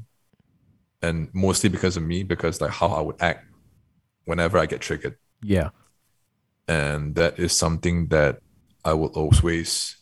[1.02, 3.45] And mostly because of me, because like how I would act
[4.26, 5.16] whenever I get triggered.
[5.42, 5.70] yeah.
[6.68, 8.40] And that is something that
[8.84, 9.96] I will always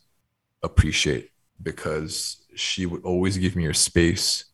[0.62, 1.28] appreciate
[1.62, 4.46] because she would always give me a space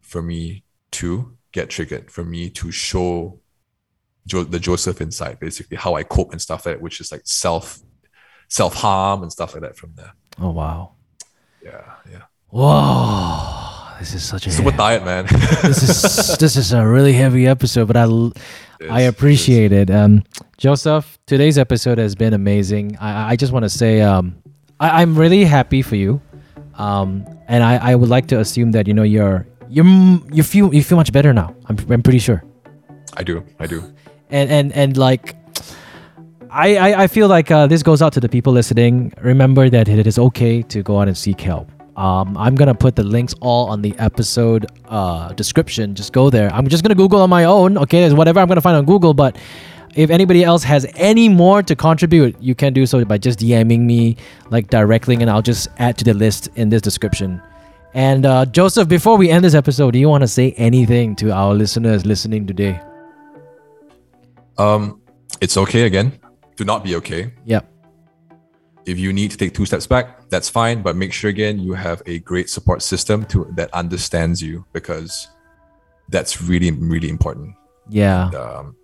[0.00, 0.62] for me
[0.92, 3.40] to get triggered, for me to show
[4.26, 7.22] jo- the Joseph inside, basically how I cope and stuff like that, which is like
[7.24, 7.80] self
[8.48, 10.12] self harm and stuff like that from there.
[10.40, 10.92] Oh wow.
[11.64, 12.22] Yeah, yeah.
[12.50, 13.51] Whoa.
[14.02, 15.26] This is such a Super diet, man.
[15.62, 18.32] this is this is a really heavy episode, but I l-
[18.80, 19.08] I is, it is.
[19.08, 19.90] appreciate it.
[19.92, 20.24] Um,
[20.58, 22.96] Joseph, today's episode has been amazing.
[22.98, 24.34] I I just want to say um,
[24.80, 26.20] I, I'm really happy for you.
[26.74, 29.86] Um, and I, I would like to assume that you know you're you're
[30.32, 31.54] you feel you feel much better now.
[31.66, 32.42] I'm I'm pretty sure.
[33.16, 33.84] I do, I do.
[34.30, 35.36] and and and like.
[36.50, 39.14] I, I, I feel like uh, this goes out to the people listening.
[39.22, 41.70] Remember that it is okay to go out and seek help.
[42.02, 45.94] Um, I'm gonna put the links all on the episode uh, description.
[45.94, 46.52] Just go there.
[46.52, 47.78] I'm just gonna Google on my own.
[47.78, 49.14] Okay, there's whatever I'm gonna find on Google.
[49.14, 49.38] But
[49.94, 53.82] if anybody else has any more to contribute, you can do so by just DMing
[53.82, 54.16] me
[54.50, 57.40] like directly, and I'll just add to the list in this description.
[57.94, 61.30] And uh, Joseph, before we end this episode, do you want to say anything to
[61.30, 62.80] our listeners listening today?
[64.58, 65.00] Um,
[65.40, 66.18] it's okay again
[66.56, 67.32] to not be okay.
[67.44, 67.71] Yep.
[68.86, 70.82] If you need to take two steps back, that's fine.
[70.82, 75.28] But make sure again you have a great support system to that understands you because
[76.08, 77.54] that's really really important.
[77.88, 78.26] Yeah.
[78.26, 78.76] And, um,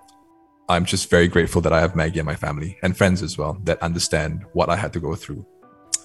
[0.70, 3.58] I'm just very grateful that I have Maggie and my family and friends as well
[3.64, 5.46] that understand what I had to go through.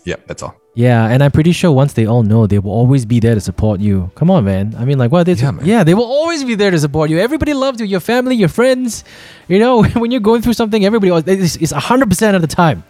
[0.06, 0.56] Yeah, that's all.
[0.76, 3.42] Yeah, and I'm pretty sure once they all know, they will always be there to
[3.42, 4.10] support you.
[4.16, 4.74] Come on, man.
[4.78, 5.26] I mean, like, what?
[5.26, 5.66] They Yeah, man.
[5.66, 7.20] yeah, they will always be there to support you.
[7.20, 7.86] Everybody loves you.
[7.86, 9.04] Your family, your friends.
[9.48, 11.10] You know, when you're going through something, everybody.
[11.12, 12.84] always- It's it's 100 percent of the time.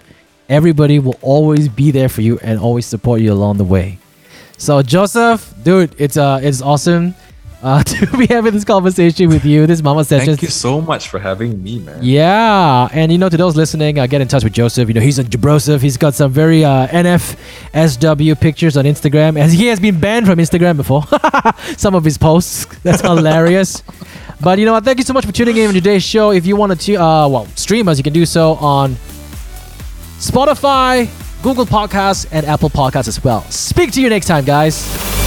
[0.49, 3.99] Everybody will always be there for you and always support you along the way.
[4.57, 7.15] So Joseph, dude, it's uh, it's awesome
[7.63, 9.65] uh, to be having this conversation with you.
[9.65, 11.99] This Mama says Thank you so much for having me, man.
[12.01, 14.87] Yeah, and you know, to those listening, uh, get in touch with Joseph.
[14.87, 15.81] You know, he's a Jabroseph.
[15.81, 20.39] He's got some very uh, NFSW pictures on Instagram, as he has been banned from
[20.39, 21.03] Instagram before.
[21.77, 22.65] some of his posts.
[22.83, 23.81] That's hilarious.
[24.41, 24.83] But you know what?
[24.83, 26.31] Thank you so much for tuning in to today's show.
[26.31, 28.97] If you want to, uh, well, stream us, you can do so on
[30.23, 31.09] Spotify,
[31.43, 33.43] Google Podcasts, and Apple Podcasts as well.
[33.49, 35.22] Speak to you next time, guys.